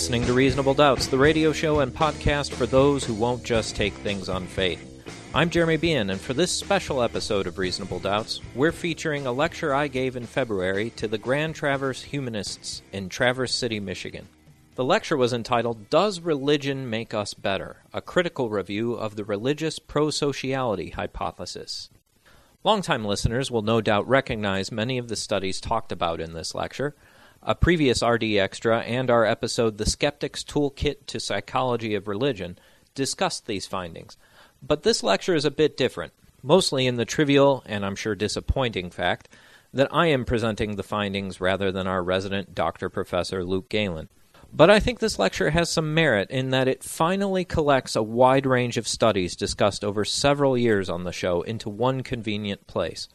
Listening 0.00 0.24
to 0.24 0.32
Reasonable 0.32 0.72
Doubts, 0.72 1.08
the 1.08 1.18
radio 1.18 1.52
show 1.52 1.80
and 1.80 1.92
podcast 1.92 2.52
for 2.52 2.64
those 2.64 3.04
who 3.04 3.12
won't 3.12 3.44
just 3.44 3.76
take 3.76 3.92
things 3.92 4.30
on 4.30 4.46
faith. 4.46 5.04
I'm 5.34 5.50
Jeremy 5.50 5.76
Bean, 5.76 6.08
and 6.08 6.18
for 6.18 6.32
this 6.32 6.50
special 6.50 7.02
episode 7.02 7.46
of 7.46 7.58
Reasonable 7.58 7.98
Doubts, 7.98 8.40
we're 8.54 8.72
featuring 8.72 9.26
a 9.26 9.32
lecture 9.32 9.74
I 9.74 9.88
gave 9.88 10.16
in 10.16 10.24
February 10.24 10.88
to 10.96 11.06
the 11.06 11.18
Grand 11.18 11.54
Traverse 11.54 12.02
Humanists 12.02 12.80
in 12.92 13.10
Traverse 13.10 13.54
City, 13.54 13.78
Michigan. 13.78 14.26
The 14.74 14.84
lecture 14.84 15.18
was 15.18 15.34
entitled 15.34 15.90
Does 15.90 16.20
Religion 16.20 16.88
Make 16.88 17.12
Us 17.12 17.34
Better? 17.34 17.82
A 17.92 18.00
critical 18.00 18.48
review 18.48 18.94
of 18.94 19.16
the 19.16 19.24
religious 19.24 19.78
pro-sociality 19.78 20.94
hypothesis. 20.94 21.90
Longtime 22.64 23.04
listeners 23.04 23.50
will 23.50 23.60
no 23.60 23.82
doubt 23.82 24.08
recognize 24.08 24.72
many 24.72 24.96
of 24.96 25.08
the 25.08 25.16
studies 25.16 25.60
talked 25.60 25.92
about 25.92 26.22
in 26.22 26.32
this 26.32 26.54
lecture. 26.54 26.94
A 27.50 27.54
previous 27.56 28.00
RD 28.00 28.36
Extra 28.36 28.78
and 28.82 29.10
our 29.10 29.24
episode 29.24 29.76
The 29.76 29.84
Skeptic's 29.84 30.44
Toolkit 30.44 31.06
to 31.06 31.18
Psychology 31.18 31.96
of 31.96 32.06
Religion 32.06 32.56
discussed 32.94 33.48
these 33.48 33.66
findings. 33.66 34.16
But 34.62 34.84
this 34.84 35.02
lecture 35.02 35.34
is 35.34 35.44
a 35.44 35.50
bit 35.50 35.76
different, 35.76 36.12
mostly 36.44 36.86
in 36.86 36.94
the 36.94 37.04
trivial 37.04 37.64
and 37.66 37.84
I'm 37.84 37.96
sure 37.96 38.14
disappointing 38.14 38.90
fact 38.90 39.30
that 39.74 39.92
I 39.92 40.06
am 40.06 40.24
presenting 40.24 40.76
the 40.76 40.84
findings 40.84 41.40
rather 41.40 41.72
than 41.72 41.88
our 41.88 42.04
resident 42.04 42.54
Dr. 42.54 42.88
Professor 42.88 43.42
Luke 43.42 43.68
Galen. 43.68 44.10
But 44.52 44.70
I 44.70 44.78
think 44.78 45.00
this 45.00 45.18
lecture 45.18 45.50
has 45.50 45.68
some 45.68 45.92
merit 45.92 46.30
in 46.30 46.50
that 46.50 46.68
it 46.68 46.84
finally 46.84 47.44
collects 47.44 47.96
a 47.96 48.02
wide 48.04 48.46
range 48.46 48.76
of 48.76 48.86
studies 48.86 49.34
discussed 49.34 49.84
over 49.84 50.04
several 50.04 50.56
years 50.56 50.88
on 50.88 51.02
the 51.02 51.10
show 51.10 51.42
into 51.42 51.68
one 51.68 52.04
convenient 52.04 52.68
place 52.68 53.08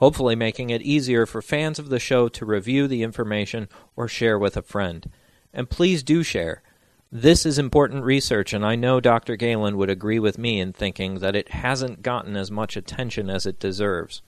hopefully 0.00 0.34
making 0.34 0.70
it 0.70 0.82
easier 0.82 1.26
for 1.26 1.40
fans 1.40 1.78
of 1.78 1.90
the 1.90 2.00
show 2.00 2.28
to 2.28 2.44
review 2.44 2.88
the 2.88 3.02
information 3.02 3.68
or 3.94 4.08
share 4.08 4.38
with 4.38 4.56
a 4.56 4.62
friend. 4.62 5.10
And 5.52 5.70
please 5.70 6.02
do 6.02 6.22
share. 6.22 6.62
This 7.12 7.44
is 7.44 7.58
important 7.58 8.04
research, 8.04 8.52
and 8.52 8.64
I 8.64 8.76
know 8.76 9.00
Dr. 9.00 9.36
Galen 9.36 9.76
would 9.76 9.90
agree 9.90 10.18
with 10.18 10.38
me 10.38 10.60
in 10.60 10.72
thinking 10.72 11.18
that 11.18 11.36
it 11.36 11.48
hasn't 11.48 12.02
gotten 12.02 12.36
as 12.36 12.50
much 12.50 12.76
attention 12.76 13.28
as 13.28 13.46
it 13.46 13.58
deserves. 13.58 14.22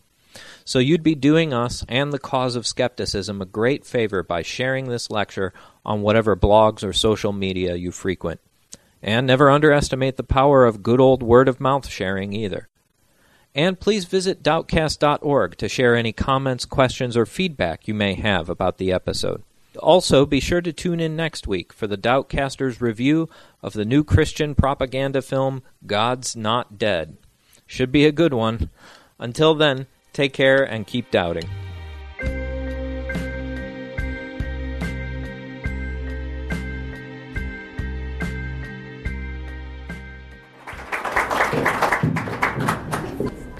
So 0.64 0.78
you'd 0.78 1.02
be 1.02 1.14
doing 1.14 1.52
us 1.52 1.84
and 1.88 2.12
the 2.12 2.18
cause 2.18 2.56
of 2.56 2.66
skepticism 2.66 3.40
a 3.40 3.46
great 3.46 3.84
favor 3.84 4.22
by 4.22 4.42
sharing 4.42 4.88
this 4.88 5.10
lecture 5.10 5.52
on 5.84 6.02
whatever 6.02 6.36
blogs 6.36 6.82
or 6.82 6.92
social 6.92 7.32
media 7.32 7.76
you 7.76 7.92
frequent. 7.92 8.40
And 9.02 9.26
never 9.26 9.50
underestimate 9.50 10.16
the 10.16 10.22
power 10.22 10.64
of 10.64 10.82
good 10.82 11.00
old 11.00 11.22
word 11.22 11.48
of 11.48 11.60
mouth 11.60 11.88
sharing 11.88 12.32
either. 12.32 12.68
And 13.54 13.78
please 13.78 14.06
visit 14.06 14.42
doubtcast.org 14.42 15.56
to 15.58 15.68
share 15.68 15.94
any 15.94 16.12
comments, 16.12 16.64
questions, 16.64 17.16
or 17.16 17.26
feedback 17.26 17.86
you 17.86 17.94
may 17.94 18.14
have 18.14 18.48
about 18.48 18.78
the 18.78 18.92
episode. 18.92 19.42
Also, 19.78 20.26
be 20.26 20.40
sure 20.40 20.60
to 20.60 20.72
tune 20.72 21.00
in 21.00 21.16
next 21.16 21.46
week 21.46 21.72
for 21.72 21.86
the 21.86 21.96
Doubtcasters 21.96 22.80
review 22.80 23.28
of 23.62 23.72
the 23.72 23.84
new 23.84 24.04
Christian 24.04 24.54
propaganda 24.54 25.22
film 25.22 25.62
God's 25.86 26.36
Not 26.36 26.78
Dead. 26.78 27.16
Should 27.66 27.92
be 27.92 28.04
a 28.04 28.12
good 28.12 28.34
one. 28.34 28.70
Until 29.18 29.54
then, 29.54 29.86
take 30.12 30.32
care 30.32 30.62
and 30.62 30.86
keep 30.86 31.10
doubting. 31.10 31.48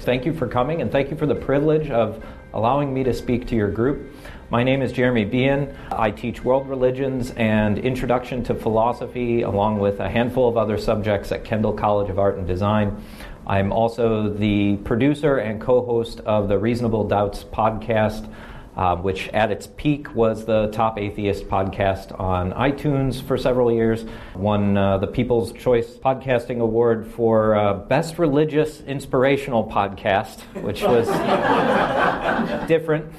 Thank 0.03 0.25
you 0.25 0.33
for 0.33 0.49
coming 0.49 0.81
and 0.81 0.91
thank 0.91 1.11
you 1.11 1.15
for 1.15 1.25
the 1.25 1.35
privilege 1.35 1.89
of 1.89 2.21
allowing 2.53 2.93
me 2.93 3.05
to 3.05 3.13
speak 3.13 3.47
to 3.47 3.55
your 3.55 3.71
group. 3.71 4.13
My 4.49 4.61
name 4.61 4.81
is 4.81 4.91
Jeremy 4.91 5.23
Bean. 5.23 5.73
I 5.93 6.11
teach 6.11 6.43
world 6.43 6.67
religions 6.67 7.31
and 7.31 7.79
introduction 7.79 8.43
to 8.43 8.53
philosophy, 8.53 9.43
along 9.43 9.79
with 9.79 10.01
a 10.01 10.09
handful 10.09 10.49
of 10.49 10.57
other 10.57 10.77
subjects 10.77 11.31
at 11.31 11.45
Kendall 11.45 11.71
College 11.71 12.09
of 12.09 12.19
Art 12.19 12.37
and 12.37 12.45
Design. 12.45 13.01
I'm 13.47 13.71
also 13.71 14.27
the 14.27 14.75
producer 14.83 15.37
and 15.37 15.61
co 15.61 15.85
host 15.85 16.19
of 16.19 16.49
the 16.49 16.59
Reasonable 16.59 17.07
Doubts 17.07 17.45
podcast, 17.45 18.29
uh, 18.75 18.95
which 18.95 19.29
at 19.29 19.51
its 19.51 19.67
peak 19.67 20.13
was 20.15 20.45
the 20.45 20.67
top 20.71 20.97
atheist 20.97 21.47
podcast 21.47 22.17
on 22.19 22.51
iTunes 22.53 23.21
for 23.21 23.37
several 23.37 23.71
years. 23.71 24.05
Won 24.35 24.77
uh, 24.77 24.97
the 24.97 25.07
People's 25.07 25.51
Choice 25.53 25.95
Podcasting 25.97 26.59
Award 26.59 27.07
for 27.07 27.55
uh, 27.55 27.73
Best 27.73 28.17
Religious 28.17 28.81
Inspirational 28.81 29.69
Podcast, 29.69 30.41
which 30.63 30.81
was 30.81 31.07
different. 32.67 33.11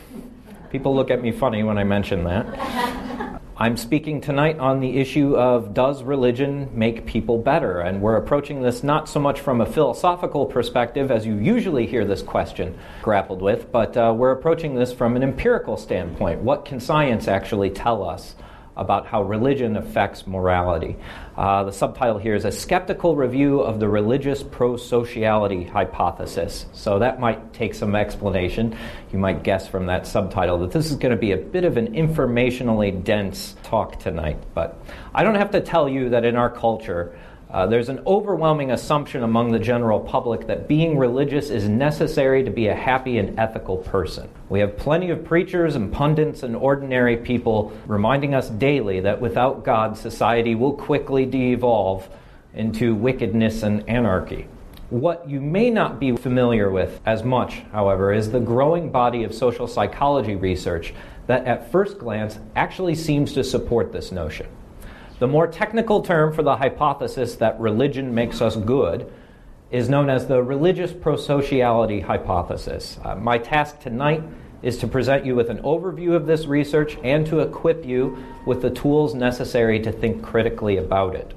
People 0.71 0.95
look 0.95 1.11
at 1.11 1.23
me 1.23 1.31
funny 1.31 1.63
when 1.63 1.79
I 1.79 1.85
mention 1.85 2.25
that. 2.25 3.24
I'm 3.65 3.79
speaking 3.79 4.21
tonight 4.21 4.59
on 4.59 4.81
the 4.81 4.99
issue 4.99 5.39
of 5.39 5.73
does 5.73 6.03
religion 6.03 6.69
make 6.75 7.07
people 7.07 7.39
better? 7.39 7.81
And 7.81 8.03
we're 8.03 8.19
approaching 8.19 8.61
this 8.61 8.83
not 8.83 9.09
so 9.09 9.19
much 9.19 9.41
from 9.41 9.63
a 9.63 9.65
philosophical 9.65 10.45
perspective 10.45 11.11
as 11.11 11.25
you 11.25 11.37
usually 11.37 11.87
hear 11.87 12.05
this 12.05 12.21
question 12.21 12.79
grappled 13.01 13.41
with, 13.41 13.73
but 13.73 13.97
uh, 13.97 14.13
we're 14.15 14.33
approaching 14.33 14.75
this 14.75 14.93
from 14.93 15.17
an 15.17 15.23
empirical 15.23 15.79
standpoint. 15.79 16.43
What 16.43 16.67
can 16.67 16.79
science 16.79 17.27
actually 17.27 17.71
tell 17.71 18.07
us 18.07 18.35
about 18.77 19.07
how 19.07 19.23
religion 19.23 19.77
affects 19.77 20.27
morality? 20.27 20.97
Uh, 21.37 21.65
the 21.65 21.73
subtitle 21.73 22.19
here 22.19 22.35
is 22.35 22.45
A 22.45 22.53
Skeptical 22.53 23.17
Review 23.17 23.61
of 23.61 23.81
the 23.81 23.89
Religious 23.89 24.43
Pro 24.43 24.77
Sociality 24.77 25.65
Hypothesis. 25.65 26.67
So 26.73 26.99
that 26.99 27.21
might 27.21 27.53
take 27.53 27.75
some 27.75 27.95
explanation. 27.95 28.77
You 29.13 29.19
might 29.19 29.43
guess 29.43 29.67
from 29.67 29.87
that 29.87 30.07
subtitle 30.07 30.59
that 30.59 30.71
this 30.71 30.91
is 30.91 30.97
going 30.97 31.13
to 31.13 31.21
be 31.21 31.33
a 31.33 31.37
bit 31.37 31.65
of 31.65 31.77
an 31.77 31.95
informationally 31.95 33.03
dense 33.03 33.57
talk 33.63 33.99
tonight. 33.99 34.39
But 34.55 34.79
I 35.15 35.23
don't 35.23 35.35
have 35.37 35.51
to 35.53 35.61
tell 35.61 35.89
you 35.89 36.11
that 36.11 36.25
in 36.25 36.37
our 36.37 36.51
culture, 36.51 37.19
uh, 37.55 37.65
there's 37.69 37.89
an 37.89 38.01
overwhelming 38.05 38.73
assumption 38.73 39.23
among 39.23 39.53
the 39.53 39.61
general 39.61 40.01
public 40.01 40.49
that 40.49 40.67
being 40.67 40.99
religious 40.99 41.51
is 41.51 41.69
necessary 41.69 42.43
to 42.43 42.51
be 42.51 42.67
a 42.67 42.75
happy 42.75 43.17
and 43.17 43.39
ethical 43.39 43.77
person. 43.77 44.29
We 44.49 44.59
have 44.59 44.77
plenty 44.77 45.11
of 45.11 45.25
preachers 45.25 45.77
and 45.77 45.93
pundits 45.93 46.43
and 46.43 46.57
ordinary 46.57 47.17
people 47.17 47.73
reminding 47.87 48.35
us 48.35 48.51
daily 48.51 48.99
that 49.03 49.21
without 49.21 49.65
God, 49.65 49.97
society 49.97 50.57
will 50.57 50.73
quickly 50.73 51.27
de 51.27 51.53
evolve 51.53 52.09
into 52.55 52.93
wickedness 52.93 53.63
and 53.63 53.89
anarchy. 53.89 54.49
What 54.91 55.31
you 55.31 55.41
may 55.41 55.71
not 55.71 56.01
be 56.01 56.17
familiar 56.17 56.73
with 56.73 57.01
as 57.07 57.23
much, 57.23 57.63
however, 57.71 58.13
is 58.13 58.33
the 58.33 58.41
growing 58.41 58.91
body 58.91 59.23
of 59.23 59.33
social 59.33 59.69
psychology 59.69 60.35
research 60.35 60.93
that 61.29 61.47
at 61.47 61.71
first 61.71 62.01
glance 62.01 62.41
actually 62.57 62.97
seems 62.97 63.33
to 63.35 63.45
support 63.45 63.93
this 63.93 64.11
notion. 64.11 64.49
The 65.21 65.29
more 65.29 65.47
technical 65.47 66.03
term 66.03 66.33
for 66.33 66.43
the 66.43 66.57
hypothesis 66.57 67.37
that 67.37 67.61
religion 67.61 68.15
makes 68.15 68.41
us 68.41 68.57
good 68.57 69.13
is 69.71 69.89
known 69.89 70.11
as 70.11 70.27
the 70.27 70.43
religious 70.43 70.93
prosociality 70.93 72.03
hypothesis. 72.03 72.99
Uh, 73.05 73.15
my 73.15 73.39
task 73.39 73.81
tonight 73.81 74.23
is 74.63 74.79
to 74.79 74.89
present 74.89 75.25
you 75.25 75.37
with 75.37 75.51
an 75.51 75.59
overview 75.59 76.15
of 76.15 76.27
this 76.27 76.47
research 76.47 76.97
and 77.05 77.27
to 77.27 77.41
equip 77.41 77.85
you 77.85 78.19
with 78.45 78.61
the 78.61 78.71
tools 78.71 79.15
necessary 79.15 79.79
to 79.81 79.93
think 79.93 80.23
critically 80.23 80.79
about 80.79 81.15
it. 81.15 81.33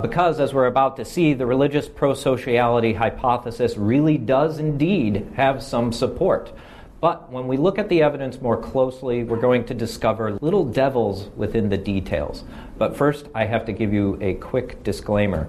Because, 0.00 0.38
as 0.38 0.52
we're 0.52 0.66
about 0.66 0.96
to 0.96 1.04
see, 1.04 1.32
the 1.32 1.46
religious 1.46 1.88
prosociality 1.88 2.94
hypothesis 2.94 3.76
really 3.76 4.18
does 4.18 4.58
indeed 4.58 5.26
have 5.34 5.62
some 5.62 5.92
support. 5.92 6.52
But 7.00 7.30
when 7.30 7.46
we 7.46 7.56
look 7.56 7.78
at 7.78 7.88
the 7.88 8.02
evidence 8.02 8.40
more 8.40 8.56
closely, 8.56 9.22
we're 9.22 9.40
going 9.40 9.64
to 9.66 9.74
discover 9.74 10.32
little 10.40 10.64
devils 10.64 11.28
within 11.36 11.68
the 11.68 11.76
details. 11.76 12.42
But 12.76 12.96
first, 12.96 13.28
I 13.34 13.44
have 13.44 13.64
to 13.66 13.72
give 13.72 13.92
you 13.92 14.18
a 14.20 14.34
quick 14.34 14.82
disclaimer. 14.82 15.48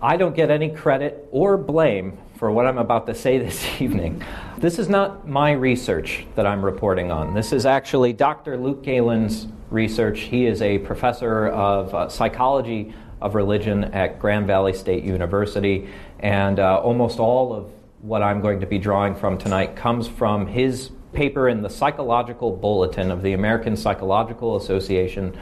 I 0.00 0.16
don't 0.16 0.36
get 0.36 0.50
any 0.50 0.68
credit 0.68 1.26
or 1.32 1.56
blame 1.56 2.18
for 2.36 2.50
what 2.52 2.66
I'm 2.66 2.78
about 2.78 3.06
to 3.06 3.14
say 3.14 3.38
this 3.44 3.80
evening. 3.80 4.22
This 4.58 4.78
is 4.78 4.88
not 4.88 5.26
my 5.26 5.52
research 5.52 6.26
that 6.36 6.46
I'm 6.46 6.64
reporting 6.64 7.10
on. 7.10 7.34
This 7.34 7.52
is 7.52 7.66
actually 7.66 8.12
Dr. 8.12 8.56
Luke 8.56 8.84
Galen's 8.84 9.48
research. 9.70 10.20
He 10.20 10.46
is 10.46 10.62
a 10.62 10.78
professor 10.78 11.48
of 11.48 11.92
uh, 11.92 12.08
psychology 12.08 12.94
of 13.20 13.34
religion 13.34 13.84
at 13.84 14.20
Grand 14.20 14.46
Valley 14.46 14.74
State 14.74 15.02
University, 15.02 15.88
and 16.20 16.60
uh, 16.60 16.78
almost 16.78 17.18
all 17.18 17.52
of 17.52 17.70
what 18.04 18.22
I'm 18.22 18.42
going 18.42 18.60
to 18.60 18.66
be 18.66 18.78
drawing 18.78 19.14
from 19.14 19.38
tonight 19.38 19.76
comes 19.76 20.06
from 20.06 20.46
his 20.46 20.90
paper 21.14 21.48
in 21.48 21.62
the 21.62 21.70
Psychological 21.70 22.54
Bulletin 22.54 23.10
of 23.10 23.22
the 23.22 23.32
American 23.32 23.78
Psychological 23.78 24.56
Association 24.56 25.34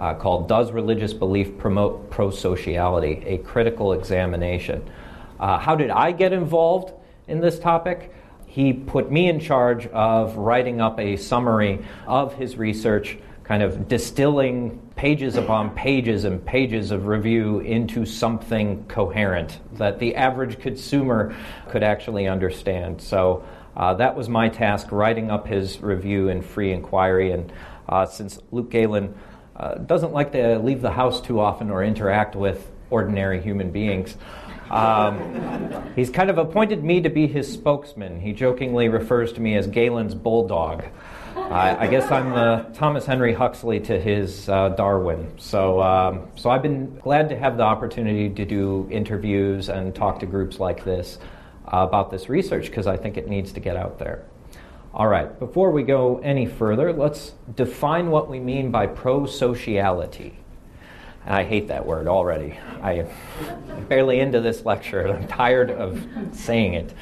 uh, 0.00 0.14
called 0.14 0.48
Does 0.48 0.72
Religious 0.72 1.12
Belief 1.12 1.56
Promote 1.58 2.10
Prosociality? 2.10 3.24
A 3.24 3.38
Critical 3.44 3.92
Examination. 3.92 4.82
Uh, 5.38 5.58
how 5.58 5.76
did 5.76 5.90
I 5.90 6.10
get 6.10 6.32
involved 6.32 6.92
in 7.28 7.38
this 7.38 7.60
topic? 7.60 8.12
He 8.46 8.72
put 8.72 9.12
me 9.12 9.28
in 9.28 9.38
charge 9.38 9.86
of 9.86 10.36
writing 10.36 10.80
up 10.80 10.98
a 10.98 11.16
summary 11.16 11.84
of 12.04 12.34
his 12.34 12.56
research, 12.56 13.16
kind 13.48 13.62
of 13.62 13.88
distilling 13.88 14.78
pages 14.94 15.36
upon 15.36 15.70
pages 15.70 16.24
and 16.24 16.44
pages 16.44 16.90
of 16.90 17.06
review 17.06 17.60
into 17.60 18.04
something 18.04 18.84
coherent 18.88 19.58
that 19.72 19.98
the 19.98 20.14
average 20.16 20.60
consumer 20.60 21.34
could 21.70 21.82
actually 21.82 22.28
understand. 22.28 23.00
So 23.00 23.42
uh, 23.74 23.94
that 23.94 24.14
was 24.14 24.28
my 24.28 24.50
task, 24.50 24.92
writing 24.92 25.30
up 25.30 25.46
his 25.46 25.80
review 25.80 26.28
in 26.28 26.42
free 26.42 26.72
inquiry. 26.72 27.32
And 27.32 27.50
uh, 27.88 28.04
since 28.04 28.38
Luke 28.52 28.70
Galen 28.70 29.14
uh, 29.56 29.76
doesn't 29.76 30.12
like 30.12 30.32
to 30.32 30.58
leave 30.58 30.82
the 30.82 30.90
house 30.90 31.22
too 31.22 31.40
often 31.40 31.70
or 31.70 31.82
interact 31.82 32.36
with 32.36 32.70
ordinary 32.90 33.40
human 33.40 33.70
beings, 33.70 34.14
um, 34.70 35.90
he's 35.96 36.10
kind 36.10 36.28
of 36.28 36.36
appointed 36.36 36.84
me 36.84 37.00
to 37.00 37.08
be 37.08 37.26
his 37.26 37.50
spokesman. 37.50 38.20
He 38.20 38.34
jokingly 38.34 38.90
refers 38.90 39.32
to 39.32 39.40
me 39.40 39.56
as 39.56 39.66
Galen's 39.66 40.14
bulldog. 40.14 40.84
I, 41.50 41.86
guess 41.86 42.10
I'm 42.10 42.30
the 42.30 42.66
Thomas 42.74 43.06
Henry 43.06 43.32
Huxley 43.32 43.80
to 43.80 43.98
his 43.98 44.48
uh, 44.48 44.70
Darwin. 44.70 45.32
So, 45.38 45.80
um, 45.82 46.28
so 46.36 46.50
I've 46.50 46.62
been 46.62 46.98
glad 46.98 47.28
to 47.30 47.38
have 47.38 47.56
the 47.56 47.62
opportunity 47.62 48.28
to 48.28 48.44
do 48.44 48.88
interviews 48.90 49.68
and 49.68 49.94
talk 49.94 50.20
to 50.20 50.26
groups 50.26 50.60
like 50.60 50.84
this 50.84 51.18
uh, 51.66 51.86
about 51.88 52.10
this 52.10 52.28
research 52.28 52.66
because 52.66 52.86
I 52.86 52.96
think 52.96 53.16
it 53.16 53.28
needs 53.28 53.52
to 53.52 53.60
get 53.60 53.76
out 53.76 53.98
there. 53.98 54.24
All 54.92 55.08
right, 55.08 55.38
before 55.38 55.70
we 55.70 55.82
go 55.82 56.18
any 56.18 56.46
further, 56.46 56.92
let's 56.92 57.34
define 57.54 58.10
what 58.10 58.28
we 58.28 58.40
mean 58.40 58.70
by 58.70 58.86
prosociality. 58.86 60.34
I 61.26 61.44
hate 61.44 61.68
that 61.68 61.84
word 61.84 62.06
already. 62.06 62.58
I, 62.80 62.92
am 62.92 63.84
barely 63.88 64.20
into 64.20 64.40
this 64.40 64.64
lecture, 64.64 65.00
and 65.00 65.18
I'm 65.18 65.28
tired 65.28 65.70
of 65.70 66.06
saying 66.32 66.74
it. 66.74 66.94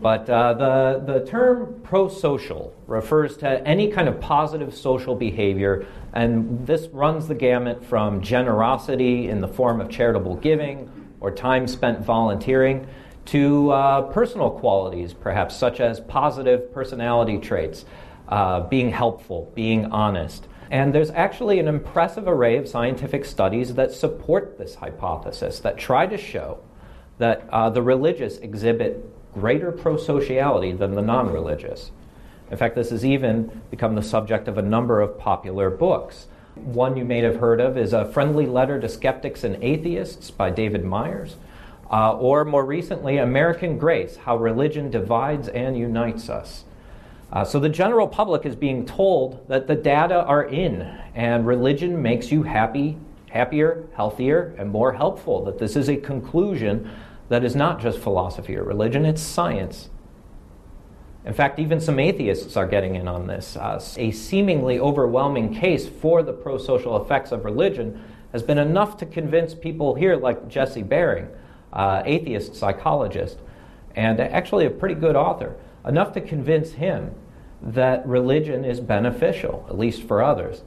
But 0.00 0.28
uh, 0.28 0.54
the, 0.54 1.12
the 1.12 1.26
term 1.26 1.80
prosocial 1.82 2.72
refers 2.86 3.36
to 3.38 3.66
any 3.66 3.90
kind 3.90 4.08
of 4.08 4.20
positive 4.20 4.74
social 4.74 5.14
behavior, 5.14 5.86
and 6.12 6.66
this 6.66 6.88
runs 6.88 7.28
the 7.28 7.34
gamut 7.34 7.84
from 7.84 8.20
generosity 8.20 9.28
in 9.28 9.40
the 9.40 9.48
form 9.48 9.80
of 9.80 9.88
charitable 9.88 10.36
giving 10.36 10.90
or 11.20 11.30
time 11.30 11.66
spent 11.66 12.00
volunteering 12.00 12.86
to 13.26 13.70
uh, 13.70 14.02
personal 14.12 14.50
qualities, 14.50 15.14
perhaps, 15.14 15.56
such 15.56 15.80
as 15.80 16.00
positive 16.00 16.72
personality 16.72 17.38
traits, 17.38 17.84
uh, 18.28 18.60
being 18.60 18.90
helpful, 18.90 19.50
being 19.54 19.86
honest. 19.86 20.46
And 20.70 20.94
there's 20.94 21.10
actually 21.10 21.58
an 21.58 21.68
impressive 21.68 22.26
array 22.26 22.56
of 22.56 22.68
scientific 22.68 23.24
studies 23.24 23.74
that 23.74 23.92
support 23.92 24.58
this 24.58 24.76
hypothesis, 24.76 25.60
that 25.60 25.78
try 25.78 26.06
to 26.06 26.16
show 26.16 26.60
that 27.18 27.46
uh, 27.50 27.70
the 27.70 27.82
religious 27.82 28.38
exhibit 28.38 29.04
greater 29.32 29.72
prosociality 29.72 30.76
than 30.76 30.94
the 30.94 31.02
non 31.02 31.32
religious. 31.32 31.90
In 32.50 32.56
fact, 32.56 32.74
this 32.74 32.90
has 32.90 33.04
even 33.04 33.62
become 33.70 33.94
the 33.94 34.02
subject 34.02 34.48
of 34.48 34.58
a 34.58 34.62
number 34.62 35.00
of 35.00 35.18
popular 35.18 35.70
books. 35.70 36.26
One 36.54 36.96
you 36.96 37.04
may 37.04 37.18
have 37.20 37.36
heard 37.36 37.60
of 37.60 37.76
is 37.76 37.92
A 37.92 38.04
Friendly 38.04 38.46
Letter 38.46 38.80
to 38.80 38.88
Skeptics 38.88 39.42
and 39.42 39.62
Atheists 39.62 40.30
by 40.30 40.50
David 40.50 40.84
Myers, 40.84 41.36
uh, 41.90 42.16
or 42.16 42.44
more 42.44 42.64
recently, 42.64 43.18
American 43.18 43.76
Grace 43.76 44.16
How 44.16 44.36
Religion 44.36 44.90
Divides 44.90 45.48
and 45.48 45.76
Unites 45.76 46.28
Us 46.28 46.64
uh, 47.34 47.44
so 47.44 47.58
the 47.58 47.68
general 47.68 48.06
public 48.06 48.46
is 48.46 48.54
being 48.54 48.86
told 48.86 49.46
that 49.48 49.66
the 49.66 49.74
data 49.74 50.22
are 50.22 50.44
in 50.44 50.82
and 51.16 51.44
religion 51.44 52.00
makes 52.00 52.30
you 52.30 52.44
happy, 52.44 52.96
happier, 53.28 53.84
healthier, 53.96 54.54
and 54.56 54.70
more 54.70 54.92
helpful. 54.92 55.44
That 55.44 55.58
this 55.58 55.74
is 55.74 55.88
a 55.88 55.96
conclusion 55.96 56.88
that 57.28 57.42
is 57.42 57.56
not 57.56 57.80
just 57.80 57.98
philosophy 57.98 58.56
or 58.56 58.62
religion, 58.62 59.04
it's 59.04 59.20
science. 59.20 59.90
In 61.24 61.32
fact, 61.32 61.58
even 61.58 61.80
some 61.80 61.98
atheists 61.98 62.56
are 62.56 62.68
getting 62.68 62.94
in 62.94 63.08
on 63.08 63.26
this. 63.26 63.56
Uh, 63.56 63.82
a 63.96 64.12
seemingly 64.12 64.78
overwhelming 64.78 65.52
case 65.52 65.88
for 65.88 66.22
the 66.22 66.32
pro 66.32 66.56
social 66.56 67.02
effects 67.02 67.32
of 67.32 67.44
religion 67.44 68.00
has 68.30 68.44
been 68.44 68.58
enough 68.58 68.96
to 68.98 69.06
convince 69.06 69.54
people 69.54 69.96
here, 69.96 70.14
like 70.14 70.48
Jesse 70.48 70.82
Bering, 70.82 71.28
uh, 71.72 72.02
atheist 72.04 72.54
psychologist, 72.54 73.38
and 73.96 74.20
actually 74.20 74.66
a 74.66 74.70
pretty 74.70 74.94
good 74.94 75.16
author, 75.16 75.56
enough 75.84 76.12
to 76.12 76.20
convince 76.20 76.72
him 76.72 77.12
that 77.62 78.06
religion 78.06 78.64
is 78.64 78.80
beneficial, 78.80 79.64
at 79.68 79.78
least 79.78 80.02
for 80.02 80.22
others. 80.22 80.62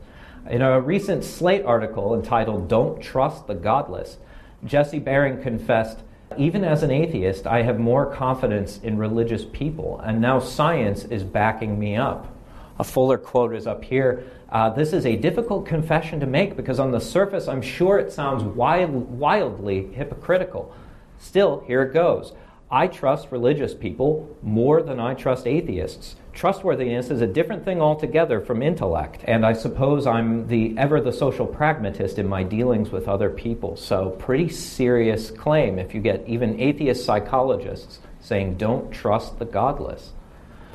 In 0.49 0.61
a 0.61 0.79
recent 0.79 1.23
Slate 1.23 1.65
article 1.65 2.15
entitled 2.15 2.69
Don't 2.69 3.01
Trust 3.01 3.47
the 3.47 3.55
Godless, 3.55 4.17
Jesse 4.65 4.99
Bering 4.99 5.41
confessed, 5.41 5.99
Even 6.37 6.63
as 6.63 6.83
an 6.83 6.91
atheist, 6.91 7.45
I 7.47 7.61
have 7.63 7.79
more 7.79 8.05
confidence 8.05 8.79
in 8.81 8.97
religious 8.97 9.45
people, 9.45 9.99
and 10.03 10.21
now 10.21 10.39
science 10.39 11.05
is 11.05 11.23
backing 11.23 11.79
me 11.79 11.95
up. 11.95 12.33
A 12.79 12.83
fuller 12.83 13.17
quote 13.17 13.55
is 13.55 13.67
up 13.67 13.83
here. 13.83 14.23
Uh, 14.49 14.69
this 14.69 14.93
is 14.93 15.05
a 15.05 15.15
difficult 15.15 15.65
confession 15.65 16.19
to 16.19 16.25
make 16.25 16.55
because, 16.55 16.79
on 16.79 16.91
the 16.91 16.99
surface, 16.99 17.47
I'm 17.47 17.61
sure 17.61 17.97
it 17.97 18.11
sounds 18.11 18.43
wild, 18.43 19.19
wildly 19.19 19.87
hypocritical. 19.93 20.73
Still, 21.19 21.63
here 21.67 21.83
it 21.83 21.93
goes. 21.93 22.33
I 22.69 22.87
trust 22.87 23.31
religious 23.31 23.73
people 23.73 24.35
more 24.41 24.81
than 24.81 24.99
I 24.99 25.13
trust 25.13 25.47
atheists 25.47 26.15
trustworthiness 26.37 27.09
is 27.09 27.21
a 27.21 27.27
different 27.27 27.65
thing 27.65 27.81
altogether 27.81 28.39
from 28.39 28.61
intellect. 28.61 29.21
And 29.25 29.43
I 29.43 29.53
suppose 29.53 30.05
I'm 30.05 30.47
the 30.47 30.77
ever 30.77 31.01
the 31.01 31.11
social 31.11 31.47
pragmatist 31.47 32.19
in 32.19 32.27
my 32.27 32.43
dealings 32.43 32.91
with 32.91 33.07
other 33.07 33.31
people. 33.31 33.75
So 33.75 34.11
pretty 34.11 34.47
serious 34.49 35.31
claim 35.31 35.79
if 35.79 35.95
you 35.95 35.99
get 35.99 36.23
even 36.27 36.59
atheist 36.59 37.03
psychologists 37.03 37.99
saying 38.19 38.57
don't 38.57 38.91
trust 38.91 39.39
the 39.39 39.45
godless. 39.45 40.13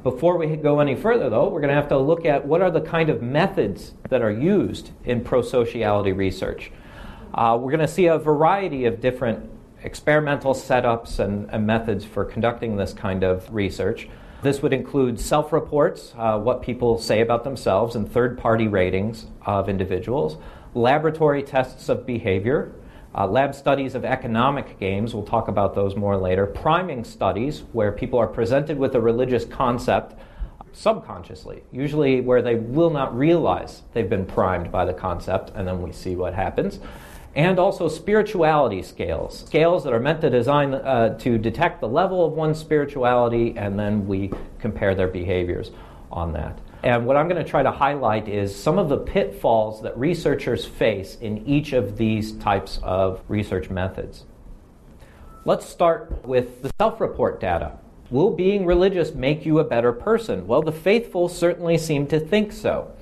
Before 0.03 0.37
we 0.37 0.57
go 0.57 0.81
any 0.81 0.97
further, 0.97 1.31
though, 1.31 1.49
we're 1.49 1.61
going 1.61 1.69
to 1.69 1.81
have 1.81 1.89
to 1.91 1.99
look 1.99 2.27
at 2.27 2.45
what 2.45 2.61
are 2.61 2.73
the 2.73 2.81
kind 2.81 3.09
of 3.09 3.23
methods 3.23 3.95
that 4.09 4.21
are 4.21 4.33
used 4.33 4.91
in 5.05 5.23
prosociality 5.23 6.17
research. 6.17 6.73
Uh, 7.33 7.57
we're 7.61 7.71
going 7.71 7.79
to 7.79 7.87
see 7.87 8.07
a 8.07 8.19
variety 8.19 8.85
of 8.87 9.01
different 9.01 9.49
experimental 9.85 10.55
setups 10.55 11.19
and, 11.19 11.49
and 11.51 11.67
methods 11.67 12.05
for 12.05 12.25
conducting 12.25 12.77
this 12.77 12.93
kind 12.93 13.23
of 13.23 13.53
research. 13.53 14.09
This 14.43 14.61
would 14.63 14.73
include 14.73 15.21
self 15.21 15.53
reports, 15.53 16.15
uh, 16.17 16.39
what 16.39 16.63
people 16.63 16.99
say 16.99 17.21
about 17.21 17.45
themselves, 17.45 17.95
and 17.95 18.11
third 18.11 18.39
party 18.39 18.67
ratings 18.67 19.27
of 19.47 19.69
individuals, 19.69 20.37
laboratory 20.75 21.43
tests 21.43 21.89
of 21.89 22.07
behavior, 22.07 22.73
uh, 23.15 23.27
lab 23.27 23.55
studies 23.55 23.95
of 23.95 24.05
economic 24.05 24.81
games, 24.81 25.15
we'll 25.15 25.23
talk 25.23 25.49
about 25.49 25.75
those 25.75 25.95
more 25.95 26.17
later, 26.17 26.47
priming 26.47 27.05
studies, 27.05 27.63
where 27.73 27.93
people 27.93 28.19
are 28.19 28.27
presented 28.27 28.79
with 28.79 28.95
a 28.95 29.01
religious 29.01 29.45
concept 29.45 30.19
subconsciously, 30.73 31.63
usually 31.71 32.23
where 32.23 32.41
they 32.41 32.55
will 32.55 32.89
not 32.89 33.17
realize 33.17 33.83
they've 33.93 34.09
been 34.09 34.25
primed 34.25 34.73
by 34.73 34.87
the 34.87 34.95
concept, 34.95 35.53
and 35.55 35.69
then 35.69 35.83
we 35.83 35.93
see 35.93 36.17
what 36.17 36.33
happens 36.33 36.81
and 37.35 37.59
also 37.59 37.89
spirituality 37.89 38.83
scales, 38.83 39.39
scales 39.47 39.85
that 39.85 39.93
are 39.93 40.01
meant 40.01 40.21
to 40.21 40.31
design 40.31 40.75
uh, 40.75 41.17
to 41.19 41.39
detect 41.39 41.81
the 41.81 41.89
level 41.89 42.25
of 42.25 42.33
one's 42.33 42.59
spirituality, 42.59 43.55
and 43.57 43.79
then 43.79 44.07
we 44.07 44.31
compare 44.59 44.95
their 44.95 45.09
behaviors 45.09 45.71
on 46.11 46.33
that. 46.33 46.59
And 46.83 47.07
what 47.07 47.17
I'm 47.17 47.29
going 47.29 47.43
to 47.43 47.49
try 47.49 47.63
to 47.63 47.71
highlight 47.71 48.29
is 48.29 48.55
some 48.55 48.77
of 48.77 48.89
the 48.89 48.99
pitfalls 48.99 49.83
that 49.83 49.97
researchers 49.97 50.65
face 50.67 51.17
in 51.21 51.47
each 51.47 51.73
of 51.73 51.97
these 51.97 52.33
types 52.33 52.81
of 52.83 53.23
research 53.29 53.71
methods. 53.71 54.25
Let's 55.45 55.67
start 55.67 56.25
with 56.25 56.63
the 56.63 56.71
self 56.79 57.01
report 57.01 57.41
data. 57.41 57.79
Will 58.11 58.31
being 58.31 58.67
religious 58.67 59.15
make 59.15 59.47
you 59.47 59.59
a 59.59 59.65
better 59.65 59.93
person? 59.93 60.47
Well, 60.47 60.61
the 60.61 60.73
faithful 60.73 61.29
certainly 61.29 61.79
seem 61.79 62.07
to 62.09 62.21
think 62.21 62.53
so. 62.53 62.93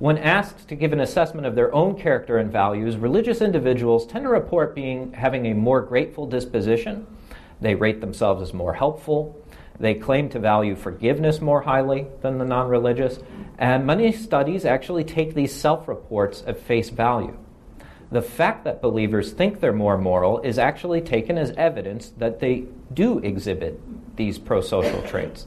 When 0.00 0.18
asked 0.18 0.68
to 0.68 0.74
give 0.74 0.92
an 0.92 1.00
assessment 1.00 1.46
of 1.46 1.54
their 1.54 1.72
own 1.72 1.96
character 1.96 2.38
and 2.38 2.50
values, 2.50 2.96
religious 2.96 3.40
individuals 3.40 4.06
tend 4.06 4.24
to 4.24 4.28
report 4.28 4.74
being 4.74 5.12
having 5.12 5.46
a 5.46 5.54
more 5.54 5.80
grateful 5.80 6.26
disposition. 6.26 7.06
They 7.60 7.76
rate 7.76 8.00
themselves 8.00 8.42
as 8.42 8.52
more 8.52 8.74
helpful. 8.74 9.40
They 9.78 9.94
claim 9.94 10.28
to 10.30 10.40
value 10.40 10.74
forgiveness 10.74 11.40
more 11.40 11.62
highly 11.62 12.06
than 12.22 12.38
the 12.38 12.44
non 12.44 12.68
religious. 12.68 13.20
And 13.56 13.86
many 13.86 14.10
studies 14.10 14.64
actually 14.64 15.04
take 15.04 15.34
these 15.34 15.54
self 15.54 15.86
reports 15.86 16.42
at 16.44 16.58
face 16.58 16.90
value. 16.90 17.38
The 18.10 18.22
fact 18.22 18.64
that 18.64 18.82
believers 18.82 19.32
think 19.32 19.60
they're 19.60 19.72
more 19.72 19.98
moral 19.98 20.40
is 20.40 20.58
actually 20.58 21.02
taken 21.02 21.38
as 21.38 21.52
evidence 21.52 22.10
that 22.18 22.40
they 22.40 22.64
do 22.92 23.20
exhibit 23.20 23.80
these 24.16 24.38
pro 24.38 24.60
social 24.60 25.02
traits. 25.02 25.46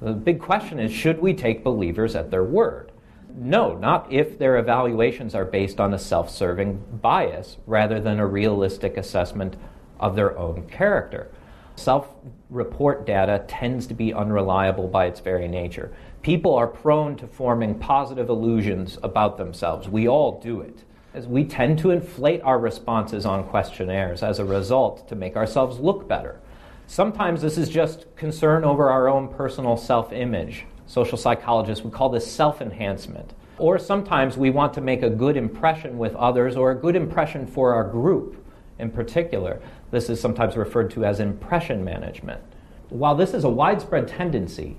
The 0.00 0.12
big 0.12 0.40
question 0.40 0.78
is 0.78 0.92
should 0.92 1.20
we 1.20 1.34
take 1.34 1.62
believers 1.62 2.16
at 2.16 2.30
their 2.30 2.44
word? 2.44 2.90
No, 3.36 3.74
not 3.76 4.12
if 4.12 4.38
their 4.38 4.58
evaluations 4.58 5.34
are 5.34 5.44
based 5.44 5.80
on 5.80 5.92
a 5.92 5.98
self 5.98 6.30
serving 6.30 6.82
bias 7.02 7.56
rather 7.66 8.00
than 8.00 8.20
a 8.20 8.26
realistic 8.26 8.96
assessment 8.96 9.56
of 9.98 10.14
their 10.14 10.38
own 10.38 10.68
character. 10.68 11.30
Self 11.74 12.14
report 12.48 13.04
data 13.04 13.44
tends 13.48 13.88
to 13.88 13.94
be 13.94 14.14
unreliable 14.14 14.86
by 14.86 15.06
its 15.06 15.18
very 15.18 15.48
nature. 15.48 15.92
People 16.22 16.54
are 16.54 16.68
prone 16.68 17.16
to 17.16 17.26
forming 17.26 17.74
positive 17.74 18.28
illusions 18.28 18.98
about 19.02 19.36
themselves. 19.36 19.88
We 19.88 20.06
all 20.08 20.40
do 20.40 20.60
it. 20.60 20.84
is 21.12 21.26
we 21.26 21.44
tend 21.44 21.80
to 21.80 21.90
inflate 21.90 22.40
our 22.42 22.60
responses 22.60 23.26
on 23.26 23.44
questionnaires 23.48 24.22
as 24.22 24.38
a 24.38 24.44
result 24.44 25.08
to 25.08 25.16
make 25.16 25.36
ourselves 25.36 25.80
look 25.80 26.06
better. 26.06 26.38
Sometimes 26.86 27.42
this 27.42 27.58
is 27.58 27.68
just 27.68 28.06
concern 28.14 28.62
over 28.62 28.90
our 28.90 29.08
own 29.08 29.26
personal 29.26 29.76
self 29.76 30.12
image. 30.12 30.66
Social 30.86 31.18
psychologists 31.18 31.82
would 31.84 31.92
call 31.92 32.08
this 32.08 32.30
self 32.30 32.60
enhancement. 32.60 33.32
Or 33.58 33.78
sometimes 33.78 34.36
we 34.36 34.50
want 34.50 34.74
to 34.74 34.80
make 34.80 35.02
a 35.02 35.10
good 35.10 35.36
impression 35.36 35.96
with 35.96 36.14
others 36.16 36.56
or 36.56 36.70
a 36.70 36.76
good 36.76 36.96
impression 36.96 37.46
for 37.46 37.72
our 37.74 37.84
group 37.84 38.44
in 38.78 38.90
particular. 38.90 39.60
This 39.90 40.10
is 40.10 40.20
sometimes 40.20 40.56
referred 40.56 40.90
to 40.92 41.04
as 41.04 41.20
impression 41.20 41.84
management. 41.84 42.40
While 42.88 43.14
this 43.14 43.34
is 43.34 43.44
a 43.44 43.48
widespread 43.48 44.08
tendency, 44.08 44.76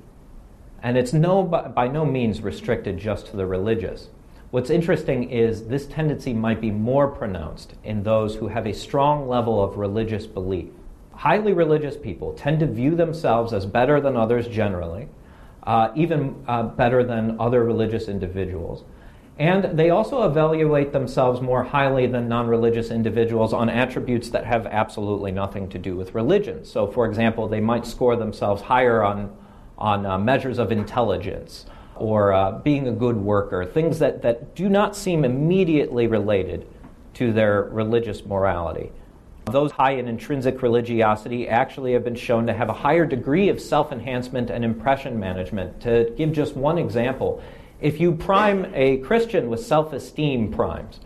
and 0.84 0.98
it's 0.98 1.14
no, 1.14 1.44
by 1.44 1.88
no 1.88 2.06
means 2.06 2.42
restricted 2.42 2.98
just 2.98 3.28
to 3.28 3.38
the 3.38 3.46
religious, 3.46 4.10
what's 4.52 4.70
interesting 4.70 5.30
is 5.30 5.68
this 5.68 5.88
tendency 5.88 6.34
might 6.34 6.62
be 6.62 6.72
more 6.72 7.08
pronounced 7.08 7.74
in 7.84 8.04
those 8.04 8.36
who 8.36 8.48
have 8.48 8.68
a 8.68 8.74
strong 8.74 9.28
level 9.28 9.64
of 9.64 9.78
religious 9.78 10.28
belief. 10.28 10.70
Highly 11.14 11.54
religious 11.54 11.98
people 11.98 12.34
tend 12.34 12.60
to 12.60 12.68
view 12.68 12.96
themselves 12.96 13.54
as 13.54 13.66
better 13.66 14.02
than 14.02 14.18
others 14.18 14.48
generally 14.48 15.08
uh, 15.66 15.90
even 15.96 16.44
uh, 16.48 16.64
better 16.64 17.04
than 17.04 17.40
other 17.40 17.64
religious 17.64 18.08
individuals. 18.08 18.84
And 19.38 19.78
they 19.78 19.90
also 19.90 20.24
evaluate 20.24 20.94
themselves 20.94 21.42
more 21.42 21.64
highly 21.64 22.08
than 22.08 22.30
non 22.30 22.48
religious 22.48 22.90
individuals 22.90 23.52
on 23.52 23.70
attributes 23.70 24.30
that 24.30 24.46
have 24.46 24.66
absolutely 24.66 25.32
nothing 25.32 25.68
to 25.70 25.78
do 25.78 25.96
with 25.96 26.16
religion. 26.16 26.64
So, 26.64 26.88
for 26.88 27.06
example, 27.06 27.48
they 27.48 27.60
might 27.60 27.86
score 27.86 28.16
themselves 28.16 28.62
higher 28.62 29.04
on, 29.04 29.36
on 29.78 30.06
uh, 30.06 30.18
measures 30.18 30.58
of 30.58 30.72
intelligence 30.72 31.66
or 31.96 32.34
uh, 32.34 32.60
being 32.60 32.88
a 32.88 32.92
good 32.92 33.18
worker, 33.18 33.66
things 33.66 34.00
that, 34.00 34.22
that 34.22 34.56
do 34.56 34.70
not 34.70 34.96
seem 34.96 35.26
immediately 35.26 36.08
related 36.08 36.68
to 37.16 37.34
their 37.34 37.64
religious 37.64 38.26
morality. 38.26 38.92
Those 39.52 39.72
high 39.72 39.92
in 39.92 40.08
intrinsic 40.08 40.62
religiosity 40.62 41.48
actually 41.48 41.94
have 41.94 42.04
been 42.04 42.16
shown 42.16 42.48
to 42.48 42.54
have 42.54 42.70
a 42.70 42.74
higher 42.74 43.06
degree 43.06 43.50
of 43.50 43.62
self 43.62 43.92
enhancement 43.92 44.50
and 44.50 44.66
impression 44.66 45.20
management. 45.20 45.82
To 45.82 46.12
give 46.18 46.34
just 46.34 46.56
one 46.56 46.78
example, 46.78 47.44
if 47.80 48.00
you 48.00 48.14
prime 48.14 48.72
a 48.74 48.98
Christian 48.98 49.50
with 49.50 49.64
self 49.64 49.94
esteem 49.94 50.52
primes, 50.52 51.00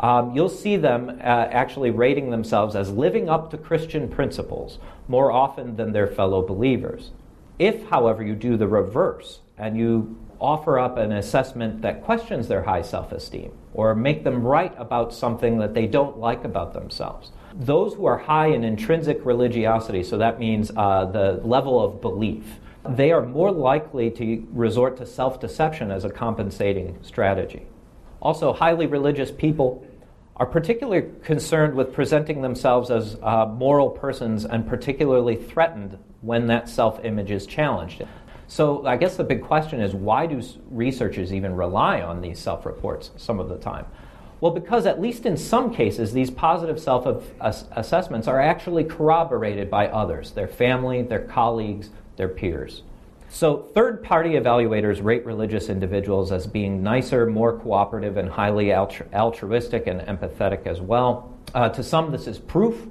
um, 0.00 0.34
you'll 0.34 0.48
see 0.48 0.76
them 0.76 1.08
uh, 1.08 1.22
actually 1.22 1.90
rating 1.90 2.30
themselves 2.30 2.74
as 2.74 2.90
living 2.90 3.28
up 3.28 3.50
to 3.52 3.56
Christian 3.56 4.08
principles 4.08 4.78
more 5.08 5.30
often 5.30 5.76
than 5.76 5.92
their 5.92 6.08
fellow 6.08 6.42
believers. 6.42 7.12
If, 7.58 7.88
however, 7.88 8.22
you 8.22 8.34
do 8.34 8.56
the 8.56 8.68
reverse 8.68 9.40
and 9.56 9.76
you 9.76 10.18
offer 10.40 10.78
up 10.78 10.98
an 10.98 11.12
assessment 11.12 11.80
that 11.82 12.04
questions 12.04 12.48
their 12.48 12.64
high 12.64 12.82
self 12.82 13.12
esteem 13.12 13.52
or 13.72 13.94
make 13.94 14.24
them 14.24 14.42
write 14.42 14.74
about 14.76 15.14
something 15.14 15.58
that 15.58 15.72
they 15.72 15.86
don't 15.86 16.18
like 16.18 16.44
about 16.44 16.74
themselves, 16.74 17.30
those 17.58 17.94
who 17.94 18.06
are 18.06 18.18
high 18.18 18.48
in 18.48 18.64
intrinsic 18.64 19.24
religiosity, 19.24 20.02
so 20.02 20.18
that 20.18 20.38
means 20.38 20.70
uh, 20.76 21.06
the 21.06 21.40
level 21.42 21.82
of 21.82 22.00
belief, 22.00 22.44
they 22.88 23.10
are 23.10 23.24
more 23.24 23.50
likely 23.50 24.10
to 24.12 24.46
resort 24.52 24.96
to 24.98 25.06
self 25.06 25.40
deception 25.40 25.90
as 25.90 26.04
a 26.04 26.10
compensating 26.10 26.98
strategy. 27.02 27.66
Also, 28.20 28.52
highly 28.52 28.86
religious 28.86 29.30
people 29.30 29.86
are 30.36 30.46
particularly 30.46 31.08
concerned 31.22 31.74
with 31.74 31.92
presenting 31.92 32.42
themselves 32.42 32.90
as 32.90 33.16
uh, 33.22 33.46
moral 33.46 33.88
persons 33.88 34.44
and 34.44 34.68
particularly 34.68 35.34
threatened 35.34 35.98
when 36.20 36.46
that 36.46 36.68
self 36.68 37.02
image 37.04 37.30
is 37.30 37.46
challenged. 37.46 38.04
So, 38.48 38.86
I 38.86 38.96
guess 38.96 39.16
the 39.16 39.24
big 39.24 39.42
question 39.42 39.80
is 39.80 39.94
why 39.94 40.26
do 40.26 40.42
researchers 40.70 41.32
even 41.32 41.56
rely 41.56 42.02
on 42.02 42.20
these 42.20 42.38
self 42.38 42.66
reports 42.66 43.10
some 43.16 43.40
of 43.40 43.48
the 43.48 43.58
time? 43.58 43.86
Well, 44.40 44.52
because 44.52 44.84
at 44.84 45.00
least 45.00 45.24
in 45.24 45.36
some 45.36 45.72
cases, 45.72 46.12
these 46.12 46.30
positive 46.30 46.78
self 46.78 47.06
assessments 47.40 48.28
are 48.28 48.40
actually 48.40 48.84
corroborated 48.84 49.70
by 49.70 49.88
others 49.88 50.32
their 50.32 50.48
family, 50.48 51.02
their 51.02 51.24
colleagues, 51.24 51.90
their 52.16 52.28
peers. 52.28 52.82
So, 53.28 53.56
third 53.74 54.02
party 54.02 54.30
evaluators 54.30 55.02
rate 55.02 55.24
religious 55.26 55.68
individuals 55.68 56.32
as 56.32 56.46
being 56.46 56.82
nicer, 56.82 57.26
more 57.26 57.58
cooperative, 57.58 58.16
and 58.16 58.28
highly 58.28 58.66
altru- 58.66 59.12
altruistic 59.12 59.86
and 59.86 60.00
empathetic 60.02 60.66
as 60.66 60.80
well. 60.80 61.34
Uh, 61.52 61.68
to 61.70 61.82
some, 61.82 62.12
this 62.12 62.26
is 62.26 62.38
proof 62.38 62.88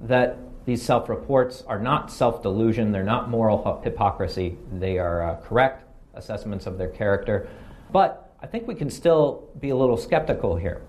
that 0.00 0.38
these 0.64 0.82
self 0.82 1.08
reports 1.08 1.62
are 1.66 1.78
not 1.78 2.10
self 2.10 2.42
delusion, 2.42 2.92
they're 2.92 3.02
not 3.02 3.28
moral 3.28 3.80
hypocrisy, 3.82 4.56
they 4.72 4.98
are 4.98 5.22
uh, 5.22 5.36
correct 5.40 5.84
assessments 6.14 6.66
of 6.66 6.78
their 6.78 6.88
character. 6.88 7.48
But 7.92 8.29
I 8.42 8.46
think 8.46 8.66
we 8.66 8.74
can 8.74 8.88
still 8.88 9.50
be 9.60 9.68
a 9.68 9.76
little 9.76 9.98
skeptical 9.98 10.56
here. 10.56 10.80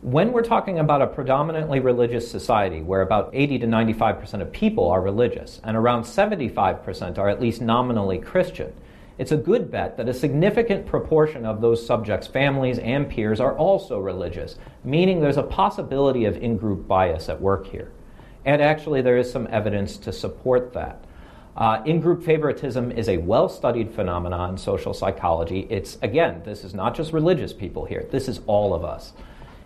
When 0.00 0.30
we're 0.30 0.42
talking 0.42 0.78
about 0.78 1.02
a 1.02 1.08
predominantly 1.08 1.80
religious 1.80 2.30
society 2.30 2.82
where 2.82 3.00
about 3.00 3.30
80 3.32 3.58
to 3.60 3.66
95% 3.66 4.40
of 4.40 4.52
people 4.52 4.88
are 4.88 5.00
religious 5.00 5.60
and 5.64 5.76
around 5.76 6.04
75% 6.04 7.18
are 7.18 7.28
at 7.28 7.40
least 7.40 7.60
nominally 7.60 8.18
Christian, 8.18 8.72
it's 9.18 9.32
a 9.32 9.36
good 9.36 9.72
bet 9.72 9.96
that 9.96 10.08
a 10.08 10.14
significant 10.14 10.86
proportion 10.86 11.44
of 11.44 11.60
those 11.60 11.84
subjects' 11.84 12.28
families 12.28 12.78
and 12.78 13.08
peers 13.08 13.40
are 13.40 13.56
also 13.56 13.98
religious, 13.98 14.56
meaning 14.84 15.20
there's 15.20 15.36
a 15.36 15.42
possibility 15.42 16.26
of 16.26 16.36
in 16.36 16.56
group 16.56 16.86
bias 16.86 17.28
at 17.28 17.40
work 17.40 17.66
here. 17.66 17.90
And 18.44 18.62
actually, 18.62 19.02
there 19.02 19.18
is 19.18 19.32
some 19.32 19.48
evidence 19.50 19.96
to 19.98 20.12
support 20.12 20.72
that. 20.74 21.02
Uh, 21.56 21.80
in 21.84 22.00
group 22.00 22.24
favoritism 22.24 22.90
is 22.90 23.08
a 23.08 23.16
well 23.18 23.48
studied 23.48 23.92
phenomenon 23.92 24.50
in 24.50 24.58
social 24.58 24.92
psychology. 24.92 25.66
It's, 25.70 25.98
again, 26.02 26.42
this 26.44 26.64
is 26.64 26.74
not 26.74 26.96
just 26.96 27.12
religious 27.12 27.52
people 27.52 27.84
here, 27.84 28.06
this 28.10 28.28
is 28.28 28.40
all 28.46 28.74
of 28.74 28.84
us. 28.84 29.12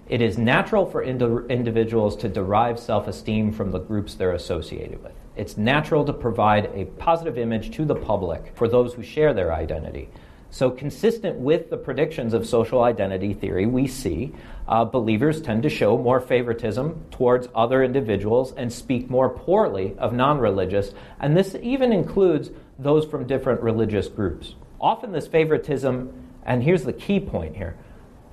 It 0.08 0.22
is 0.22 0.38
natural 0.38 0.86
for 0.86 1.02
ind- 1.02 1.50
individuals 1.50 2.16
to 2.16 2.28
derive 2.28 2.78
self 2.78 3.08
esteem 3.08 3.52
from 3.52 3.70
the 3.70 3.78
groups 3.78 4.14
they're 4.14 4.32
associated 4.32 5.02
with. 5.02 5.12
It's 5.36 5.56
natural 5.56 6.04
to 6.04 6.12
provide 6.12 6.66
a 6.74 6.86
positive 6.98 7.38
image 7.38 7.70
to 7.76 7.84
the 7.84 7.94
public 7.94 8.52
for 8.54 8.68
those 8.68 8.94
who 8.94 9.02
share 9.02 9.32
their 9.32 9.52
identity. 9.52 10.08
So, 10.58 10.72
consistent 10.72 11.38
with 11.38 11.70
the 11.70 11.76
predictions 11.76 12.34
of 12.34 12.44
social 12.44 12.82
identity 12.82 13.32
theory, 13.32 13.64
we 13.64 13.86
see 13.86 14.32
uh, 14.66 14.84
believers 14.84 15.40
tend 15.40 15.62
to 15.62 15.70
show 15.70 15.96
more 15.96 16.18
favoritism 16.18 17.00
towards 17.12 17.46
other 17.54 17.84
individuals 17.84 18.54
and 18.56 18.72
speak 18.72 19.08
more 19.08 19.28
poorly 19.30 19.94
of 19.98 20.12
non 20.12 20.38
religious, 20.38 20.92
and 21.20 21.36
this 21.36 21.54
even 21.62 21.92
includes 21.92 22.50
those 22.76 23.06
from 23.06 23.24
different 23.24 23.60
religious 23.60 24.08
groups. 24.08 24.56
Often, 24.80 25.12
this 25.12 25.28
favoritism, 25.28 26.12
and 26.44 26.60
here's 26.60 26.82
the 26.82 26.92
key 26.92 27.20
point 27.20 27.54
here 27.54 27.76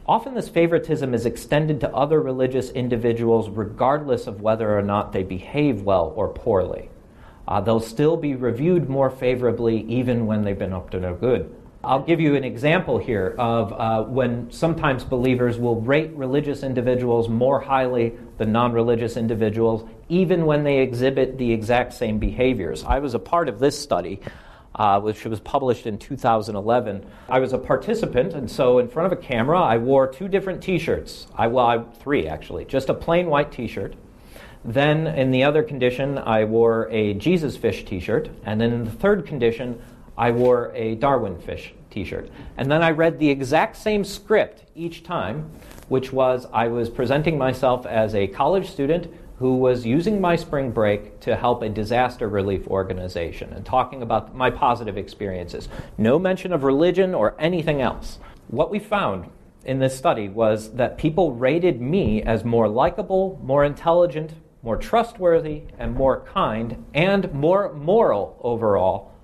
often 0.08 0.34
this 0.34 0.50
favoritism 0.50 1.14
is 1.14 1.28
extended 1.28 1.80
to 1.82 1.94
other 1.94 2.20
religious 2.20 2.72
individuals 2.72 3.50
regardless 3.50 4.26
of 4.26 4.42
whether 4.42 4.76
or 4.76 4.82
not 4.82 5.14
they 5.14 5.22
behave 5.22 5.84
well 5.84 6.12
or 6.16 6.30
poorly. 6.30 6.90
Uh, 7.48 7.62
they'll 7.62 7.80
still 7.80 8.18
be 8.18 8.34
reviewed 8.34 8.90
more 8.90 9.12
favorably 9.12 9.82
even 9.82 10.26
when 10.26 10.44
they've 10.44 10.58
been 10.58 10.74
up 10.74 10.90
to 10.90 11.00
no 11.00 11.14
good. 11.14 11.56
I'll 11.86 12.02
give 12.02 12.20
you 12.20 12.36
an 12.36 12.44
example 12.44 12.98
here 12.98 13.36
of 13.38 13.72
uh, 13.72 14.04
when 14.04 14.52
sometimes 14.52 15.04
believers 15.04 15.60
will 15.60 15.80
rate 15.82 16.12
religious 16.16 16.64
individuals 16.64 17.30
more 17.30 17.60
highly 17.60 18.14
than 18.38 18.52
non 18.52 18.74
religious 18.74 19.18
individuals, 19.18 19.88
even 20.10 20.48
when 20.48 20.64
they 20.64 20.80
exhibit 20.80 21.38
the 21.38 21.52
exact 21.54 21.94
same 21.94 22.18
behaviors. 22.18 22.84
I 22.84 23.00
was 23.00 23.14
a 23.14 23.20
part 23.20 23.50
of 23.50 23.60
this 23.60 23.80
study. 23.80 24.20
Uh, 24.78 25.00
which 25.00 25.24
was 25.24 25.40
published 25.40 25.88
in 25.88 25.98
2011. 25.98 27.06
I 27.30 27.40
was 27.40 27.54
a 27.54 27.58
participant, 27.58 28.34
and 28.34 28.52
so 28.52 28.80
in 28.80 28.90
front 28.90 29.10
of 29.10 29.18
a 29.18 29.22
camera, 29.22 29.58
I 29.58 29.78
wore 29.78 30.06
two 30.06 30.28
different 30.28 30.62
t 30.62 30.80
shirts. 30.80 31.28
I, 31.34 31.48
well, 31.48 31.66
I, 31.66 31.78
three 32.02 32.28
actually. 32.28 32.66
Just 32.66 32.90
a 32.90 32.94
plain 32.94 33.28
white 33.28 33.54
t 33.54 33.68
shirt. 33.68 33.96
Then, 34.66 35.08
in 35.08 35.32
the 35.32 35.46
other 35.46 35.64
condition, 35.64 36.18
I 36.18 36.44
wore 36.44 36.90
a 36.92 37.14
Jesus 37.14 37.56
fish 37.56 37.86
t 37.86 38.02
shirt. 38.02 38.30
And 38.44 38.60
then 38.60 38.74
in 38.74 38.84
the 38.84 38.92
third 38.92 39.26
condition, 39.26 39.82
I 40.18 40.32
wore 40.32 40.72
a 40.74 40.96
Darwin 40.96 41.40
fish 41.40 41.74
t 41.90 42.04
shirt. 42.04 42.30
And 42.58 42.72
then 42.72 42.84
I 42.84 42.92
read 42.92 43.20
the 43.20 43.30
exact 43.30 43.78
same 43.78 44.04
script 44.04 44.64
each 44.76 45.04
time, 45.04 45.50
which 45.88 46.14
was 46.14 46.48
I 46.54 46.68
was 46.68 46.90
presenting 46.90 47.38
myself 47.38 47.86
as 47.86 48.14
a 48.14 48.28
college 48.28 48.70
student 48.70 49.12
who 49.40 49.58
was 49.58 49.86
using 49.86 50.22
my 50.22 50.36
spring 50.36 50.72
break 50.72 51.20
to 51.20 51.36
help 51.36 51.62
a 51.62 51.70
disaster 51.70 52.30
relief 52.30 52.68
organization 52.68 53.52
and 53.52 53.66
talking 53.66 54.02
about 54.02 54.34
my 54.34 54.50
positive 54.50 54.98
experiences. 54.98 55.68
No 55.98 56.18
mention 56.18 56.54
of 56.54 56.64
religion 56.64 57.14
or 57.14 57.36
anything 57.38 57.82
else. 57.82 58.20
What 58.48 58.72
we 58.72 58.80
found 58.80 59.30
in 59.66 59.80
this 59.80 59.98
study 59.98 60.30
was 60.30 60.74
that 60.74 60.98
people 60.98 61.34
rated 61.34 61.82
me 61.82 62.22
as 62.22 62.46
more 62.46 62.70
likable, 62.70 63.40
more 63.44 63.66
intelligent, 63.66 64.32
more 64.62 64.78
trustworthy, 64.78 65.64
and 65.78 65.94
more 65.94 66.22
kind, 66.22 66.86
and 66.94 67.32
more 67.34 67.74
moral 67.74 68.40
overall 68.42 69.15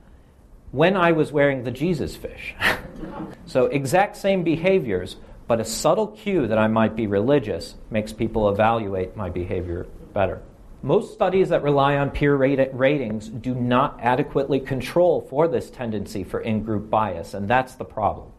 when 0.72 0.96
I 0.96 1.12
was 1.12 1.32
wearing 1.32 1.64
the 1.64 1.72
Jesus 1.72 2.16
fish. 2.16 2.56
so, 3.46 3.66
exact 3.66 4.18
same 4.18 4.44
behaviors, 4.44 5.18
but 5.48 5.60
a 5.60 5.66
subtle 5.66 6.08
cue 6.08 6.48
that 6.48 6.58
I 6.58 6.68
might 6.68 6.96
be 6.96 7.08
religious 7.08 7.76
makes 7.90 8.14
people 8.14 8.50
evaluate 8.50 9.18
my 9.18 9.30
behavior 9.30 9.88
better. 10.14 10.42
Most 10.84 11.14
studies 11.14 11.50
that 11.50 11.62
rely 11.62 11.98
on 11.98 12.10
peer 12.10 12.36
ratings 12.36 13.30
do 13.30 13.54
not 13.54 14.00
adequately 14.02 14.60
control 14.60 15.22
for 15.22 15.48
this 15.48 15.70
tendency 15.70 16.24
for 16.24 16.40
in 16.40 16.64
group 16.64 16.90
bias, 16.90 17.36
and 17.36 17.48
that's 17.48 17.76
the 17.76 17.86
problem. 17.86 18.32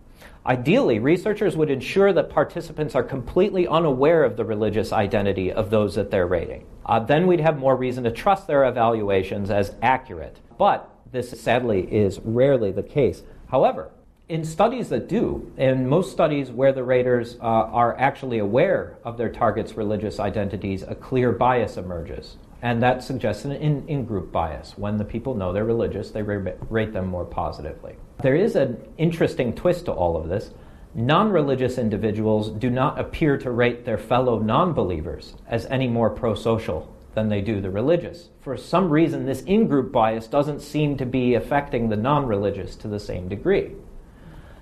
Ideally, 0.45 0.99
researchers 0.99 1.57
would 1.57 1.71
ensure 1.71 2.13
that 2.13 2.31
participants 2.31 2.97
are 2.97 3.05
completely 3.05 3.69
unaware 3.69 4.25
of 4.25 4.37
the 4.37 4.45
religious 4.45 4.93
identity 4.93 5.53
of 5.53 5.71
those 5.71 5.95
that 5.95 6.11
they're 6.11 6.27
rating. 6.27 6.67
Uh, 6.85 6.99
then 6.99 7.29
we'd 7.29 7.39
have 7.39 7.59
more 7.61 7.77
reason 7.77 8.03
to 8.05 8.11
trust 8.11 8.49
their 8.49 8.65
evaluations 8.65 9.51
as 9.51 9.77
accurate. 9.83 10.41
But 10.59 10.92
this 11.13 11.31
sadly 11.41 11.83
is 11.93 12.21
rarely 12.25 12.73
the 12.73 12.83
case. 12.83 13.23
However, 13.49 13.91
in 14.29 14.45
studies 14.45 14.89
that 14.89 15.09
do, 15.09 15.53
in 15.59 15.87
most 15.87 16.11
studies 16.11 16.51
where 16.51 16.73
the 16.73 16.83
raters 16.83 17.37
uh, 17.41 17.43
are 17.43 17.99
actually 17.99 18.39
aware 18.39 18.97
of 19.05 19.19
their 19.19 19.29
target's 19.29 19.77
religious 19.77 20.19
identities, 20.19 20.83
a 20.83 20.95
clear 20.95 21.33
bias 21.33 21.77
emerges. 21.77 22.39
And 22.63 22.83
that 22.83 23.03
suggests 23.03 23.45
an 23.45 23.53
in 23.53 24.05
group 24.07 24.33
bias. 24.33 24.79
When 24.79 24.97
the 24.97 25.05
people 25.05 25.35
know 25.35 25.53
they're 25.53 25.65
religious, 25.65 26.13
they 26.13 26.23
rate 26.23 26.93
them 26.93 27.09
more 27.09 27.25
positively. 27.25 27.97
There 28.23 28.37
is 28.37 28.57
an 28.57 28.81
interesting 28.97 29.53
twist 29.55 29.87
to 29.87 29.93
all 29.93 30.17
of 30.17 30.29
this. 30.29 30.53
Non 30.95 31.31
religious 31.31 31.77
individuals 31.77 32.51
do 32.51 32.71
not 32.71 33.01
appear 33.01 33.37
to 33.39 33.51
rate 33.51 33.85
their 33.85 33.99
fellow 33.99 34.39
non 34.39 34.73
believers 34.73 35.35
as 35.49 35.67
any 35.67 35.89
more 35.89 36.09
pro 36.11 36.35
social 36.35 36.92
than 37.15 37.29
they 37.29 37.41
do 37.41 37.61
the 37.61 37.71
religious. 37.71 38.29
For 38.41 38.57
some 38.57 38.91
reason, 38.91 39.27
this 39.27 39.43
in 39.43 39.69
group 39.69 39.93
bias 39.93 40.27
doesn't 40.27 40.61
seem 40.61 40.97
to 40.97 41.07
be 41.07 41.35
affecting 41.35 41.89
the 41.89 41.97
non 41.97 42.27
religious 42.27 42.77
to 42.77 42.89
the 42.89 43.01
same 43.01 43.29
degree. 43.29 43.73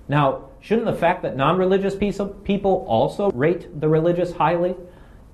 Now, 0.09 0.47
shouldn't 0.61 0.87
the 0.87 0.92
fact 0.92 1.23
that 1.23 1.37
non 1.37 1.57
religious 1.59 1.95
people 1.95 2.85
also 2.88 3.30
rate 3.30 3.80
the 3.80 3.88
religious 3.88 4.33
highly 4.33 4.75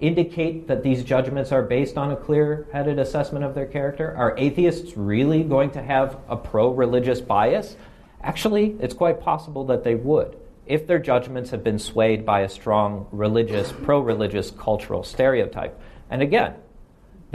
indicate 0.01 0.69
that 0.69 0.83
these 0.83 1.03
judgments 1.03 1.53
are 1.53 1.63
based 1.63 1.97
on 1.97 2.11
a 2.11 2.17
clear 2.17 2.67
headed 2.73 2.99
assessment 2.99 3.45
of 3.45 3.55
their 3.55 3.67
character? 3.67 4.15
Are 4.17 4.37
atheists 4.37 4.97
really 4.97 5.43
going 5.43 5.71
to 5.71 5.83
have 5.83 6.19
a 6.29 6.37
pro 6.37 6.71
religious 6.71 7.21
bias? 7.21 7.77
Actually, 8.23 8.77
it's 8.81 8.95
quite 8.95 9.21
possible 9.21 9.65
that 9.65 9.85
they 9.85 9.95
would 9.95 10.37
if 10.67 10.87
their 10.87 10.99
judgments 10.99 11.51
have 11.51 11.63
been 11.63 11.79
swayed 11.79 12.27
by 12.27 12.41
a 12.41 12.49
strong 12.49 13.07
religious, 13.13 13.73
pro 13.85 14.01
religious 14.01 14.51
cultural 14.51 15.05
stereotype. 15.05 15.81
And 16.11 16.23
again, 16.23 16.55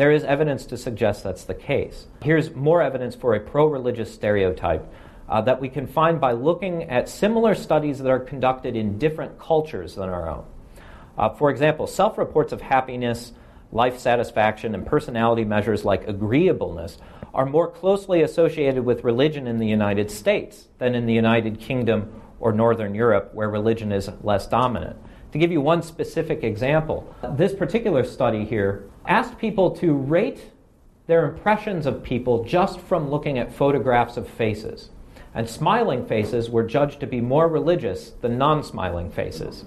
there 0.01 0.11
is 0.11 0.23
evidence 0.23 0.65
to 0.65 0.77
suggest 0.77 1.23
that's 1.23 1.43
the 1.43 1.53
case. 1.53 2.07
Here's 2.23 2.55
more 2.55 2.81
evidence 2.81 3.13
for 3.13 3.35
a 3.35 3.39
pro 3.39 3.67
religious 3.67 4.11
stereotype 4.11 4.91
uh, 5.29 5.41
that 5.41 5.61
we 5.61 5.69
can 5.69 5.85
find 5.85 6.19
by 6.19 6.31
looking 6.31 6.85
at 6.85 7.07
similar 7.07 7.53
studies 7.53 7.99
that 7.99 8.09
are 8.09 8.19
conducted 8.19 8.75
in 8.75 8.97
different 8.97 9.37
cultures 9.37 9.93
than 9.93 10.09
our 10.09 10.27
own. 10.27 10.45
Uh, 11.19 11.29
for 11.29 11.51
example, 11.51 11.85
self 11.85 12.17
reports 12.17 12.51
of 12.51 12.61
happiness, 12.61 13.33
life 13.71 13.99
satisfaction, 13.99 14.73
and 14.73 14.87
personality 14.87 15.45
measures 15.45 15.85
like 15.85 16.07
agreeableness 16.07 16.97
are 17.31 17.45
more 17.45 17.69
closely 17.69 18.23
associated 18.23 18.83
with 18.83 19.03
religion 19.03 19.45
in 19.45 19.59
the 19.59 19.67
United 19.67 20.09
States 20.09 20.67
than 20.79 20.95
in 20.95 21.05
the 21.05 21.13
United 21.13 21.59
Kingdom 21.59 22.23
or 22.39 22.51
Northern 22.51 22.95
Europe, 22.95 23.35
where 23.35 23.51
religion 23.51 23.91
is 23.91 24.09
less 24.23 24.47
dominant. 24.47 24.97
To 25.33 25.37
give 25.37 25.51
you 25.51 25.61
one 25.61 25.83
specific 25.83 26.43
example, 26.43 27.15
this 27.37 27.53
particular 27.53 28.03
study 28.03 28.45
here 28.45 28.89
asked 29.07 29.37
people 29.37 29.71
to 29.77 29.93
rate 29.93 30.51
their 31.07 31.29
impressions 31.29 31.85
of 31.85 32.03
people 32.03 32.43
just 32.43 32.79
from 32.79 33.09
looking 33.09 33.37
at 33.37 33.53
photographs 33.53 34.17
of 34.17 34.27
faces. 34.27 34.89
And 35.33 35.49
smiling 35.49 36.05
faces 36.05 36.49
were 36.49 36.63
judged 36.63 36.99
to 36.99 37.07
be 37.07 37.21
more 37.21 37.47
religious 37.47 38.11
than 38.21 38.37
non 38.37 38.63
smiling 38.63 39.09
faces. 39.11 39.65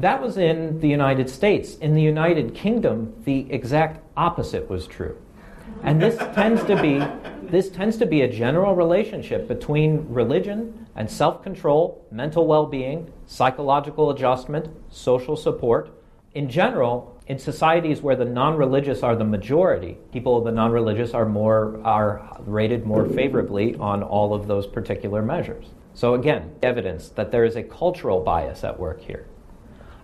That 0.00 0.22
was 0.22 0.38
in 0.38 0.80
the 0.80 0.88
United 0.88 1.28
States. 1.28 1.76
In 1.76 1.94
the 1.94 2.02
United 2.02 2.54
Kingdom, 2.54 3.14
the 3.24 3.50
exact 3.52 4.00
opposite 4.16 4.68
was 4.68 4.86
true. 4.86 5.16
And 5.82 6.00
this 6.00 6.16
tends 6.34 6.62
to 6.64 6.80
be 6.80 7.04
this 7.50 7.70
tends 7.70 7.96
to 7.96 8.06
be 8.06 8.20
a 8.20 8.28
general 8.28 8.74
relationship 8.74 9.48
between 9.48 10.06
religion 10.12 10.86
and 10.94 11.10
self-control, 11.10 12.06
mental 12.10 12.46
well-being, 12.46 13.10
psychological 13.26 14.10
adjustment, 14.10 14.68
social 14.90 15.34
support. 15.34 15.90
In 16.34 16.50
general, 16.50 17.17
in 17.28 17.38
societies 17.38 18.00
where 18.00 18.16
the 18.16 18.24
non-religious 18.24 19.02
are 19.02 19.14
the 19.14 19.24
majority, 19.24 19.98
people 20.12 20.38
of 20.38 20.44
the 20.44 20.50
non-religious 20.50 21.12
are 21.12 21.26
more 21.26 21.78
are 21.84 22.38
rated 22.40 22.86
more 22.86 23.06
favorably 23.06 23.76
on 23.76 24.02
all 24.02 24.32
of 24.32 24.46
those 24.46 24.66
particular 24.66 25.20
measures. 25.20 25.66
So 25.92 26.14
again, 26.14 26.54
evidence 26.62 27.10
that 27.10 27.30
there 27.30 27.44
is 27.44 27.54
a 27.54 27.62
cultural 27.62 28.20
bias 28.20 28.64
at 28.64 28.80
work 28.80 29.02
here. 29.02 29.26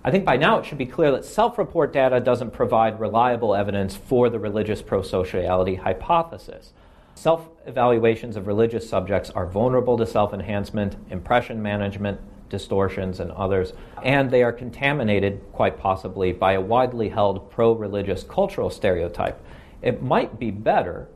I 0.05 0.11
think 0.11 0.27
by 0.27 0.37
now 0.37 0.59
it 0.59 0.67
should 0.67 0.77
be 0.77 0.85
clear 0.85 1.11
that 1.13 1.25
self 1.25 1.57
report 1.57 1.95
data 1.95 2.21
doesn't 2.21 2.53
provide 2.53 3.01
reliable 3.01 3.55
evidence 3.55 3.97
for 3.97 4.29
the 4.29 4.39
religious 4.39 4.83
prosociality 4.83 5.79
hypothesis. 5.79 6.75
Self 7.15 7.49
evaluations 7.65 8.37
of 8.37 8.47
religious 8.47 8.87
subjects 8.87 9.31
are 9.31 9.47
vulnerable 9.47 9.97
to 9.97 10.07
self 10.07 10.35
enhancement, 10.35 10.97
impression 11.09 11.63
management, 11.63 12.21
distortions, 12.49 13.21
and 13.21 13.31
others, 13.33 13.73
and 14.03 14.31
they 14.31 14.43
are 14.43 14.53
contaminated, 14.53 15.41
quite 15.53 15.79
possibly, 15.79 16.33
by 16.33 16.53
a 16.53 16.61
widely 16.61 17.09
held 17.09 17.51
pro 17.51 17.73
religious 17.73 18.23
cultural 18.23 18.71
stereotype. 18.71 19.41
It 19.83 20.03
might 20.03 20.39
be 20.39 20.51
better, 20.51 21.09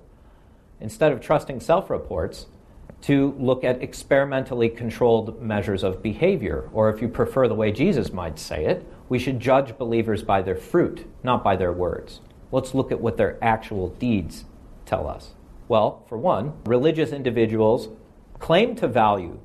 instead 0.81 1.13
of 1.13 1.21
trusting 1.21 1.61
self 1.61 1.91
reports, 1.91 2.47
to 3.03 3.35
look 3.39 3.65
at 3.65 3.83
experimentally 3.83 4.69
controlled 4.69 5.41
measures 5.41 5.85
of 5.85 6.03
behavior, 6.03 6.69
or 6.73 6.91
if 6.91 7.01
you 7.01 7.09
prefer 7.09 7.47
the 7.47 7.55
way 7.55 7.71
Jesus 7.71 8.13
might 8.13 8.39
say 8.39 8.67
it, 8.67 8.87
we 9.09 9.19
should 9.19 9.41
judge 9.41 9.79
believers 9.79 10.23
by 10.23 10.43
their 10.43 10.57
fruit, 10.57 11.07
not 11.23 11.45
by 11.45 11.57
their 11.57 11.73
words. 11.73 12.21
Let's 12.51 12.75
look 12.75 12.91
at 12.91 13.01
what 13.01 13.17
their 13.17 13.39
actual 13.43 13.89
deeds 13.89 14.45
tell 14.85 15.07
us. 15.07 15.35
Well, 15.69 16.05
for 16.09 16.19
one, 16.19 16.55
religious 16.65 17.13
individuals 17.13 17.89
claim 18.39 18.75
to 18.77 18.89
value 18.89 19.39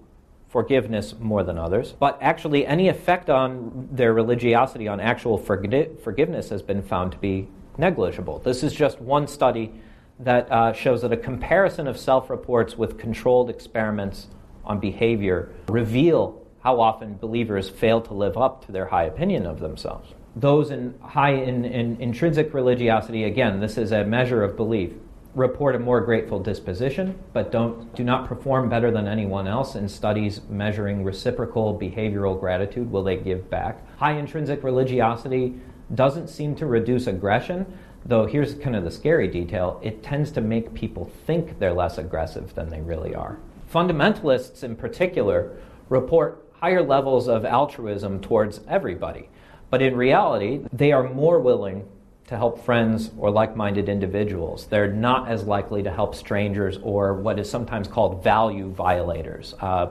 forgiveness 0.53 1.15
more 1.19 1.43
than 1.43 1.57
others, 1.57 1.95
but 1.99 2.15
actually, 2.21 2.63
any 2.67 2.87
effect 2.87 3.27
on 3.27 3.89
their 3.91 4.13
religiosity 4.13 4.87
on 4.87 4.99
actual 4.99 5.35
forgiveness 5.35 6.49
has 6.49 6.61
been 6.61 6.83
found 6.83 7.11
to 7.11 7.17
be 7.17 7.49
negligible. 7.75 8.37
This 8.37 8.61
is 8.61 8.71
just 8.71 9.01
one 9.01 9.25
study 9.25 9.73
that 10.19 10.51
uh, 10.51 10.71
shows 10.71 11.01
that 11.01 11.11
a 11.11 11.17
comparison 11.17 11.87
of 11.87 11.97
self 11.97 12.29
reports 12.29 12.77
with 12.77 12.99
controlled 12.99 13.49
experiments 13.49 14.27
on 14.63 14.79
behavior 14.79 15.49
reveal 15.69 16.39
how 16.61 16.79
often 16.79 17.15
believers 17.15 17.67
fail 17.67 17.99
to 18.01 18.13
live 18.13 18.37
up 18.37 18.63
to 18.67 18.71
their 18.71 18.85
high 18.85 19.05
opinion 19.05 19.47
of 19.47 19.59
themselves. 19.59 20.13
Those 20.35 20.69
in 20.69 20.93
high 21.01 21.33
in, 21.33 21.65
in 21.65 21.99
intrinsic 21.99 22.53
religiosity, 22.53 23.23
again, 23.23 23.59
this 23.59 23.75
is 23.79 23.91
a 23.91 24.05
measure 24.05 24.43
of 24.43 24.55
belief, 24.55 24.91
report 25.35 25.75
a 25.75 25.79
more 25.79 26.01
grateful 26.01 26.39
disposition, 26.39 27.17
but 27.33 27.51
don't 27.51 27.93
do 27.95 28.03
not 28.03 28.27
perform 28.27 28.69
better 28.69 28.91
than 28.91 29.07
anyone 29.07 29.47
else 29.47 29.75
in 29.75 29.89
studies 29.89 30.41
measuring 30.49 31.03
reciprocal 31.03 31.77
behavioral 31.77 32.39
gratitude. 32.39 32.91
Will 32.91 33.03
they 33.03 33.17
give 33.17 33.49
back? 33.49 33.79
High 33.97 34.13
intrinsic 34.13 34.63
religiosity 34.63 35.55
doesn't 35.95 36.27
seem 36.27 36.55
to 36.55 36.65
reduce 36.65 37.07
aggression, 37.07 37.65
Though 38.05 38.25
here's 38.25 38.55
kind 38.55 38.75
of 38.75 38.83
the 38.83 38.91
scary 38.91 39.27
detail 39.27 39.79
it 39.81 40.03
tends 40.03 40.31
to 40.31 40.41
make 40.41 40.73
people 40.73 41.09
think 41.25 41.59
they're 41.59 41.73
less 41.73 41.97
aggressive 41.97 42.53
than 42.53 42.69
they 42.69 42.81
really 42.81 43.15
are. 43.15 43.39
Fundamentalists, 43.73 44.63
in 44.63 44.75
particular, 44.75 45.55
report 45.89 46.45
higher 46.53 46.83
levels 46.83 47.27
of 47.27 47.45
altruism 47.45 48.19
towards 48.19 48.59
everybody. 48.67 49.29
But 49.69 49.81
in 49.81 49.95
reality, 49.95 50.65
they 50.71 50.91
are 50.91 51.09
more 51.09 51.39
willing 51.39 51.87
to 52.33 52.37
help 52.37 52.65
friends 52.65 53.11
or 53.17 53.31
like 53.31 53.55
minded 53.55 53.87
individuals. 53.87 54.65
They're 54.65 54.91
not 54.91 55.29
as 55.29 55.43
likely 55.43 55.83
to 55.83 55.91
help 55.91 56.15
strangers 56.15 56.79
or 56.81 57.13
what 57.13 57.39
is 57.39 57.49
sometimes 57.49 57.87
called 57.87 58.23
value 58.23 58.69
violators, 58.71 59.53
uh, 59.61 59.85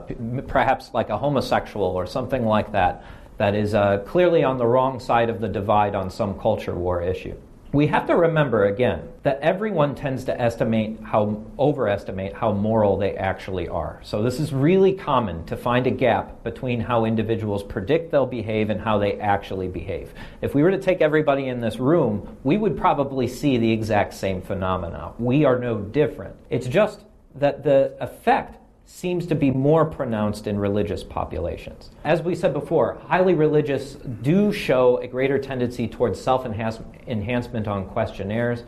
perhaps 0.47 0.93
like 0.93 1.09
a 1.09 1.17
homosexual 1.17 1.85
or 1.85 2.05
something 2.05 2.45
like 2.45 2.73
that, 2.73 3.03
that 3.37 3.55
is 3.55 3.73
uh, 3.73 3.99
clearly 3.99 4.43
on 4.43 4.57
the 4.57 4.65
wrong 4.65 4.99
side 4.99 5.29
of 5.29 5.39
the 5.39 5.47
divide 5.47 5.95
on 5.95 6.09
some 6.09 6.37
culture 6.37 6.75
war 6.75 7.01
issue 7.01 7.35
we 7.73 7.87
have 7.87 8.05
to 8.05 8.15
remember 8.15 8.65
again 8.65 9.01
that 9.23 9.39
everyone 9.41 9.95
tends 9.95 10.23
to 10.25 10.39
estimate 10.39 10.99
how 11.03 11.43
overestimate 11.57 12.31
how 12.31 12.51
moral 12.51 12.97
they 12.97 13.15
actually 13.15 13.67
are. 13.67 13.99
So 14.03 14.21
this 14.21 14.39
is 14.39 14.53
really 14.53 14.93
common 14.93 15.43
to 15.45 15.57
find 15.57 15.87
a 15.87 15.91
gap 15.91 16.43
between 16.43 16.79
how 16.79 17.05
individuals 17.05 17.63
predict 17.63 18.11
they'll 18.11 18.27
behave 18.27 18.69
and 18.69 18.79
how 18.79 18.99
they 18.99 19.19
actually 19.19 19.69
behave. 19.69 20.13
If 20.41 20.53
we 20.53 20.61
were 20.61 20.69
to 20.69 20.77
take 20.77 21.01
everybody 21.01 21.47
in 21.47 21.61
this 21.61 21.79
room, 21.79 22.37
we 22.43 22.57
would 22.57 22.77
probably 22.77 23.27
see 23.27 23.57
the 23.57 23.71
exact 23.71 24.13
same 24.13 24.43
phenomena. 24.43 25.13
We 25.17 25.43
are 25.43 25.57
no 25.57 25.79
different. 25.79 26.35
It's 26.51 26.67
just 26.67 27.05
that 27.33 27.63
the 27.63 27.97
effect 27.99 28.59
seems 28.85 29.25
to 29.27 29.35
be 29.35 29.49
more 29.49 29.85
pronounced 29.85 30.45
in 30.45 30.57
religious 30.57 31.03
populations. 31.03 31.89
As 32.03 32.21
we 32.21 32.35
said 32.35 32.53
before, 32.53 32.97
highly 33.07 33.33
religious 33.33 33.95
do 34.21 34.51
show 34.51 34.97
a 34.97 35.07
greater 35.07 35.39
tendency 35.39 35.87
towards 35.87 36.19
self 36.19 36.45
enhancement 36.45 37.67
on 37.67 37.87
questionnaires, 37.87 38.63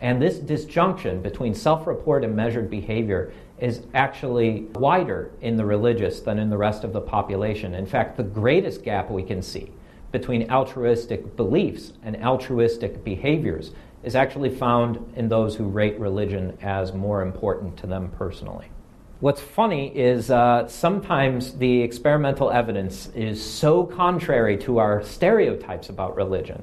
and 0.00 0.20
this 0.20 0.38
disjunction 0.38 1.22
between 1.22 1.54
self 1.54 1.86
report 1.86 2.24
and 2.24 2.34
measured 2.34 2.68
behavior 2.68 3.32
is 3.58 3.82
actually 3.94 4.62
wider 4.74 5.30
in 5.40 5.56
the 5.56 5.64
religious 5.64 6.20
than 6.20 6.38
in 6.38 6.50
the 6.50 6.58
rest 6.58 6.82
of 6.82 6.92
the 6.92 7.00
population. 7.00 7.74
In 7.74 7.86
fact, 7.86 8.16
the 8.16 8.24
greatest 8.24 8.82
gap 8.82 9.10
we 9.10 9.22
can 9.22 9.40
see 9.40 9.72
between 10.10 10.50
altruistic 10.50 11.36
beliefs 11.36 11.92
and 12.02 12.16
altruistic 12.22 13.02
behaviors 13.04 13.72
is 14.02 14.14
actually 14.14 14.50
found 14.50 15.12
in 15.16 15.28
those 15.28 15.56
who 15.56 15.64
rate 15.64 15.98
religion 15.98 16.56
as 16.60 16.92
more 16.92 17.22
important 17.22 17.76
to 17.76 17.86
them 17.86 18.10
personally. 18.18 18.66
What's 19.24 19.40
funny 19.40 19.86
is 19.96 20.30
uh, 20.30 20.68
sometimes 20.68 21.56
the 21.56 21.80
experimental 21.80 22.50
evidence 22.50 23.06
is 23.14 23.42
so 23.42 23.84
contrary 23.84 24.58
to 24.58 24.76
our 24.76 25.02
stereotypes 25.02 25.88
about 25.88 26.14
religion 26.14 26.62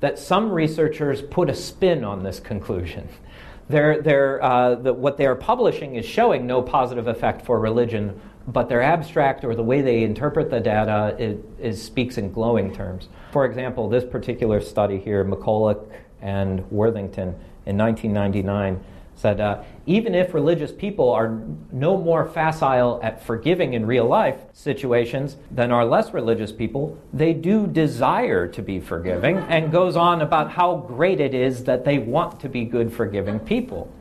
that 0.00 0.18
some 0.18 0.50
researchers 0.50 1.22
put 1.22 1.48
a 1.48 1.54
spin 1.54 2.02
on 2.02 2.24
this 2.24 2.40
conclusion. 2.40 3.08
They're, 3.68 4.02
they're, 4.02 4.42
uh, 4.42 4.74
the, 4.74 4.92
what 4.92 5.18
they 5.18 5.26
are 5.26 5.36
publishing 5.36 5.94
is 5.94 6.04
showing 6.04 6.48
no 6.48 6.60
positive 6.60 7.06
effect 7.06 7.46
for 7.46 7.60
religion, 7.60 8.20
but 8.48 8.68
their 8.68 8.82
abstract 8.82 9.44
or 9.44 9.54
the 9.54 9.62
way 9.62 9.80
they 9.80 10.02
interpret 10.02 10.50
the 10.50 10.58
data 10.58 11.14
it, 11.16 11.44
it 11.60 11.76
speaks 11.76 12.18
in 12.18 12.32
glowing 12.32 12.74
terms. 12.74 13.08
For 13.30 13.44
example, 13.44 13.88
this 13.88 14.02
particular 14.02 14.60
study 14.60 14.98
here, 14.98 15.24
McCullough 15.24 15.88
and 16.20 16.68
Worthington 16.72 17.28
in 17.66 17.78
1999, 17.78 18.84
said 19.20 19.38
uh, 19.38 19.62
even 19.84 20.14
if 20.14 20.32
religious 20.32 20.72
people 20.72 21.10
are 21.10 21.40
no 21.70 21.98
more 21.98 22.26
facile 22.26 22.98
at 23.02 23.22
forgiving 23.22 23.74
in 23.74 23.84
real 23.84 24.06
life 24.06 24.38
situations 24.54 25.36
than 25.50 25.70
are 25.70 25.84
less 25.84 26.14
religious 26.14 26.50
people, 26.50 26.98
they 27.12 27.34
do 27.34 27.66
desire 27.66 28.48
to 28.48 28.62
be 28.62 28.80
forgiving, 28.80 29.36
and 29.36 29.70
goes 29.70 29.94
on 29.94 30.22
about 30.22 30.50
how 30.50 30.76
great 30.76 31.20
it 31.20 31.34
is 31.34 31.64
that 31.64 31.84
they 31.84 31.98
want 31.98 32.40
to 32.40 32.48
be 32.48 32.64
good, 32.64 32.90
forgiving 32.90 33.38
people. 33.38 33.92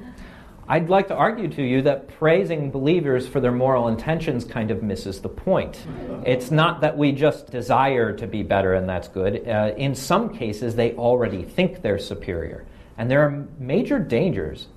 I'd 0.70 0.88
like 0.88 1.08
to 1.08 1.16
argue 1.16 1.50
to 1.50 1.64
you 1.64 1.82
that 1.82 2.08
praising 2.08 2.72
believers 2.72 3.28
for 3.28 3.40
their 3.40 3.52
moral 3.52 3.88
intentions 3.88 4.46
kind 4.46 4.72
of 4.72 4.84
misses 4.84 5.20
the 5.20 5.28
point. 5.28 5.84
It's 6.26 6.52
not 6.52 6.82
that 6.82 6.96
we 6.96 7.12
just 7.12 7.52
desire 7.52 8.14
to 8.14 8.28
be 8.28 8.44
better 8.44 8.76
and 8.76 8.88
that's 8.88 9.08
good. 9.08 9.48
Uh, 9.48 9.74
in 9.76 9.96
some 9.96 10.34
cases, 10.34 10.76
they 10.76 10.94
already 10.94 11.44
think 11.44 11.82
they're 11.82 11.98
superior. 11.98 12.66
And 13.00 13.10
there 13.10 13.22
are 13.22 13.48
major 13.58 13.98
dangers 13.98 14.68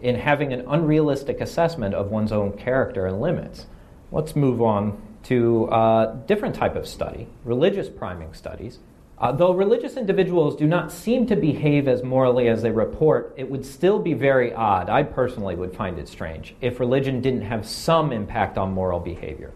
in 0.00 0.16
having 0.16 0.52
an 0.52 0.64
unrealistic 0.68 1.40
assessment 1.40 1.94
of 1.94 2.10
one's 2.10 2.32
own 2.32 2.52
character 2.52 3.06
and 3.06 3.20
limits. 3.20 3.66
Let's 4.10 4.36
move 4.36 4.62
on 4.62 5.00
to 5.24 5.68
a 5.70 6.16
different 6.26 6.54
type 6.54 6.76
of 6.76 6.86
study, 6.86 7.28
religious 7.44 7.88
priming 7.88 8.32
studies. 8.34 8.78
Uh, 9.18 9.32
though 9.32 9.52
religious 9.52 9.96
individuals 9.96 10.54
do 10.54 10.66
not 10.66 10.92
seem 10.92 11.26
to 11.26 11.34
behave 11.34 11.88
as 11.88 12.04
morally 12.04 12.48
as 12.48 12.62
they 12.62 12.70
report, 12.70 13.34
it 13.36 13.50
would 13.50 13.66
still 13.66 13.98
be 13.98 14.14
very 14.14 14.54
odd, 14.54 14.88
I 14.88 15.02
personally 15.02 15.56
would 15.56 15.74
find 15.74 15.98
it 15.98 16.06
strange, 16.06 16.54
if 16.60 16.78
religion 16.78 17.20
didn't 17.20 17.42
have 17.42 17.66
some 17.66 18.12
impact 18.12 18.56
on 18.56 18.72
moral 18.72 19.00
behavior. 19.00 19.52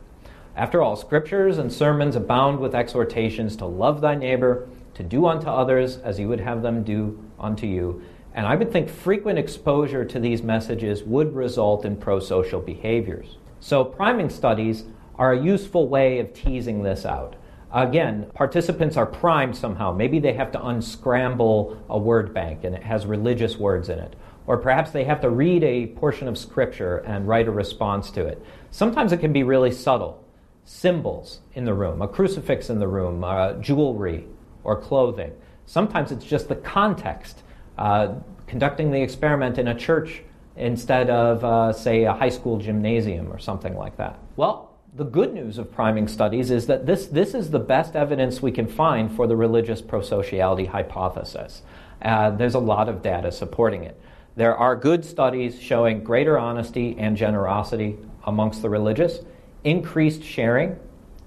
After 0.57 0.83
all, 0.83 0.97
scriptures 0.97 1.59
and 1.59 1.73
sermons 1.73 2.17
abound 2.17 2.59
with 2.59 2.75
exhortations 2.75 3.57
to 3.57 3.67
love 3.67 4.01
thy 4.01 4.17
neighbor, 4.17 4.69
to 4.95 5.03
do 5.05 5.27
unto 5.27 5.47
others 5.47 5.97
as 5.99 6.19
you 6.19 6.29
would 6.29 6.41
have 6.41 6.63
them 6.63 6.83
do 6.83 7.23
unto 7.39 7.67
you, 7.67 8.03
and 8.35 8.47
I 8.47 8.55
would 8.55 8.73
think 8.73 8.89
frequent 8.89 9.39
exposure 9.39 10.05
to 10.05 10.19
these 10.19 10.43
messages 10.43 11.03
would 11.03 11.35
result 11.35 11.85
in 11.85 11.97
pro 11.97 12.19
social 12.21 12.61
behaviors. 12.61 13.37
So, 13.61 13.85
priming 13.85 14.31
studies 14.31 14.85
are 15.17 15.33
a 15.33 15.43
useful 15.43 15.89
way 15.89 16.19
of 16.19 16.33
teasing 16.33 16.83
this 16.83 17.05
out. 17.05 17.37
Again, 17.73 18.31
participants 18.35 18.97
are 18.97 19.07
primed 19.07 19.57
somehow. 19.57 19.93
Maybe 19.93 20.19
they 20.19 20.35
have 20.35 20.53
to 20.53 20.67
unscramble 20.67 21.83
a 21.89 21.99
word 21.99 22.35
bank 22.35 22.65
and 22.65 22.75
it 22.75 22.83
has 22.83 23.07
religious 23.07 23.57
words 23.57 23.89
in 23.89 23.99
it. 23.99 24.15
Or 24.47 24.59
perhaps 24.59 24.91
they 24.91 25.05
have 25.05 25.21
to 25.23 25.31
read 25.31 25.63
a 25.63 25.87
portion 25.87 26.29
of 26.29 26.37
scripture 26.37 26.99
and 26.99 27.29
write 27.29 27.49
a 27.49 27.53
response 27.53 28.11
to 28.13 28.27
it. 28.27 28.45
Sometimes 28.71 29.13
it 29.13 29.21
can 29.21 29.33
be 29.33 29.43
really 29.43 29.71
subtle. 29.71 30.23
Symbols 30.65 31.41
in 31.55 31.65
the 31.65 31.75
room, 31.75 32.03
a 32.03 32.09
crucifix 32.09 32.69
in 32.69 32.79
the 32.79 32.89
room, 32.89 33.25
uh, 33.25 33.55
jewelry 33.55 34.27
or 34.65 34.81
clothing. 34.81 35.33
Sometimes 35.65 36.13
it's 36.13 36.25
just 36.25 36.49
the 36.49 36.57
context 36.57 37.43
uh, 37.79 38.15
conducting 38.47 38.91
the 38.91 39.01
experiment 39.01 39.59
in 39.59 39.69
a 39.69 39.75
church 39.75 40.23
instead 40.57 41.09
of, 41.09 41.45
uh, 41.45 41.73
say, 41.73 42.05
a 42.05 42.13
high 42.13 42.29
school 42.29 42.59
gymnasium 42.59 43.33
or 43.33 43.39
something 43.39 43.77
like 43.77 43.97
that. 43.97 44.19
Well, 44.37 44.71
the 44.95 45.05
good 45.05 45.33
news 45.33 45.57
of 45.57 45.73
priming 45.73 46.07
studies 46.07 46.51
is 46.51 46.67
that 46.67 46.85
this, 46.85 47.07
this 47.07 47.35
is 47.35 47.51
the 47.51 47.59
best 47.59 47.97
evidence 47.97 48.43
we 48.43 48.53
can 48.53 48.67
find 48.67 49.11
for 49.11 49.27
the 49.27 49.37
religious 49.37 49.81
prosociality 49.81 50.69
hypothesis. 50.69 51.63
Uh, 52.03 52.31
there's 52.31 52.55
a 52.55 52.59
lot 52.59 52.89
of 52.89 53.01
data 53.01 53.33
supporting 53.33 53.85
it. 53.85 53.99
There 54.37 54.55
are 54.55 54.77
good 54.77 55.05
studies 55.05 55.61
showing 55.61 56.05
greater 56.05 56.39
honesty 56.39 56.97
and 56.99 57.17
generosity 57.17 57.99
amongst 58.25 58.61
the 58.61 58.69
religious, 58.69 59.21
increased 59.65 60.23
sharing, 60.23 60.79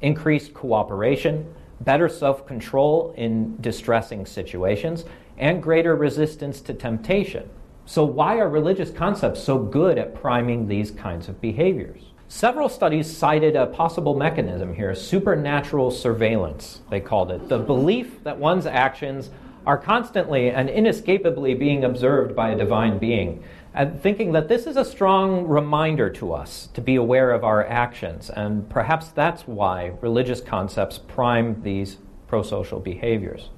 increased 0.02 0.54
cooperation, 0.54 1.55
better 1.82 2.10
self 2.10 2.46
control 2.46 3.14
in 3.18 3.58
distressing 3.62 4.26
situations, 4.26 5.06
and 5.38 5.62
greater 5.62 5.96
resistance 5.96 6.62
to 6.62 6.74
temptation. 6.74 7.50
So, 7.86 8.04
why 8.04 8.40
are 8.40 8.50
religious 8.50 8.90
concepts 8.90 9.44
so 9.44 9.60
good 9.60 9.98
at 9.98 10.16
priming 10.16 10.68
these 10.68 10.92
kinds 10.92 11.30
of 11.30 11.40
behaviors? 11.42 12.02
Several 12.28 12.68
studies 12.70 13.16
cited 13.16 13.56
a 13.56 13.68
possible 13.68 14.16
mechanism 14.16 14.74
here 14.74 14.96
supernatural 14.96 15.92
surveillance, 15.92 16.82
they 16.90 17.00
called 17.00 17.32
it. 17.32 17.48
The 17.48 17.60
belief 17.60 18.24
that 18.24 18.40
one's 18.40 18.66
actions 18.66 19.30
are 19.68 19.78
constantly 19.78 20.50
and 20.50 20.70
inescapably 20.70 21.54
being 21.54 21.84
observed 21.84 22.36
by 22.36 22.50
a 22.50 22.58
divine 22.58 22.98
being, 22.98 23.44
and 23.76 24.02
thinking 24.02 24.32
that 24.32 24.48
this 24.48 24.66
is 24.66 24.78
a 24.78 24.86
strong 24.86 25.46
reminder 25.46 26.10
to 26.10 26.32
us 26.32 26.70
to 26.74 26.80
be 26.80 26.96
aware 26.96 27.32
of 27.32 27.44
our 27.44 27.68
actions. 27.68 28.30
And 28.30 28.70
perhaps 28.70 29.10
that's 29.10 29.42
why 29.42 29.92
religious 30.00 30.40
concepts 30.40 30.98
prime 30.98 31.62
these 31.62 31.98
prosocial 32.30 32.82
behaviors. 32.82 33.50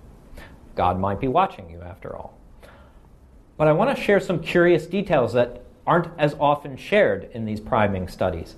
God 0.74 1.00
might 1.00 1.20
be 1.20 1.28
watching 1.28 1.70
you 1.70 1.82
after 1.82 2.16
all. 2.16 2.36
But 3.58 3.68
I 3.68 3.74
want 3.74 3.96
to 3.96 4.04
share 4.04 4.20
some 4.20 4.40
curious 4.40 4.88
details 4.88 5.34
that 5.34 5.64
aren't 5.86 6.12
as 6.18 6.36
often 6.40 6.78
shared 6.78 7.30
in 7.34 7.46
these 7.46 7.60
priming 7.60 8.08
studies. 8.08 8.56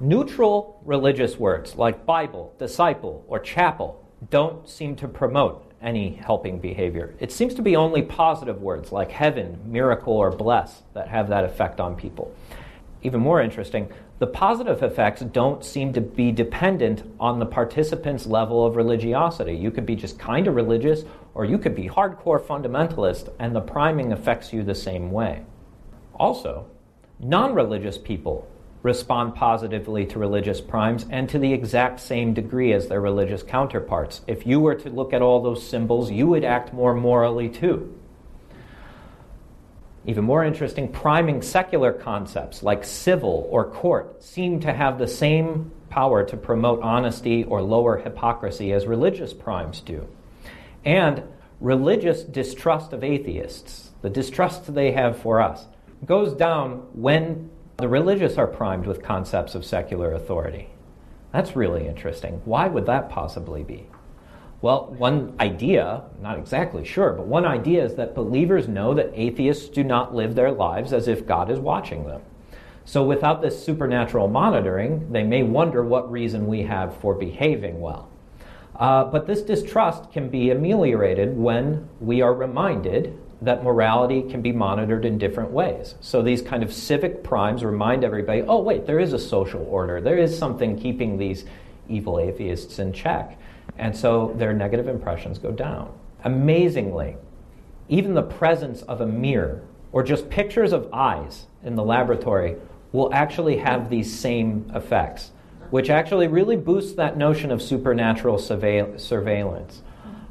Neutral 0.00 0.80
religious 0.84 1.36
words 1.36 1.76
like 1.76 2.06
Bible, 2.06 2.54
disciple, 2.58 3.24
or 3.28 3.38
chapel 3.38 4.02
don't 4.30 4.66
seem 4.66 4.96
to 4.96 5.06
promote 5.06 5.71
any 5.82 6.14
helping 6.14 6.58
behavior. 6.58 7.14
It 7.18 7.32
seems 7.32 7.54
to 7.54 7.62
be 7.62 7.76
only 7.76 8.02
positive 8.02 8.62
words 8.62 8.92
like 8.92 9.10
heaven, 9.10 9.58
miracle, 9.66 10.12
or 10.14 10.30
bless 10.30 10.82
that 10.94 11.08
have 11.08 11.28
that 11.28 11.44
effect 11.44 11.80
on 11.80 11.96
people. 11.96 12.34
Even 13.02 13.20
more 13.20 13.42
interesting, 13.42 13.92
the 14.18 14.26
positive 14.28 14.82
effects 14.84 15.22
don't 15.22 15.64
seem 15.64 15.92
to 15.94 16.00
be 16.00 16.30
dependent 16.30 17.02
on 17.18 17.40
the 17.40 17.46
participant's 17.46 18.26
level 18.26 18.64
of 18.64 18.76
religiosity. 18.76 19.56
You 19.56 19.72
could 19.72 19.84
be 19.84 19.96
just 19.96 20.18
kind 20.18 20.46
of 20.46 20.54
religious, 20.54 21.02
or 21.34 21.44
you 21.44 21.58
could 21.58 21.74
be 21.74 21.88
hardcore 21.88 22.40
fundamentalist, 22.40 23.32
and 23.40 23.54
the 23.54 23.60
priming 23.60 24.12
affects 24.12 24.52
you 24.52 24.62
the 24.62 24.76
same 24.76 25.10
way. 25.10 25.42
Also, 26.14 26.66
non 27.18 27.54
religious 27.54 27.98
people 27.98 28.48
respond 28.82 29.34
positively 29.34 30.06
to 30.06 30.18
religious 30.18 30.60
primes 30.60 31.06
and 31.10 31.28
to 31.28 31.38
the 31.38 31.52
exact 31.52 32.00
same 32.00 32.34
degree 32.34 32.72
as 32.72 32.88
their 32.88 33.00
religious 33.00 33.42
counterparts. 33.42 34.22
If 34.26 34.46
you 34.46 34.60
were 34.60 34.74
to 34.74 34.90
look 34.90 35.12
at 35.12 35.22
all 35.22 35.40
those 35.40 35.66
symbols, 35.66 36.10
you 36.10 36.26
would 36.28 36.44
act 36.44 36.72
more 36.72 36.94
morally 36.94 37.48
too. 37.48 37.98
Even 40.04 40.24
more 40.24 40.44
interesting, 40.44 40.88
priming 40.88 41.42
secular 41.42 41.92
concepts 41.92 42.64
like 42.64 42.82
civil 42.84 43.46
or 43.50 43.70
court 43.70 44.22
seem 44.22 44.58
to 44.60 44.72
have 44.72 44.98
the 44.98 45.06
same 45.06 45.70
power 45.90 46.24
to 46.24 46.36
promote 46.36 46.80
honesty 46.82 47.44
or 47.44 47.62
lower 47.62 47.98
hypocrisy 47.98 48.72
as 48.72 48.86
religious 48.86 49.32
primes 49.32 49.80
do. 49.80 50.08
And 50.84 51.22
religious 51.60 52.24
distrust 52.24 52.92
of 52.92 53.04
atheists, 53.04 53.90
the 54.00 54.10
distrust 54.10 54.74
they 54.74 54.90
have 54.90 55.18
for 55.18 55.40
us, 55.40 55.66
goes 56.04 56.34
down 56.34 56.88
when 56.94 57.48
the 57.82 57.88
religious 57.88 58.38
are 58.38 58.46
primed 58.46 58.86
with 58.86 59.02
concepts 59.02 59.56
of 59.56 59.64
secular 59.64 60.12
authority. 60.12 60.68
That's 61.32 61.56
really 61.56 61.88
interesting. 61.88 62.40
Why 62.44 62.68
would 62.68 62.86
that 62.86 63.10
possibly 63.10 63.64
be? 63.64 63.88
Well, 64.60 64.94
one 64.96 65.34
idea, 65.40 66.04
not 66.20 66.38
exactly 66.38 66.84
sure, 66.84 67.12
but 67.12 67.26
one 67.26 67.44
idea 67.44 67.84
is 67.84 67.96
that 67.96 68.14
believers 68.14 68.68
know 68.68 68.94
that 68.94 69.10
atheists 69.14 69.68
do 69.68 69.82
not 69.82 70.14
live 70.14 70.36
their 70.36 70.52
lives 70.52 70.92
as 70.92 71.08
if 71.08 71.26
God 71.26 71.50
is 71.50 71.58
watching 71.58 72.06
them. 72.06 72.22
So 72.84 73.02
without 73.02 73.42
this 73.42 73.64
supernatural 73.64 74.28
monitoring, 74.28 75.10
they 75.10 75.24
may 75.24 75.42
wonder 75.42 75.82
what 75.82 76.08
reason 76.08 76.46
we 76.46 76.62
have 76.62 76.96
for 76.98 77.16
behaving 77.16 77.80
well. 77.80 78.08
Uh, 78.76 79.06
but 79.06 79.26
this 79.26 79.42
distrust 79.42 80.12
can 80.12 80.28
be 80.28 80.52
ameliorated 80.52 81.36
when 81.36 81.88
we 81.98 82.22
are 82.22 82.32
reminded 82.32 83.18
that 83.44 83.64
morality 83.64 84.22
can 84.22 84.40
be 84.40 84.52
monitored 84.52 85.04
in 85.04 85.18
different 85.18 85.50
ways. 85.50 85.96
So 86.00 86.22
these 86.22 86.42
kind 86.42 86.62
of 86.62 86.72
civic 86.72 87.22
primes 87.22 87.64
remind 87.64 88.04
everybody 88.04 88.42
oh, 88.42 88.60
wait, 88.60 88.86
there 88.86 89.00
is 89.00 89.12
a 89.12 89.18
social 89.18 89.62
order, 89.68 90.00
there 90.00 90.18
is 90.18 90.36
something 90.36 90.78
keeping 90.78 91.18
these 91.18 91.44
evil 91.88 92.18
atheists 92.18 92.78
in 92.78 92.92
check. 92.92 93.38
And 93.78 93.96
so 93.96 94.34
their 94.36 94.52
negative 94.52 94.88
impressions 94.88 95.38
go 95.38 95.50
down. 95.50 95.92
Amazingly, 96.24 97.16
even 97.88 98.14
the 98.14 98.22
presence 98.22 98.82
of 98.82 99.00
a 99.00 99.06
mirror 99.06 99.62
or 99.92 100.02
just 100.02 100.30
pictures 100.30 100.72
of 100.72 100.88
eyes 100.92 101.46
in 101.64 101.74
the 101.74 101.84
laboratory 101.84 102.56
will 102.92 103.12
actually 103.12 103.56
have 103.56 103.90
these 103.90 104.12
same 104.18 104.70
effects, 104.74 105.30
which 105.70 105.90
actually 105.90 106.28
really 106.28 106.56
boosts 106.56 106.94
that 106.94 107.16
notion 107.16 107.50
of 107.50 107.60
supernatural 107.60 108.38
surveillance. 108.38 109.82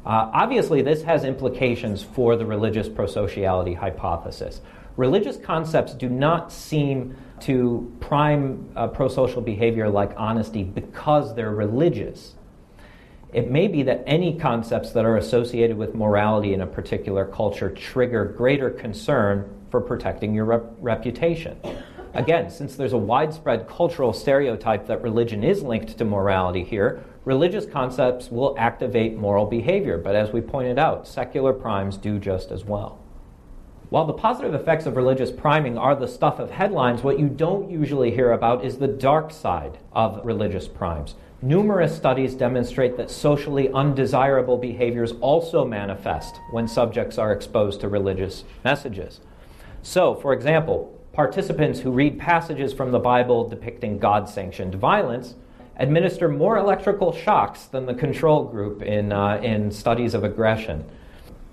Uh, 0.04 0.30
obviously, 0.34 0.82
this 0.82 1.02
has 1.02 1.24
implications 1.24 2.02
for 2.02 2.34
the 2.36 2.44
religious 2.44 2.88
prosociality 2.88 3.76
hypothesis. 3.76 4.60
religious 4.96 5.36
concepts 5.36 5.94
do 5.94 6.08
not 6.08 6.52
seem 6.52 7.16
to 7.40 7.90
prime 8.00 8.68
uh, 8.76 8.86
pro 8.86 9.08
social 9.08 9.40
behavior 9.40 9.88
like 9.88 10.12
honesty 10.16 10.64
because 10.64 11.34
they're 11.34 11.54
religious. 11.54 12.34
It 13.32 13.50
may 13.50 13.68
be 13.68 13.82
that 13.84 14.04
any 14.06 14.38
concepts 14.38 14.90
that 14.92 15.06
are 15.06 15.16
associated 15.16 15.78
with 15.78 15.94
morality 15.94 16.52
in 16.52 16.60
a 16.60 16.66
particular 16.66 17.24
culture 17.24 17.70
trigger 17.70 18.26
greater 18.26 18.68
concern 18.68 19.48
for 19.70 19.80
protecting 19.80 20.34
your 20.34 20.44
rep- 20.44 20.70
reputation. 20.78 21.56
Again, 22.12 22.50
since 22.50 22.76
there's 22.76 22.92
a 22.92 22.98
widespread 22.98 23.66
cultural 23.66 24.12
stereotype 24.12 24.86
that 24.88 25.00
religion 25.00 25.42
is 25.42 25.62
linked 25.62 25.96
to 25.96 26.04
morality 26.04 26.62
here, 26.62 27.02
religious 27.24 27.66
concepts 27.66 28.30
will 28.30 28.54
activate 28.58 29.16
moral 29.16 29.46
behavior, 29.46 29.98
but 29.98 30.16
as 30.16 30.32
we 30.32 30.40
pointed 30.40 30.78
out, 30.78 31.06
secular 31.06 31.52
primes 31.52 31.96
do 31.96 32.18
just 32.18 32.50
as 32.50 32.64
well. 32.64 32.98
While 33.90 34.06
the 34.06 34.14
positive 34.14 34.54
effects 34.54 34.86
of 34.86 34.96
religious 34.96 35.30
priming 35.30 35.76
are 35.76 35.94
the 35.94 36.08
stuff 36.08 36.38
of 36.38 36.50
headlines, 36.50 37.02
what 37.02 37.18
you 37.18 37.28
don't 37.28 37.70
usually 37.70 38.10
hear 38.10 38.32
about 38.32 38.64
is 38.64 38.78
the 38.78 38.88
dark 38.88 39.30
side 39.30 39.76
of 39.92 40.24
religious 40.24 40.66
primes. 40.66 41.14
Numerous 41.42 41.94
studies 41.94 42.34
demonstrate 42.34 42.96
that 42.96 43.10
socially 43.10 43.70
undesirable 43.70 44.56
behaviors 44.56 45.12
also 45.20 45.64
manifest 45.66 46.40
when 46.52 46.66
subjects 46.66 47.18
are 47.18 47.32
exposed 47.32 47.80
to 47.80 47.88
religious 47.88 48.44
messages. 48.64 49.20
So, 49.82 50.14
for 50.14 50.32
example, 50.32 50.98
participants 51.12 51.80
who 51.80 51.90
read 51.90 52.18
passages 52.18 52.72
from 52.72 52.92
the 52.92 52.98
Bible 52.98 53.46
depicting 53.48 53.98
God 53.98 54.28
sanctioned 54.28 54.76
violence 54.76 55.34
administer 55.76 56.28
more 56.28 56.56
electrical 56.56 57.12
shocks 57.12 57.64
than 57.64 57.86
the 57.86 57.94
control 57.94 58.44
group 58.44 58.82
in, 58.82 59.12
uh, 59.12 59.40
in 59.42 59.70
studies 59.70 60.14
of 60.14 60.24
aggression. 60.24 60.84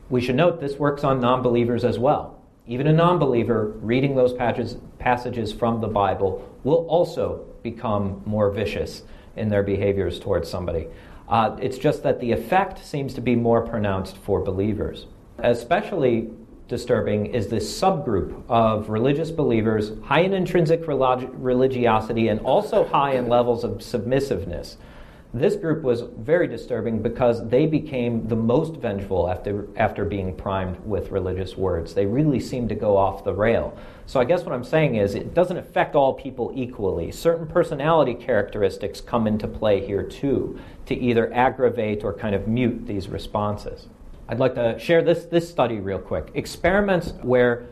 We 0.10 0.22
should 0.22 0.36
note 0.36 0.60
this 0.60 0.78
works 0.78 1.04
on 1.04 1.20
non 1.20 1.42
believers 1.42 1.84
as 1.84 2.00
well. 2.00 2.40
Even 2.68 2.88
a 2.88 2.94
non 2.94 3.20
believer 3.20 3.74
reading 3.82 4.16
those 4.16 4.34
passages, 4.34 4.78
passages 5.00 5.54
from 5.54 5.82
the 5.82 5.88
Bible 5.88 6.48
will 6.64 6.88
also 6.88 7.46
become 7.64 8.22
more 8.26 8.52
vicious 8.52 9.04
in 9.36 9.50
their 9.50 9.64
behaviors 9.64 10.20
towards 10.20 10.50
somebody. 10.50 10.88
Uh, 11.28 11.56
it's 11.62 11.78
just 11.78 12.04
that 12.04 12.20
the 12.20 12.32
effect 12.32 12.84
seems 12.84 13.14
to 13.14 13.22
be 13.22 13.36
more 13.36 13.62
pronounced 13.62 14.18
for 14.18 14.42
believers. 14.42 15.06
Especially 15.38 16.30
disturbing 16.70 17.26
is 17.26 17.48
this 17.48 17.82
subgroup 17.82 18.44
of 18.48 18.90
religious 18.90 19.32
believers 19.32 19.92
high 20.06 20.22
in 20.22 20.34
intrinsic 20.34 20.88
religiosity 20.88 22.30
and 22.30 22.40
also 22.42 22.86
high 22.86 23.16
in 23.16 23.28
levels 23.28 23.64
of 23.66 23.84
submissiveness. 23.84 24.78
This 25.32 25.56
group 25.56 25.84
was 25.84 26.02
very 26.02 26.48
disturbing 26.48 27.04
because 27.04 27.48
they 27.50 27.68
became 27.68 28.28
the 28.28 28.36
most 28.36 28.78
vengeful 28.78 29.30
after, 29.30 29.68
after 29.76 30.04
being 30.04 30.36
primed 30.36 30.80
with 30.86 31.12
religious 31.12 31.56
words. 31.56 31.94
They 31.94 32.08
really 32.08 32.40
seemed 32.40 32.70
to 32.70 32.76
go 32.76 32.98
off 32.98 33.24
the 33.24 33.34
rail. 33.34 33.78
So, 34.08 34.20
I 34.20 34.24
guess 34.24 34.44
what 34.44 34.54
I'm 34.54 34.64
saying 34.64 34.96
is 34.96 35.14
it 35.14 35.36
doesn't 35.36 35.58
affect 35.58 35.96
all 35.96 36.14
people 36.16 36.52
equally. 36.56 37.12
Certain 37.12 37.46
personality 37.46 38.16
characteristics 38.16 39.02
come 39.02 39.28
into 39.28 39.48
play 39.48 39.86
here 39.86 40.02
too 40.02 40.60
to 40.88 40.96
either 40.96 41.32
aggravate 41.32 42.04
or 42.04 42.12
kind 42.12 42.34
of 42.34 42.48
mute 42.48 42.88
these 42.88 43.08
responses. 43.08 43.86
I'd 44.30 44.38
like 44.38 44.54
to 44.56 44.78
share 44.78 45.02
this, 45.02 45.26
this 45.26 45.50
study 45.50 45.80
real 45.80 45.98
quick. 45.98 46.30
Experiments 46.36 47.14
where 47.24 47.66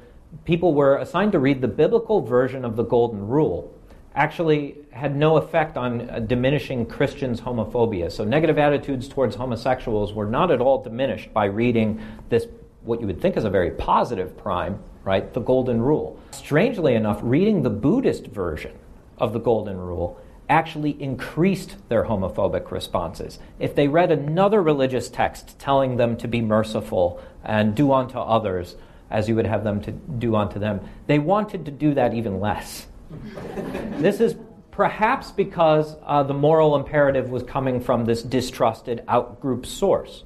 people 0.43 0.73
were 0.73 0.97
assigned 0.97 1.33
to 1.33 1.39
read 1.39 1.61
the 1.61 1.67
biblical 1.67 2.19
version 2.19 2.65
of 2.65 2.75
the 2.75 2.83
Golden 2.83 3.27
Rule 3.27 3.71
actually 4.15 4.79
had 4.89 5.15
no 5.15 5.37
effect 5.37 5.77
on 5.77 6.09
uh, 6.09 6.17
diminishing 6.17 6.87
Christians' 6.87 7.39
homophobia. 7.41 8.11
So, 8.11 8.23
negative 8.23 8.57
attitudes 8.57 9.07
towards 9.07 9.35
homosexuals 9.35 10.13
were 10.13 10.25
not 10.25 10.49
at 10.49 10.59
all 10.59 10.81
diminished 10.81 11.31
by 11.31 11.45
reading 11.45 12.01
this, 12.29 12.47
what 12.81 13.01
you 13.01 13.05
would 13.05 13.21
think 13.21 13.37
is 13.37 13.43
a 13.43 13.51
very 13.51 13.69
positive 13.69 14.35
prime, 14.35 14.79
right? 15.03 15.31
The 15.31 15.41
Golden 15.41 15.79
Rule. 15.79 16.19
Strangely 16.31 16.95
enough, 16.95 17.19
reading 17.21 17.61
the 17.61 17.69
Buddhist 17.69 18.25
version 18.25 18.73
of 19.19 19.31
the 19.31 19.39
Golden 19.39 19.77
Rule 19.77 20.19
actually 20.49 21.01
increased 21.01 21.75
their 21.89 22.05
homophobic 22.05 22.71
responses. 22.71 23.39
If 23.59 23.75
they 23.75 23.87
read 23.87 24.11
another 24.11 24.61
religious 24.61 25.09
text 25.09 25.59
telling 25.59 25.97
them 25.97 26.17
to 26.17 26.27
be 26.27 26.41
merciful 26.41 27.21
and 27.43 27.75
do 27.75 27.91
unto 27.91 28.17
others 28.19 28.75
as 29.09 29.29
you 29.29 29.35
would 29.35 29.45
have 29.45 29.63
them 29.63 29.81
to 29.81 29.91
do 29.91 30.35
unto 30.35 30.59
them, 30.59 30.81
they 31.07 31.19
wanted 31.19 31.65
to 31.65 31.71
do 31.71 31.93
that 31.93 32.13
even 32.13 32.39
less. 32.39 32.87
this 33.97 34.19
is 34.19 34.35
perhaps 34.71 35.31
because 35.31 35.95
uh, 36.03 36.23
the 36.23 36.33
moral 36.33 36.75
imperative 36.75 37.29
was 37.29 37.43
coming 37.43 37.81
from 37.81 38.05
this 38.05 38.21
distrusted 38.21 39.03
outgroup 39.07 39.65
source. 39.65 40.23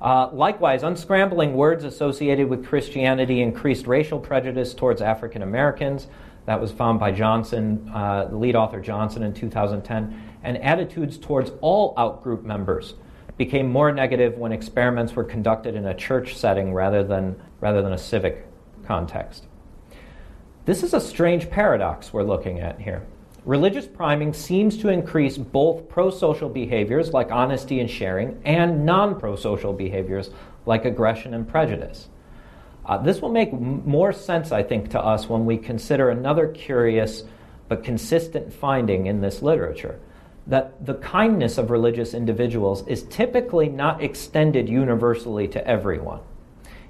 Uh, 0.00 0.28
likewise, 0.32 0.82
unscrambling 0.82 1.52
words 1.52 1.84
associated 1.84 2.48
with 2.48 2.66
Christianity 2.66 3.40
increased 3.40 3.86
racial 3.86 4.18
prejudice 4.18 4.74
towards 4.74 5.00
African 5.00 5.42
Americans. 5.42 6.08
That 6.46 6.60
was 6.60 6.72
found 6.72 7.00
by 7.00 7.12
Johnson, 7.12 7.90
uh, 7.94 8.26
the 8.26 8.36
lead 8.36 8.54
author 8.54 8.80
Johnson, 8.80 9.22
in 9.22 9.32
2010. 9.32 10.22
And 10.42 10.58
attitudes 10.58 11.16
towards 11.16 11.52
all 11.60 11.94
outgroup 11.94 12.42
members 12.42 12.94
became 13.36 13.70
more 13.70 13.92
negative 13.92 14.36
when 14.36 14.52
experiments 14.52 15.14
were 15.14 15.24
conducted 15.24 15.74
in 15.74 15.86
a 15.86 15.94
church 15.94 16.36
setting 16.36 16.72
rather 16.72 17.02
than, 17.02 17.40
rather 17.60 17.82
than 17.82 17.92
a 17.92 17.98
civic 17.98 18.46
context. 18.84 19.46
This 20.66 20.82
is 20.82 20.94
a 20.94 21.00
strange 21.00 21.50
paradox 21.50 22.12
we're 22.12 22.22
looking 22.22 22.60
at 22.60 22.80
here. 22.80 23.06
Religious 23.44 23.86
priming 23.86 24.32
seems 24.32 24.78
to 24.78 24.88
increase 24.88 25.36
both 25.36 25.88
pro 25.88 26.08
social 26.08 26.48
behaviors 26.48 27.12
like 27.12 27.30
honesty 27.30 27.80
and 27.80 27.90
sharing 27.90 28.40
and 28.44 28.86
non 28.86 29.20
pro 29.20 29.36
social 29.36 29.72
behaviors 29.72 30.30
like 30.64 30.86
aggression 30.86 31.34
and 31.34 31.46
prejudice. 31.46 32.08
Uh, 32.86 32.98
this 32.98 33.20
will 33.22 33.30
make 33.32 33.52
m- 33.52 33.82
more 33.86 34.12
sense, 34.12 34.52
I 34.52 34.62
think, 34.62 34.90
to 34.90 35.00
us 35.00 35.28
when 35.28 35.46
we 35.46 35.56
consider 35.56 36.10
another 36.10 36.48
curious 36.48 37.24
but 37.68 37.82
consistent 37.82 38.52
finding 38.52 39.06
in 39.06 39.20
this 39.20 39.42
literature 39.42 39.98
that 40.46 40.84
the 40.84 40.94
kindness 40.94 41.56
of 41.56 41.70
religious 41.70 42.12
individuals 42.12 42.86
is 42.86 43.04
typically 43.04 43.68
not 43.68 44.02
extended 44.02 44.68
universally 44.68 45.48
to 45.48 45.66
everyone. 45.66 46.20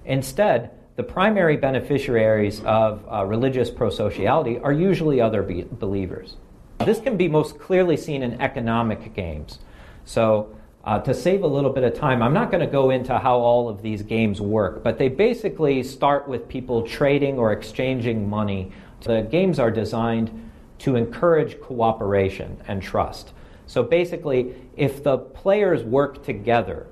Instead, 0.04 0.70
the 0.96 1.02
primary 1.02 1.56
beneficiaries 1.56 2.60
of 2.64 3.04
uh, 3.10 3.24
religious 3.24 3.70
prosociality 3.70 4.62
are 4.62 4.72
usually 4.72 5.20
other 5.20 5.42
be- 5.42 5.66
believers. 5.70 6.36
This 6.78 7.00
can 7.00 7.16
be 7.16 7.28
most 7.28 7.58
clearly 7.58 7.96
seen 7.96 8.22
in 8.22 8.40
economic 8.40 9.14
games. 9.14 9.60
So, 10.04 10.56
uh, 10.84 10.98
to 11.00 11.14
save 11.14 11.42
a 11.42 11.46
little 11.46 11.70
bit 11.70 11.82
of 11.82 11.94
time, 11.94 12.22
I'm 12.22 12.34
not 12.34 12.50
going 12.50 12.60
to 12.60 12.70
go 12.70 12.90
into 12.90 13.18
how 13.18 13.38
all 13.38 13.68
of 13.68 13.80
these 13.80 14.02
games 14.02 14.40
work, 14.40 14.82
but 14.82 14.98
they 14.98 15.08
basically 15.08 15.82
start 15.82 16.28
with 16.28 16.46
people 16.48 16.86
trading 16.86 17.38
or 17.38 17.52
exchanging 17.52 18.28
money. 18.28 18.70
The 19.00 19.22
games 19.22 19.58
are 19.58 19.70
designed 19.70 20.50
to 20.80 20.96
encourage 20.96 21.60
cooperation 21.60 22.60
and 22.68 22.82
trust. 22.82 23.32
So 23.66 23.82
basically, 23.82 24.54
if 24.76 25.02
the 25.02 25.16
players 25.18 25.82
work 25.82 26.22
together, 26.22 26.86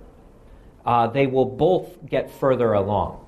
uh, 0.86 1.08
they 1.08 1.26
will 1.26 1.44
both 1.44 2.04
get 2.06 2.30
further 2.30 2.72
along 2.72 3.21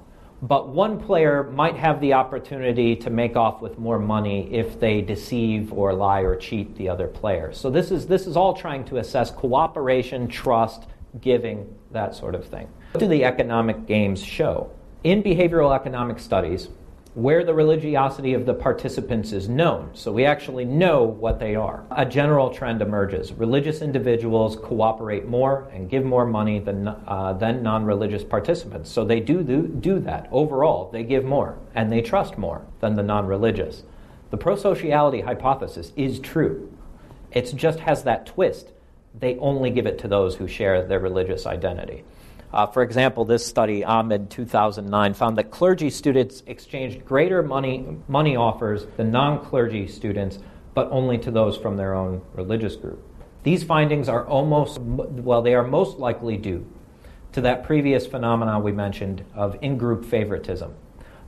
but 0.49 0.69
one 0.69 1.01
player 1.01 1.45
might 1.55 1.75
have 1.75 2.03
the 2.03 2.13
opportunity 2.13 2.95
to 2.95 3.09
make 3.09 3.35
off 3.35 3.63
with 3.63 3.79
more 3.79 3.99
money 3.99 4.53
if 4.53 4.79
they 4.79 5.01
deceive 5.01 5.73
or 5.73 5.95
lie 5.95 6.21
or 6.21 6.37
cheat 6.37 6.77
the 6.77 6.87
other 6.87 7.09
player. 7.09 7.51
So 7.51 7.71
this 7.71 7.91
is 7.91 8.07
this 8.07 8.27
is 8.27 8.37
all 8.37 8.53
trying 8.53 8.85
to 8.87 8.99
assess 8.99 9.31
cooperation, 9.31 10.29
trust, 10.29 10.85
giving, 11.23 11.75
that 11.93 12.15
sort 12.15 12.35
of 12.35 12.45
thing. 12.45 12.69
What 12.93 13.01
do 13.01 13.09
the 13.09 13.25
economic 13.25 13.87
games 13.87 14.23
show? 14.23 14.71
In 15.03 15.23
behavioral 15.23 15.75
economic 15.75 16.19
studies, 16.19 16.69
where 17.15 17.45
the 17.45 17.55
religiosity 17.55 18.35
of 18.35 18.45
the 18.45 18.55
participants 18.55 19.31
is 19.33 19.49
known. 19.49 19.89
So 19.95 20.11
we 20.11 20.25
actually 20.25 20.65
know 20.65 21.05
what 21.05 21.39
they 21.39 21.55
are. 21.55 21.85
A 21.93 22.05
general 22.05 22.51
trend 22.51 22.83
emerges. 22.83 23.33
Religious 23.33 23.83
individuals 23.83 24.57
cooperate 24.57 25.27
more 25.27 25.69
and 25.73 25.89
give 25.89 26.05
more 26.05 26.27
money 26.27 26.59
than, 26.59 26.89
uh, 26.89 27.35
than 27.39 27.63
non 27.63 27.85
religious 27.85 28.25
participants. 28.25 28.91
So 28.91 29.05
they 29.05 29.21
do, 29.21 29.45
do, 29.45 29.69
do 29.69 30.01
that. 30.01 30.29
Overall, 30.33 30.91
they 30.91 31.05
give 31.05 31.25
more 31.25 31.57
and 31.73 31.91
they 31.91 32.03
trust 32.03 32.37
more 32.37 32.67
than 32.81 32.97
the 32.97 33.03
non 33.05 33.27
religious. 33.27 33.85
The 34.31 34.39
prosociality 34.39 35.25
hypothesis 35.25 35.93
is 35.95 36.19
true. 36.19 36.77
It 37.31 37.53
just 37.55 37.81
has 37.81 38.03
that 38.03 38.27
twist. 38.27 38.73
They 39.17 39.37
only 39.39 39.71
give 39.71 39.87
it 39.87 39.99
to 40.01 40.09
those 40.09 40.37
who 40.37 40.49
share 40.49 40.85
their 40.85 40.99
religious 40.99 41.47
identity. 41.47 42.03
Uh, 42.55 42.65
for 42.67 42.85
example, 42.85 43.25
this 43.25 43.45
study, 43.45 43.83
Ahmed 43.85 44.31
2009, 44.31 45.15
found 45.15 45.37
that 45.37 45.51
clergy 45.51 45.91
students 45.91 46.45
exchanged 46.47 47.05
greater 47.05 47.43
money, 47.43 47.85
money 48.07 48.37
offers 48.37 48.87
than 48.97 49.11
non 49.11 49.45
clergy 49.45 49.89
students, 49.89 50.39
but 50.73 50.89
only 50.93 51.19
to 51.19 51.33
those 51.33 51.57
from 51.57 51.77
their 51.77 51.97
own 51.97 52.23
religious 52.33 52.77
group. 52.77 53.05
These 53.43 53.65
findings 53.65 54.09
are 54.09 54.25
almost, 54.25 54.79
well, 54.81 55.43
they 55.43 55.53
are 55.53 55.67
most 55.67 55.99
likely 55.99 56.37
due 56.37 56.65
to 57.33 57.41
that 57.41 57.65
previous 57.65 58.07
phenomenon 58.07 58.63
we 58.63 58.71
mentioned 58.71 59.25
of 59.35 59.59
in 59.61 59.77
group 59.77 60.05
favoritism. 60.05 60.73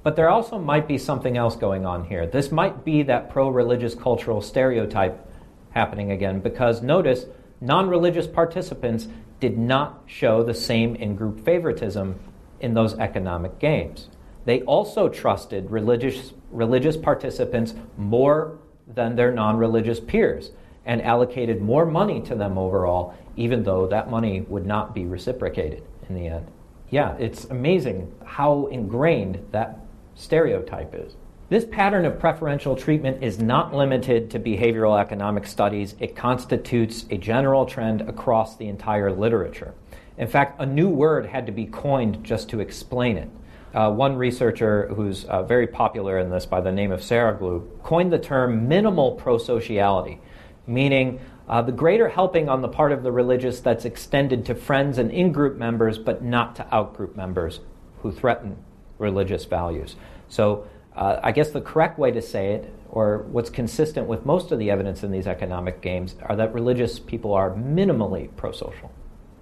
But 0.05 0.15
there 0.15 0.31
also 0.31 0.61
might 0.61 0.87
be 0.87 0.97
something 0.97 1.37
else 1.37 1.57
going 1.57 1.85
on 1.85 2.05
here. 2.05 2.29
This 2.29 2.53
might 2.53 2.85
be 2.85 3.03
that 3.03 3.31
pro 3.31 3.49
religious 3.49 3.97
cultural 3.97 4.41
stereotype 4.41 5.29
happening 5.71 6.13
again, 6.13 6.39
because 6.39 6.83
notice 6.83 7.27
non 7.61 7.89
religious 7.89 8.29
participants 8.29 9.09
did 9.41 9.59
not 9.59 10.03
show 10.07 10.43
the 10.43 10.55
same 10.55 10.95
in 10.97 11.17
group 11.17 11.45
favoritism 11.45 12.19
in 12.61 12.75
those 12.75 12.95
economic 12.99 13.59
games. 13.59 14.09
They 14.45 14.63
also 14.63 15.09
trusted 15.09 15.71
religious, 15.71 16.33
religious 16.51 16.97
participants 16.97 17.75
more 17.97 18.59
than 18.87 19.17
their 19.17 19.33
non 19.33 19.57
religious 19.57 20.01
peers 20.01 20.53
and 20.85 21.03
allocated 21.03 21.61
more 21.61 21.85
money 21.85 22.21
to 22.23 22.35
them 22.37 22.57
overall, 22.57 23.15
even 23.37 23.65
though 23.65 23.87
that 23.89 24.09
money 24.09 24.43
would 24.43 24.65
not 24.65 24.95
be 24.95 25.05
reciprocated 25.05 25.83
in 26.09 26.15
the 26.15 26.29
end. 26.29 26.47
Yeah, 26.91 27.17
it's 27.19 27.47
amazing 27.47 28.15
how 28.25 28.67
ingrained 28.67 29.45
that 29.51 29.81
stereotype 30.15 30.95
is. 30.95 31.17
This 31.49 31.65
pattern 31.65 32.05
of 32.05 32.19
preferential 32.19 32.75
treatment 32.75 33.23
is 33.23 33.39
not 33.39 33.73
limited 33.73 34.33
to 34.33 34.41
behavioral 34.41 35.01
economic 35.01 35.47
studies. 35.47 35.95
It 36.01 36.17
constitutes 36.17 37.07
a 37.09 37.19
general 37.19 37.67
trend 37.67 38.01
across 38.01 38.57
the 38.57 38.67
entire 38.67 39.13
literature. 39.13 39.73
In 40.19 40.27
fact, 40.27 40.61
a 40.61 40.67
new 40.67 40.89
word 40.89 41.27
had 41.27 41.47
to 41.47 41.53
be 41.53 41.67
coined 41.67 42.25
just 42.25 42.49
to 42.49 42.59
explain 42.59 43.17
it. 43.17 43.31
Uh, 43.73 43.93
one 43.93 44.17
researcher 44.17 44.89
who's 44.89 45.25
uh, 45.27 45.45
very 45.45 45.69
popular 45.69 46.19
in 46.19 46.31
this 46.31 46.47
by 46.47 46.61
the 46.61 46.73
name 46.73 46.91
of 46.91 46.99
Saroglou 46.99 47.81
coined 47.85 48.13
the 48.13 48.19
term 48.19 48.67
minimal 48.67 49.17
prosociality, 49.17 50.19
meaning 50.67 51.21
uh, 51.49 51.63
the 51.63 51.71
greater 51.71 52.09
helping 52.09 52.49
on 52.49 52.61
the 52.61 52.69
part 52.69 52.91
of 52.91 53.05
the 53.05 53.13
religious 53.13 53.61
that's 53.61 53.85
extended 53.85 54.45
to 54.47 54.55
friends 54.57 54.99
and 54.99 55.13
in 55.13 55.31
group 55.31 55.57
members, 55.57 55.97
but 55.97 56.25
not 56.25 56.57
to 56.57 56.75
out 56.75 56.97
group 56.97 57.15
members 57.15 57.61
who 58.03 58.11
threaten 58.11 58.57
religious 58.99 59.45
values. 59.45 59.95
So, 60.29 60.67
uh, 60.97 61.21
I 61.23 61.33
guess 61.33 61.51
the 61.51 61.61
correct 61.61 61.99
way 61.99 62.11
to 62.11 62.23
say 62.23 62.53
it, 62.53 62.73
or 62.89 63.27
what's 63.31 63.51
consistent 63.51 64.07
with 64.07 64.25
most 64.25 64.51
of 64.51 64.59
the 64.59 64.71
evidence 64.71 65.03
in 65.03 65.13
these 65.13 65.27
economic 65.27 65.83
games, 65.83 66.17
are 66.23 66.37
that 66.37 66.55
religious 66.55 66.99
people 66.99 67.35
are 67.35 67.51
minimally 67.51 68.31
prosocial. 68.31 68.91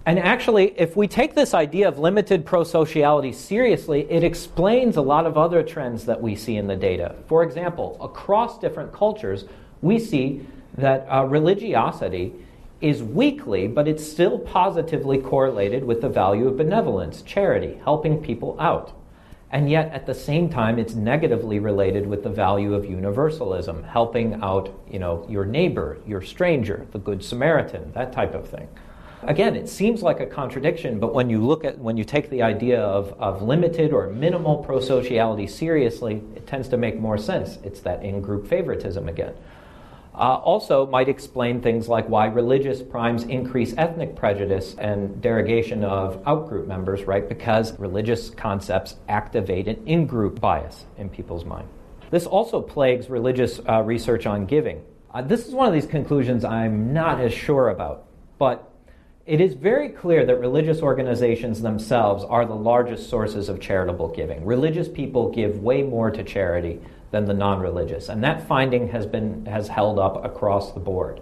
And 0.05 0.19
actually, 0.19 0.79
if 0.79 0.95
we 0.95 1.07
take 1.07 1.33
this 1.33 1.55
idea 1.55 1.87
of 1.87 1.97
limited 1.97 2.45
prosociality 2.45 3.33
seriously, 3.33 4.05
it 4.11 4.23
explains 4.23 4.97
a 4.97 5.01
lot 5.01 5.25
of 5.25 5.35
other 5.35 5.63
trends 5.63 6.05
that 6.05 6.21
we 6.21 6.35
see 6.35 6.57
in 6.57 6.67
the 6.67 6.75
data. 6.75 7.15
For 7.27 7.41
example, 7.41 7.97
across 7.99 8.59
different 8.59 8.93
cultures, 8.93 9.45
we 9.81 9.97
see 9.97 10.45
that 10.77 11.07
uh, 11.09 11.23
religiosity 11.23 12.33
is 12.81 13.01
weakly, 13.01 13.67
but 13.67 13.87
it's 13.87 14.05
still 14.05 14.37
positively 14.37 15.17
correlated 15.17 15.83
with 15.83 16.01
the 16.01 16.09
value 16.09 16.47
of 16.49 16.57
benevolence, 16.57 17.23
charity, 17.23 17.79
helping 17.83 18.21
people 18.21 18.59
out. 18.59 18.91
And 19.51 19.69
yet, 19.69 19.91
at 19.91 20.05
the 20.05 20.13
same 20.13 20.49
time, 20.49 20.79
it's 20.79 20.95
negatively 20.95 21.59
related 21.59 22.07
with 22.07 22.23
the 22.23 22.29
value 22.29 22.73
of 22.73 22.83
universalism, 22.83 23.83
helping 23.83 24.41
out, 24.41 24.73
you 24.91 24.99
know, 24.99 25.25
your 25.29 25.45
neighbor, 25.45 25.97
your 26.05 26.21
stranger, 26.21 26.85
the 26.91 26.99
good 26.99 27.23
Samaritan, 27.23 27.91
that 27.93 28.11
type 28.11 28.33
of 28.33 28.49
thing. 28.49 28.67
Again, 29.23 29.55
it 29.55 29.69
seems 29.69 30.03
like 30.03 30.19
a 30.19 30.25
contradiction, 30.25 30.99
but 30.99 31.13
when 31.13 31.29
you 31.29 31.43
look 31.43 31.63
at 31.63 31.79
when 31.79 31.97
you 31.97 32.03
take 32.03 32.29
the 32.29 32.43
idea 32.43 32.79
of, 32.81 33.13
of 33.19 33.41
limited 33.41 33.91
or 33.91 34.07
minimal 34.07 34.63
prosociality 34.63 35.49
seriously, 35.49 36.21
it 36.35 36.45
tends 36.45 36.67
to 36.69 36.77
make 36.77 36.99
more 36.99 37.17
sense. 37.17 37.57
It's 37.63 37.79
that 37.81 38.03
in-group 38.03 38.47
favoritism 38.47 39.09
again. 39.09 39.33
Uh, 40.17 40.35
also, 40.35 40.85
might 40.85 41.09
explain 41.09 41.61
things 41.61 41.89
like 41.89 42.07
why 42.07 42.27
religious 42.27 42.81
primes 42.81 43.23
increase 43.23 43.73
ethnic 43.77 44.15
prejudice 44.15 44.73
and 44.79 45.21
derogation 45.21 45.83
of 45.83 46.23
outgroup 46.23 46.67
members, 46.67 47.03
right? 47.03 47.27
Because 47.27 47.77
religious 47.77 48.29
concepts 48.29 48.95
activate 49.09 49.67
an 49.67 49.85
in 49.85 50.07
group 50.07 50.39
bias 50.39 50.85
in 50.97 51.09
people's 51.09 51.43
mind. 51.43 51.67
This 52.11 52.25
also 52.25 52.61
plagues 52.61 53.09
religious 53.09 53.59
uh, 53.67 53.81
research 53.81 54.25
on 54.25 54.45
giving. 54.45 54.81
Uh, 55.13 55.21
this 55.21 55.47
is 55.47 55.53
one 55.53 55.67
of 55.67 55.73
these 55.73 55.85
conclusions 55.85 56.45
I'm 56.45 56.93
not 56.93 57.19
as 57.19 57.33
sure 57.33 57.67
about, 57.67 58.05
but 58.37 58.71
it 59.25 59.41
is 59.41 59.53
very 59.53 59.89
clear 59.89 60.25
that 60.25 60.39
religious 60.39 60.81
organizations 60.81 61.61
themselves 61.61 62.23
are 62.23 62.45
the 62.45 62.55
largest 62.55 63.09
sources 63.09 63.49
of 63.49 63.59
charitable 63.59 64.09
giving. 64.09 64.45
Religious 64.45 64.87
people 64.87 65.29
give 65.29 65.59
way 65.59 65.81
more 65.81 66.09
to 66.09 66.23
charity 66.23 66.79
than 67.15 67.25
the 67.25 67.33
non-religious, 67.33 68.09
and 68.09 68.21
that 68.25 68.45
finding 68.45 68.89
has 68.89 69.05
been 69.05 69.45
has 69.45 69.69
held 69.69 69.97
up 69.97 70.25
across 70.25 70.73
the 70.73 70.81
board. 70.81 71.21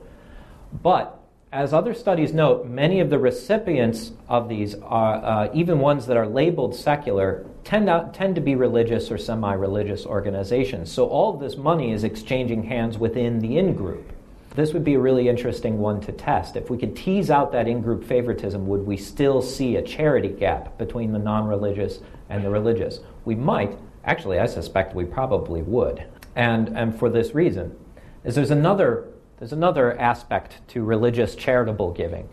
But 0.82 1.20
as 1.52 1.72
other 1.72 1.94
studies 1.94 2.34
note, 2.34 2.66
many 2.66 3.00
of 3.00 3.12
the 3.12 3.20
recipients 3.20 4.12
of 4.28 4.50
these, 4.50 4.74
are, 4.74 5.24
uh, 5.24 5.50
even 5.54 5.78
ones 5.78 6.08
that 6.08 6.18
are 6.18 6.26
labeled 6.26 6.76
secular, 6.76 7.46
tend, 7.64 7.88
out, 7.88 8.12
tend 8.12 8.34
to 8.34 8.42
be 8.42 8.56
religious 8.56 9.12
or 9.12 9.20
semi 9.20 9.54
religious 9.54 10.04
organizations. 10.08 10.92
So 10.92 11.06
all 11.06 11.36
of 11.36 11.40
this 11.40 11.56
money 11.56 11.92
is 11.92 12.04
exchanging 12.04 12.64
hands 12.64 12.98
within 12.98 13.38
the 13.38 13.60
in 13.60 13.76
group. 13.76 14.12
This 14.56 14.74
would 14.74 14.84
be 14.84 14.96
a 14.96 15.00
really 15.00 15.30
interesting 15.30 15.78
one 15.78 16.02
to 16.02 16.12
test. 16.12 16.56
If 16.56 16.72
we 16.72 16.78
could 16.80 16.96
tease 16.96 17.30
out 17.30 17.52
that 17.52 17.68
in 17.68 17.82
group 17.82 18.04
favoritism, 18.04 18.68
would 18.68 18.88
we 18.88 18.98
still 18.98 19.40
see 19.40 19.76
a 19.76 19.82
charity 19.84 20.30
gap 20.30 20.80
between 20.80 21.12
the 21.12 21.20
non 21.20 21.46
religious 21.46 22.00
and 22.30 22.44
the 22.44 22.50
religious? 22.50 23.00
We 23.26 23.36
might. 23.36 23.78
Actually, 24.06 24.40
I 24.40 24.46
suspect 24.46 24.96
we 24.96 25.06
probably 25.06 25.62
would. 25.62 26.04
And, 26.36 26.70
and 26.70 26.98
for 26.98 27.10
this 27.10 27.34
reason, 27.34 27.76
is 28.24 28.36
there's 28.36 28.52
another, 28.52 29.08
there's 29.40 29.54
another 29.54 30.00
aspect 30.00 30.68
to 30.70 30.84
religious 30.84 31.36
charitable 31.36 31.92
giving, 31.92 32.28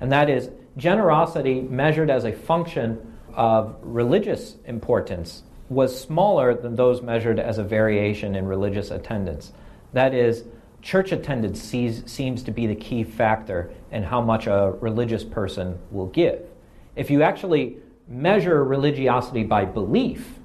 and 0.00 0.12
that 0.12 0.28
is 0.28 0.50
generosity 0.76 1.60
measured 1.60 2.10
as 2.10 2.24
a 2.24 2.32
function 2.32 3.14
of 3.34 3.76
religious 3.82 4.56
importance 4.66 5.42
was 5.68 5.98
smaller 5.98 6.54
than 6.54 6.76
those 6.76 7.02
measured 7.02 7.40
as 7.40 7.58
a 7.58 7.64
variation 7.64 8.36
in 8.36 8.46
religious 8.46 8.90
attendance. 8.90 9.52
That 9.92 10.14
is, 10.14 10.44
church 10.80 11.12
attendance 11.12 11.60
sees, 11.60 12.02
seems 12.06 12.42
to 12.44 12.50
be 12.50 12.66
the 12.66 12.74
key 12.74 13.02
factor 13.02 13.72
in 13.90 14.04
how 14.04 14.20
much 14.20 14.46
a 14.46 14.74
religious 14.80 15.24
person 15.24 15.78
will 15.90 16.06
give. 16.06 16.42
If 16.94 17.10
you 17.10 17.22
actually 17.22 17.78
measure 18.06 18.62
religiosity 18.62 19.42
by 19.42 19.64
belief, 19.64 20.38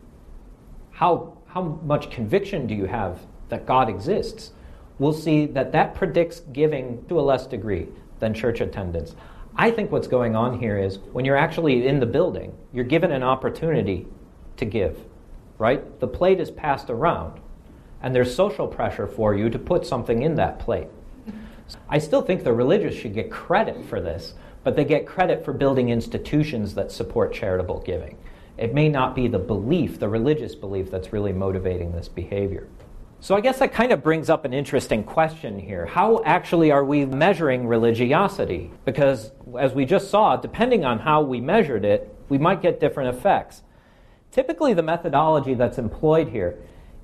how, 1.02 1.36
how 1.48 1.64
much 1.84 2.12
conviction 2.12 2.68
do 2.68 2.76
you 2.76 2.86
have 2.86 3.20
that 3.50 3.66
God 3.66 3.90
exists? 3.90 4.52
We'll 5.00 5.14
see 5.14 5.48
that 5.48 5.72
that 5.72 5.96
predicts 5.96 6.42
giving 6.54 7.04
to 7.08 7.20
a 7.20 7.22
less 7.22 7.48
degree 7.48 7.88
than 8.20 8.36
church 8.36 8.62
attendance. 8.62 9.16
I 9.56 9.72
think 9.72 9.92
what's 9.92 10.08
going 10.08 10.36
on 10.36 10.60
here 10.60 10.78
is 10.78 11.00
when 11.12 11.26
you're 11.26 11.36
actually 11.36 11.88
in 11.88 12.00
the 12.00 12.06
building, 12.06 12.54
you're 12.72 12.86
given 12.86 13.12
an 13.12 13.24
opportunity 13.24 14.06
to 14.58 14.66
give, 14.66 15.00
right? 15.58 16.00
The 16.00 16.08
plate 16.08 16.40
is 16.40 16.52
passed 16.52 16.92
around 16.92 17.42
and 18.04 18.14
there's 18.14 18.34
social 18.34 18.68
pressure 18.68 19.08
for 19.08 19.34
you 19.34 19.50
to 19.50 19.58
put 19.58 19.88
something 19.88 20.22
in 20.22 20.36
that 20.36 20.60
plate. 20.60 20.88
I 21.90 21.98
still 21.98 22.22
think 22.22 22.44
the 22.44 22.54
religious 22.54 22.94
should 22.94 23.16
get 23.16 23.32
credit 23.32 23.84
for 23.86 24.02
this, 24.02 24.36
but 24.64 24.76
they 24.76 24.86
get 24.86 25.08
credit 25.08 25.44
for 25.44 25.52
building 25.52 25.90
institutions 25.90 26.76
that 26.76 26.92
support 26.92 27.34
charitable 27.34 27.82
giving. 27.82 28.18
It 28.62 28.76
may 28.76 28.90
not 28.90 29.16
be 29.16 29.28
the 29.28 29.40
belief, 29.40 30.00
the 30.00 30.08
religious 30.08 30.54
belief, 30.54 30.92
that's 30.92 31.12
really 31.12 31.34
motivating 31.34 31.92
this 31.92 32.08
behavior. 32.08 32.68
So 33.20 33.36
I 33.36 33.42
guess 33.42 33.58
that 33.58 33.74
kind 33.74 33.92
of 33.92 34.04
brings 34.04 34.30
up 34.30 34.46
an 34.46 34.54
interesting 34.54 35.04
question 35.04 35.58
here. 35.58 35.88
How 35.88 36.22
actually 36.26 36.72
are 36.72 36.86
we 36.86 37.06
measuring 37.06 37.66
religiosity? 37.66 38.72
Because 38.86 39.32
as 39.60 39.74
we 39.74 39.86
just 39.86 40.12
saw, 40.12 40.36
depending 40.36 40.86
on 40.86 41.00
how 41.00 41.24
we 41.24 41.42
measured 41.42 41.84
it, 41.84 42.16
we 42.30 42.38
might 42.38 42.62
get 42.62 42.80
different 42.80 43.16
effects. 43.16 43.64
Typically, 44.32 44.76
the 44.76 44.84
methodology 44.84 45.56
that's 45.56 45.80
employed 45.80 46.30
here 46.30 46.60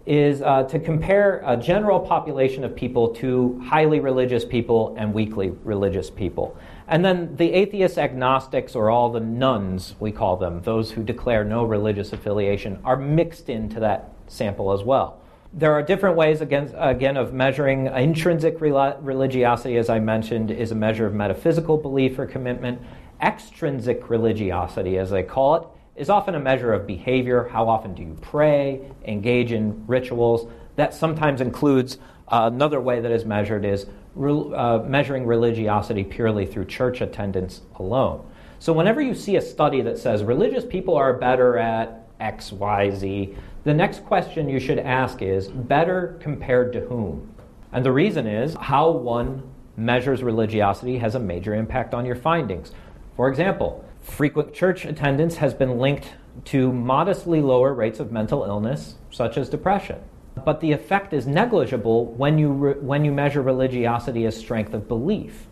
is 0.06 0.44
uh, 0.44 0.64
to 0.64 0.80
compare 0.80 1.44
a 1.46 1.58
general 1.58 2.00
population 2.00 2.64
of 2.64 2.76
people 2.76 3.10
to 3.16 3.60
highly 3.66 4.00
religious 4.00 4.46
people 4.46 4.96
and 4.98 5.12
weakly 5.12 5.50
religious 5.64 6.12
people. 6.12 6.56
And 6.88 7.04
then 7.04 7.36
the 7.36 7.52
atheist 7.54 7.98
agnostics, 7.98 8.74
or 8.74 8.90
all 8.90 9.12
the 9.12 9.20
nones, 9.20 9.96
we 10.00 10.12
call 10.12 10.38
them, 10.38 10.62
those 10.62 10.92
who 10.92 11.04
declare 11.04 11.44
no 11.44 11.66
religious 11.66 12.14
affiliation, 12.14 12.80
are 12.86 12.96
mixed 12.96 13.50
into 13.50 13.82
that 13.82 14.14
sample 14.28 14.72
as 14.72 14.84
well. 14.84 15.20
There 15.52 15.74
are 15.74 15.82
different 15.82 16.16
ways, 16.16 16.40
again, 16.40 16.74
again 16.78 17.18
of 17.18 17.34
measuring 17.34 17.88
intrinsic 17.88 18.62
religiosity, 18.62 19.78
as 19.78 19.90
I 19.90 20.00
mentioned, 20.00 20.50
is 20.52 20.72
a 20.72 20.76
measure 20.76 21.06
of 21.06 21.14
metaphysical 21.14 21.78
belief 21.78 22.20
or 22.20 22.26
commitment. 22.26 22.82
Extrinsic 23.22 24.10
religiosity, 24.10 24.98
as 24.98 25.10
they 25.10 25.24
call 25.24 25.56
it, 25.56 25.64
is 25.96 26.10
often 26.10 26.36
a 26.36 26.40
measure 26.40 26.74
of 26.74 26.86
behavior. 26.86 27.50
How 27.52 27.68
often 27.68 27.96
do 27.96 28.04
you 28.04 28.18
pray, 28.22 28.82
engage 29.06 29.52
in 29.52 29.86
rituals? 29.88 30.50
That 30.76 30.94
sometimes 30.94 31.42
includes 31.42 31.98
another 32.30 32.80
way 32.82 33.00
that 33.00 33.12
is 33.12 33.26
measured 33.26 33.66
is 33.66 33.86
re- 34.16 34.54
uh, 34.56 34.80
measuring 34.80 35.26
religiosity 35.26 36.04
purely 36.04 36.46
through 36.46 36.66
church 36.66 37.02
attendance 37.02 37.62
alone. 37.76 38.26
So, 38.60 38.74
whenever 38.74 39.02
you 39.02 39.14
see 39.14 39.36
a 39.36 39.42
study 39.42 39.82
that 39.82 39.98
says 39.98 40.24
religious 40.24 40.66
people 40.66 40.96
are 40.96 41.14
better 41.14 41.58
at 41.58 42.08
X, 42.20 42.52
Y, 42.52 42.90
Z, 42.92 43.36
the 43.64 43.74
next 43.74 44.04
question 44.06 44.50
you 44.50 44.60
should 44.60 44.80
ask 44.80 45.22
is 45.22 45.48
better 45.48 46.18
compared 46.20 46.74
to 46.74 46.82
whom? 46.82 47.34
And 47.72 47.86
the 47.86 47.92
reason 47.92 48.26
is 48.26 48.56
how 48.56 48.90
one 48.90 49.44
measures 49.76 50.24
religiosity 50.24 50.98
has 50.98 51.14
a 51.14 51.20
major 51.20 51.54
impact 51.54 51.94
on 51.94 52.06
your 52.06 52.16
findings. 52.16 52.72
For 53.16 53.30
example, 53.30 53.86
Frequent 54.08 54.54
church 54.54 54.86
attendance 54.86 55.36
has 55.36 55.54
been 55.54 55.78
linked 55.78 56.14
to 56.46 56.72
modestly 56.72 57.42
lower 57.42 57.74
rates 57.74 58.00
of 58.00 58.12
mental 58.12 58.44
illness, 58.46 58.96
such 59.12 59.38
as 59.38 59.50
depression. 59.50 60.00
But 60.46 60.62
the 60.62 60.72
effect 60.72 61.14
is 61.14 61.28
negligible 61.28 62.06
when 62.14 62.38
you, 62.38 62.52
re- 62.52 62.80
when 62.80 63.06
you 63.06 63.12
measure 63.12 63.42
religiosity 63.42 64.26
as 64.26 64.36
strength 64.38 64.74
of 64.74 64.88
belief. 64.88 65.48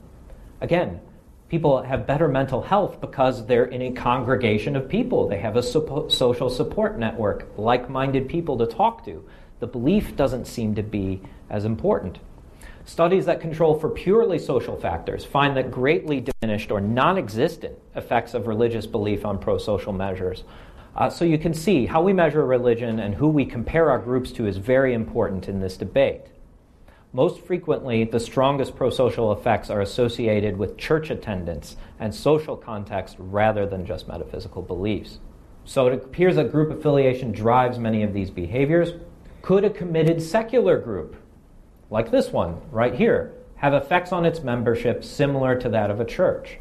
Again, 0.61 0.99
People 1.47 1.83
have 1.83 2.07
better 2.07 2.27
mental 2.27 2.63
health 2.63 2.99
because 2.99 3.45
they're 3.45 3.65
in 3.65 3.81
a 3.83 3.91
congregation 3.91 4.75
of 4.75 4.89
people. 4.89 5.27
They 5.27 5.38
have 5.39 5.55
a 5.55 5.63
social 5.63 6.49
support 6.49 6.97
network, 6.97 7.47
like 7.55 7.88
minded 7.88 8.27
people 8.27 8.57
to 8.57 8.65
talk 8.65 9.05
to. 9.05 9.23
The 9.59 9.67
belief 9.67 10.15
doesn't 10.15 10.45
seem 10.47 10.73
to 10.75 10.83
be 10.83 11.21
as 11.49 11.63
important. 11.63 12.17
Studies 12.83 13.25
that 13.27 13.41
control 13.41 13.79
for 13.79 13.89
purely 13.89 14.39
social 14.39 14.75
factors 14.75 15.23
find 15.23 15.55
that 15.55 15.71
greatly 15.71 16.25
diminished 16.41 16.71
or 16.71 16.81
non 16.81 17.17
existent 17.17 17.77
effects 17.95 18.33
of 18.33 18.47
religious 18.47 18.88
belief 18.88 19.23
on 19.23 19.38
pro 19.38 19.57
social 19.59 19.93
measures. 19.93 20.43
Uh, 20.96 21.10
so 21.10 21.26
you 21.26 21.38
can 21.38 21.54
see 21.54 21.86
how 21.86 22.02
we 22.02 22.14
measure 22.14 22.46
religion 22.46 23.00
and 23.00 23.16
who 23.16 23.28
we 23.28 23.46
compare 23.46 23.89
our 23.89 24.00
groups 24.00 24.32
to 24.32 24.48
is 24.48 24.58
very 24.58 24.93
important 24.93 25.50
in 25.50 25.60
this 25.60 25.76
debate. 25.76 26.22
Most 27.12 27.41
frequently, 27.41 28.06
the 28.06 28.20
strongest 28.20 28.76
pro 28.76 28.89
social 28.89 29.32
effects 29.32 29.70
are 29.70 29.82
associated 29.82 30.58
with 30.58 30.78
church 30.78 31.10
attendance 31.10 31.76
and 32.00 32.14
social 32.14 32.56
context 32.56 33.16
rather 33.20 33.66
than 33.66 33.86
just 33.86 34.08
metaphysical 34.08 34.62
beliefs. 34.62 35.20
So 35.66 35.88
it 35.88 35.93
appears 35.93 36.36
that 36.36 36.52
group 36.52 36.72
affiliation 36.72 37.32
drives 37.32 37.80
many 37.80 38.04
of 38.04 38.14
these 38.14 38.30
behaviors. 38.30 38.93
Could 39.41 39.66
a 39.66 39.70
committed 39.70 40.22
secular 40.22 40.78
group, 40.78 41.16
like 41.89 42.12
this 42.12 42.32
one 42.32 42.62
right 42.72 42.96
here, 42.96 43.34
have 43.58 43.74
effects 43.74 44.12
on 44.12 44.26
its 44.26 44.41
membership 44.41 45.04
similar 45.04 45.60
to 45.60 45.70
that 45.70 45.89
of 45.89 46.00
a 46.00 46.06
church? 46.06 46.60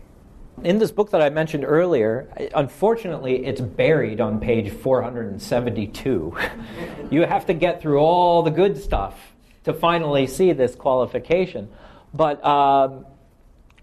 In 0.63 0.79
this 0.79 0.93
book 0.93 1.11
that 1.11 1.21
I 1.21 1.31
mentioned 1.31 1.65
earlier, 1.65 2.29
unfortunately, 2.55 3.45
it's 3.45 3.61
buried 3.61 4.21
on 4.21 4.41
page 4.41 4.71
472. 4.71 6.37
you 7.11 7.23
have 7.23 7.47
to 7.47 7.55
get 7.55 7.83
through 7.83 7.99
all 7.99 8.43
the 8.43 8.51
good 8.51 8.81
stuff 8.81 9.35
to 9.65 9.75
finally 9.75 10.27
see 10.27 10.53
this 10.53 10.75
qualification. 10.75 11.69
But 12.15 12.45
um, 12.45 13.05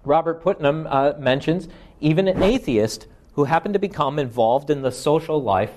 Robert 0.06 0.42
Putnam 0.42 0.88
uh, 0.88 1.14
mentions 1.20 1.68
even 2.00 2.28
an 2.28 2.42
atheist 2.42 3.08
who 3.34 3.44
happened 3.44 3.74
to 3.74 3.80
become 3.80 4.18
involved 4.18 4.70
in 4.70 4.82
the 4.82 4.92
social 4.92 5.42
life 5.42 5.74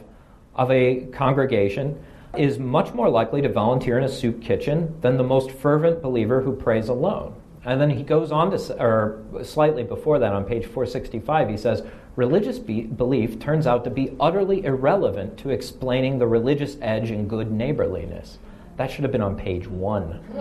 of 0.54 0.70
a 0.70 1.06
congregation 1.12 2.02
is 2.36 2.58
much 2.58 2.92
more 2.94 3.08
likely 3.08 3.42
to 3.42 3.48
volunteer 3.48 3.98
in 3.98 4.04
a 4.04 4.08
soup 4.08 4.40
kitchen 4.42 4.96
than 5.00 5.16
the 5.16 5.24
most 5.24 5.50
fervent 5.50 6.02
believer 6.02 6.40
who 6.40 6.54
prays 6.54 6.88
alone. 6.88 7.34
And 7.64 7.80
then 7.80 7.90
he 7.90 8.02
goes 8.02 8.30
on 8.30 8.50
to, 8.50 8.82
or 8.82 9.22
slightly 9.42 9.82
before 9.82 10.18
that 10.18 10.32
on 10.32 10.44
page 10.44 10.66
465, 10.66 11.48
he 11.48 11.56
says, 11.56 11.82
religious 12.16 12.58
be- 12.58 12.82
belief 12.82 13.38
turns 13.38 13.66
out 13.66 13.84
to 13.84 13.90
be 13.90 14.14
utterly 14.20 14.64
irrelevant 14.64 15.38
to 15.38 15.50
explaining 15.50 16.18
the 16.18 16.26
religious 16.26 16.76
edge 16.82 17.10
in 17.10 17.26
good 17.26 17.50
neighborliness. 17.50 18.38
That 18.76 18.90
should 18.90 19.02
have 19.02 19.12
been 19.12 19.22
on 19.22 19.36
page 19.36 19.66
one. 19.66 20.20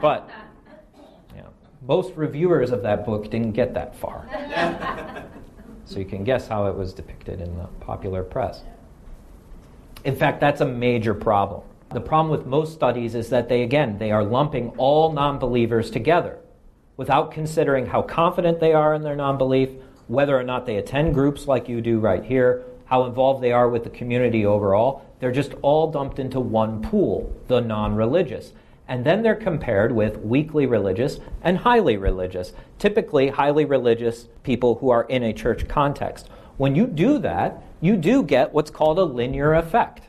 but 0.00 0.30
yeah, 1.34 1.42
most 1.86 2.14
reviewers 2.14 2.70
of 2.70 2.82
that 2.82 3.04
book 3.04 3.30
didn't 3.30 3.52
get 3.52 3.74
that 3.74 3.94
far. 3.94 4.26
so 5.84 5.98
you 5.98 6.06
can 6.06 6.24
guess 6.24 6.48
how 6.48 6.66
it 6.66 6.74
was 6.74 6.94
depicted 6.94 7.40
in 7.40 7.56
the 7.58 7.66
popular 7.80 8.22
press. 8.22 8.62
In 10.04 10.16
fact, 10.16 10.40
that's 10.40 10.60
a 10.60 10.66
major 10.66 11.14
problem. 11.14 11.62
The 11.94 12.00
problem 12.00 12.36
with 12.36 12.44
most 12.44 12.72
studies 12.72 13.14
is 13.14 13.28
that 13.28 13.48
they, 13.48 13.62
again, 13.62 13.98
they 13.98 14.10
are 14.10 14.24
lumping 14.24 14.70
all 14.78 15.12
non 15.12 15.38
believers 15.38 15.92
together 15.92 16.40
without 16.96 17.30
considering 17.30 17.86
how 17.86 18.02
confident 18.02 18.58
they 18.58 18.72
are 18.72 18.94
in 18.94 19.02
their 19.02 19.14
non 19.14 19.38
belief, 19.38 19.70
whether 20.08 20.36
or 20.36 20.42
not 20.42 20.66
they 20.66 20.78
attend 20.78 21.14
groups 21.14 21.46
like 21.46 21.68
you 21.68 21.80
do 21.80 22.00
right 22.00 22.24
here, 22.24 22.64
how 22.86 23.04
involved 23.04 23.44
they 23.44 23.52
are 23.52 23.68
with 23.68 23.84
the 23.84 23.90
community 23.90 24.44
overall. 24.44 25.06
They're 25.20 25.30
just 25.30 25.54
all 25.62 25.88
dumped 25.88 26.18
into 26.18 26.40
one 26.40 26.82
pool, 26.82 27.32
the 27.46 27.60
non 27.60 27.94
religious. 27.94 28.52
And 28.88 29.06
then 29.06 29.22
they're 29.22 29.36
compared 29.36 29.92
with 29.92 30.16
weakly 30.16 30.66
religious 30.66 31.20
and 31.42 31.58
highly 31.58 31.96
religious, 31.96 32.54
typically 32.80 33.28
highly 33.28 33.66
religious 33.66 34.26
people 34.42 34.74
who 34.80 34.90
are 34.90 35.04
in 35.04 35.22
a 35.22 35.32
church 35.32 35.68
context. 35.68 36.28
When 36.56 36.74
you 36.74 36.88
do 36.88 37.20
that, 37.20 37.62
you 37.80 37.96
do 37.96 38.24
get 38.24 38.52
what's 38.52 38.72
called 38.72 38.98
a 38.98 39.04
linear 39.04 39.54
effect. 39.54 40.08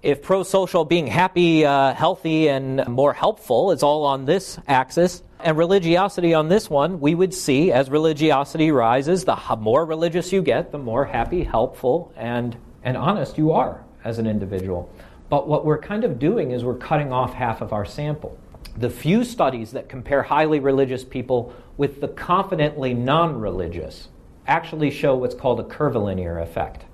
If 0.00 0.22
pro 0.22 0.44
social, 0.44 0.84
being 0.84 1.08
happy, 1.08 1.66
uh, 1.66 1.92
healthy, 1.92 2.48
and 2.48 2.86
more 2.86 3.12
helpful, 3.12 3.72
is 3.72 3.82
all 3.82 4.04
on 4.04 4.26
this 4.26 4.56
axis, 4.68 5.24
and 5.40 5.58
religiosity 5.58 6.34
on 6.34 6.48
this 6.48 6.70
one, 6.70 7.00
we 7.00 7.16
would 7.16 7.34
see 7.34 7.72
as 7.72 7.90
religiosity 7.90 8.70
rises, 8.70 9.24
the 9.24 9.36
more 9.58 9.84
religious 9.84 10.32
you 10.32 10.40
get, 10.40 10.70
the 10.70 10.78
more 10.78 11.04
happy, 11.04 11.42
helpful, 11.42 12.12
and, 12.16 12.56
and 12.84 12.96
honest 12.96 13.38
you 13.38 13.50
are 13.50 13.84
as 14.04 14.20
an 14.20 14.28
individual. 14.28 14.88
But 15.28 15.48
what 15.48 15.64
we're 15.64 15.78
kind 15.80 16.04
of 16.04 16.20
doing 16.20 16.52
is 16.52 16.64
we're 16.64 16.76
cutting 16.76 17.12
off 17.12 17.34
half 17.34 17.60
of 17.60 17.72
our 17.72 17.84
sample. 17.84 18.38
The 18.76 18.90
few 18.90 19.24
studies 19.24 19.72
that 19.72 19.88
compare 19.88 20.22
highly 20.22 20.60
religious 20.60 21.04
people 21.04 21.52
with 21.76 22.00
the 22.00 22.08
confidently 22.08 22.94
non 22.94 23.40
religious 23.40 24.10
actually 24.46 24.92
show 24.92 25.16
what's 25.16 25.34
called 25.34 25.58
a 25.58 25.64
curvilinear 25.64 26.38
effect 26.38 26.84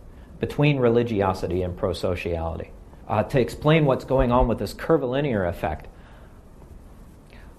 between 0.41 0.79
religiosity 0.79 1.63
and 1.63 1.79
prosociality. 1.79 2.71
Uh, 3.07 3.23
to 3.25 3.41
explain 3.41 3.85
what's 3.85 4.05
going 4.05 4.33
on 4.33 4.49
with 4.49 4.59
this 4.59 4.73
curvilinear 4.73 5.45
effect, 5.45 5.89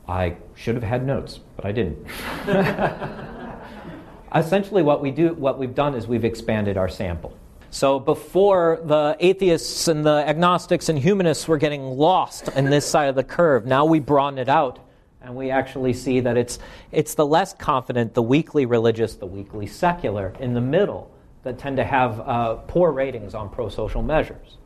I 0.07 0.35
should 0.55 0.75
have 0.75 0.83
had 0.83 1.05
notes, 1.05 1.39
but 1.55 1.65
I 1.65 1.71
didn't. 1.71 2.05
Essentially, 4.35 4.83
what, 4.83 5.01
we 5.01 5.11
do, 5.11 5.33
what 5.33 5.57
we've 5.57 5.75
done 5.75 5.95
is 5.95 6.07
we've 6.07 6.25
expanded 6.25 6.77
our 6.77 6.89
sample. 6.89 7.37
So 7.69 7.99
before 7.99 8.79
the 8.83 9.17
atheists 9.19 9.87
and 9.87 10.05
the 10.05 10.23
agnostics 10.27 10.89
and 10.89 10.97
humanists 10.97 11.47
were 11.47 11.57
getting 11.57 11.83
lost 11.83 12.47
in 12.49 12.69
this 12.69 12.85
side 12.85 13.09
of 13.09 13.15
the 13.15 13.23
curve, 13.23 13.65
now 13.65 13.85
we 13.85 13.99
broaden 13.99 14.39
it 14.39 14.49
out 14.49 14.79
and 15.21 15.35
we 15.35 15.49
actually 15.49 15.93
see 15.93 16.19
that 16.19 16.37
it's, 16.37 16.59
it's 16.91 17.15
the 17.15 17.25
less 17.25 17.53
confident, 17.53 18.13
the 18.13 18.21
weakly 18.21 18.65
religious, 18.65 19.15
the 19.15 19.25
weakly 19.25 19.65
secular 19.65 20.33
in 20.39 20.53
the 20.53 20.61
middle 20.61 21.11
that 21.43 21.57
tend 21.57 21.77
to 21.77 21.83
have 21.83 22.19
uh, 22.21 22.55
poor 22.67 22.91
ratings 22.91 23.33
on 23.33 23.49
pro 23.49 23.67
social 23.67 24.01
measures. 24.01 24.57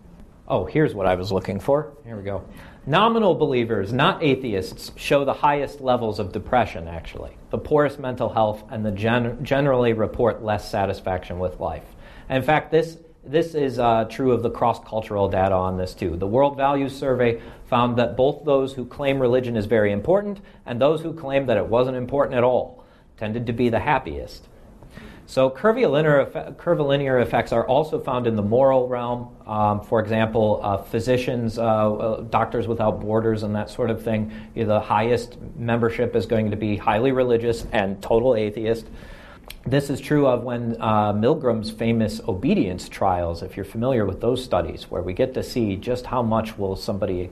Oh, 0.50 0.66
here's 0.66 0.96
what 0.96 1.06
I 1.06 1.14
was 1.14 1.32
looking 1.32 1.60
for. 1.60 1.94
Here 2.04 2.18
we 2.18 2.24
go. 2.24 2.44
Nominal 2.88 3.36
believers, 3.36 3.94
not 3.94 4.24
atheists, 4.24 4.92
show 4.96 5.24
the 5.24 5.34
highest 5.34 5.80
levels 5.80 6.18
of 6.18 6.32
depression, 6.32 6.88
actually, 6.88 7.38
the 7.52 7.60
poorest 7.60 8.00
mental 8.00 8.30
health, 8.30 8.64
and 8.72 8.84
the 8.84 8.92
gen- 8.92 9.46
generally 9.46 9.94
report 9.94 10.42
less 10.42 10.68
satisfaction 10.68 11.38
with 11.38 11.60
life. 11.60 11.84
In 12.32 12.42
fact, 12.42 12.72
this, 12.72 12.98
this 13.24 13.54
is 13.54 13.78
uh, 13.78 14.06
true 14.06 14.32
of 14.32 14.42
the 14.42 14.50
cross 14.50 14.84
cultural 14.84 15.30
data 15.30 15.54
on 15.54 15.78
this 15.78 15.94
too. 15.94 16.18
The 16.18 16.26
World 16.26 16.58
Values 16.58 16.98
Survey 16.98 17.40
found 17.68 17.98
that 18.00 18.18
both 18.18 18.44
those 18.44 18.74
who 18.74 18.86
claim 18.86 19.20
religion 19.20 19.56
is 19.56 19.68
very 19.68 19.92
important 19.92 20.40
and 20.66 20.82
those 20.82 21.02
who 21.02 21.14
claim 21.14 21.46
that 21.46 21.58
it 21.58 21.68
wasn't 21.68 21.98
important 21.98 22.36
at 22.36 22.44
all 22.44 22.84
tended 23.18 23.46
to 23.46 23.54
be 23.54 23.70
the 23.70 23.82
happiest. 23.82 24.48
So, 25.30 25.52
curvilinear, 25.52 26.56
curvilinear 26.58 27.20
effects 27.20 27.52
are 27.52 27.64
also 27.68 28.00
found 28.00 28.26
in 28.26 28.36
the 28.36 28.42
moral 28.42 28.88
realm. 28.88 29.30
Um, 29.46 29.80
for 29.80 30.00
example, 30.00 30.60
uh, 30.64 30.78
physicians, 30.78 31.60
uh, 31.60 31.62
uh, 31.62 32.22
Doctors 32.22 32.68
Without 32.68 33.00
Borders, 33.00 33.44
and 33.44 33.56
that 33.56 33.70
sort 33.70 33.92
of 33.92 34.04
thing. 34.04 34.32
The 34.56 34.80
highest 34.80 35.38
membership 35.56 36.16
is 36.16 36.26
going 36.26 36.50
to 36.50 36.58
be 36.58 36.78
highly 36.78 37.12
religious 37.12 37.68
and 37.72 38.02
total 38.02 38.36
atheist. 38.36 38.88
This 39.68 39.92
is 39.92 40.02
true 40.02 40.26
of 40.26 40.42
when 40.42 40.76
uh, 40.80 41.14
Milgram's 41.14 41.70
famous 41.70 42.22
obedience 42.28 42.90
trials, 42.90 43.44
if 43.44 43.56
you're 43.56 43.66
familiar 43.66 44.08
with 44.08 44.22
those 44.22 44.44
studies, 44.44 44.90
where 44.90 45.04
we 45.04 45.14
get 45.14 45.36
to 45.36 45.44
see 45.44 45.76
just 45.76 46.08
how 46.08 46.24
much 46.24 46.58
will 46.58 46.76
somebody 46.76 47.30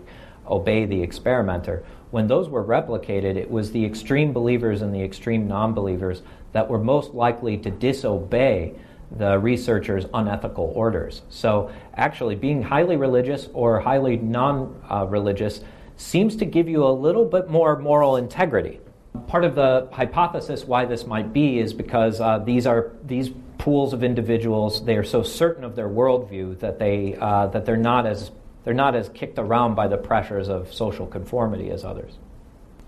obey 0.50 0.86
the 0.86 1.02
experimenter. 1.02 1.84
When 2.12 2.28
those 2.28 2.50
were 2.50 2.64
replicated, 2.64 3.36
it 3.36 3.50
was 3.50 3.72
the 3.72 3.86
extreme 3.86 4.34
believers 4.34 4.82
and 4.82 4.94
the 4.94 5.04
extreme 5.04 5.48
non 5.48 5.74
believers 5.74 6.22
that 6.54 6.70
were 6.70 6.80
most 6.80 7.14
likely 7.14 7.58
to 7.58 7.70
disobey 7.70 8.74
the 9.12 9.40
researcher's 9.40 10.06
unethical 10.14 10.72
orders. 10.76 11.22
So, 11.30 11.72
actually, 11.96 12.36
being 12.36 12.62
highly 12.62 12.98
religious 12.98 13.48
or 13.54 13.80
highly 13.80 14.18
non 14.18 14.82
religious 15.10 15.62
seems 15.98 16.36
to 16.38 16.46
give 16.46 16.70
you 16.70 16.86
a 16.86 16.92
little 16.92 17.26
bit 17.26 17.50
more 17.50 17.78
moral 17.78 18.18
integrity. 18.18 18.80
Part 19.28 19.44
of 19.44 19.56
the 19.56 19.90
hypothesis 19.92 20.64
why 20.64 20.86
this 20.86 21.06
might 21.06 21.34
be 21.34 21.60
is 21.60 21.74
because 21.74 22.22
uh, 22.22 22.40
these 22.40 22.68
are 22.68 22.92
these 23.04 23.32
pools 23.58 23.94
of 23.94 24.04
individuals. 24.04 24.86
They 24.86 24.96
are 24.96 25.04
so 25.04 25.24
certain 25.24 25.64
of 25.64 25.76
their 25.76 25.90
worldview 25.90 26.60
that 26.60 26.80
they 26.80 27.18
uh, 27.20 27.48
that 27.48 27.66
they're 27.66 27.76
not 27.76 28.06
as 28.06 28.32
they're 28.68 28.74
not 28.74 28.96
as 28.96 29.08
kicked 29.08 29.40
around 29.40 29.76
by 29.76 29.88
the 29.88 29.96
pressures 29.96 30.50
of 30.50 30.74
social 30.74 31.08
conformity 31.08 31.70
as 31.70 31.86
others. 31.86 32.18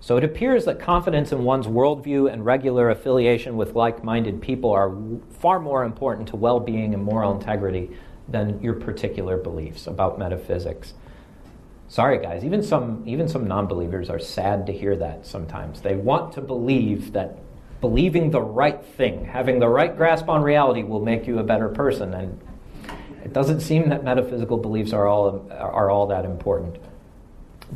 So 0.02 0.18
it 0.18 0.26
appears 0.26 0.66
that 0.66 0.78
confidence 0.78 1.32
in 1.32 1.46
one's 1.46 1.68
worldview 1.68 2.30
and 2.30 2.44
regular 2.44 2.90
affiliation 2.90 3.56
with 3.56 3.76
like-minded 3.76 4.42
people 4.42 4.72
are 4.72 4.94
far 5.40 5.58
more 5.58 5.86
important 5.86 6.28
to 6.28 6.36
well-being 6.36 6.94
and 6.94 7.02
moral 7.02 7.34
integrity 7.34 7.92
than 8.28 8.62
your 8.62 8.74
particular 8.74 9.38
beliefs 9.38 9.88
about 9.88 10.20
metaphysics. 10.20 10.96
Sorry, 11.88 12.20
guys. 12.20 12.44
Even 12.44 12.62
some 12.62 13.02
even 13.06 13.30
some 13.30 13.48
non-believers 13.48 14.10
are 14.10 14.20
sad 14.20 14.66
to 14.66 14.74
hear 14.74 14.98
that. 14.98 15.26
Sometimes 15.26 15.80
they 15.80 15.96
want 15.96 16.34
to 16.34 16.42
believe 16.42 17.14
that 17.14 17.38
believing 17.80 18.32
the 18.32 18.42
right 18.42 18.84
thing, 18.84 19.24
having 19.24 19.60
the 19.60 19.70
right 19.70 19.96
grasp 19.96 20.28
on 20.28 20.42
reality, 20.42 20.84
will 20.84 21.00
make 21.00 21.26
you 21.26 21.40
a 21.40 21.44
better 21.44 21.70
person, 21.70 22.14
and 22.14 22.38
it 23.30 23.34
doesn't 23.34 23.60
seem 23.60 23.90
that 23.90 24.04
metaphysical 24.04 24.58
beliefs 24.58 24.92
are 24.92 25.06
all 25.06 25.48
are 25.52 25.92
all 25.92 26.08
that 26.08 26.26
important. 26.26 26.78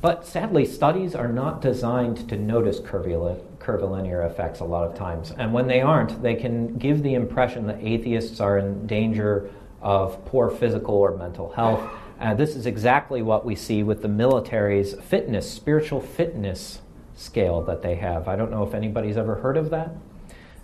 But 0.01 0.25
sadly, 0.25 0.65
studies 0.65 1.13
are 1.13 1.27
not 1.27 1.61
designed 1.61 2.27
to 2.29 2.35
notice 2.35 2.79
curvilinear 2.79 4.23
effects 4.23 4.61
a 4.61 4.63
lot 4.63 4.89
of 4.89 4.97
times. 4.97 5.31
And 5.37 5.53
when 5.53 5.67
they 5.67 5.79
aren't, 5.79 6.23
they 6.23 6.33
can 6.33 6.79
give 6.79 7.03
the 7.03 7.13
impression 7.13 7.67
that 7.67 7.77
atheists 7.83 8.39
are 8.39 8.57
in 8.57 8.87
danger 8.87 9.51
of 9.79 10.25
poor 10.25 10.49
physical 10.49 10.95
or 10.95 11.15
mental 11.15 11.51
health. 11.51 11.87
And 12.19 12.39
this 12.39 12.55
is 12.55 12.65
exactly 12.65 13.21
what 13.21 13.45
we 13.45 13.53
see 13.53 13.83
with 13.83 14.01
the 14.01 14.07
military's 14.07 14.95
fitness, 15.01 15.47
spiritual 15.47 16.01
fitness 16.01 16.81
scale 17.15 17.61
that 17.65 17.83
they 17.83 17.93
have. 17.93 18.27
I 18.27 18.35
don't 18.35 18.49
know 18.49 18.63
if 18.63 18.73
anybody's 18.73 19.17
ever 19.17 19.35
heard 19.35 19.57
of 19.57 19.69
that. 19.69 19.91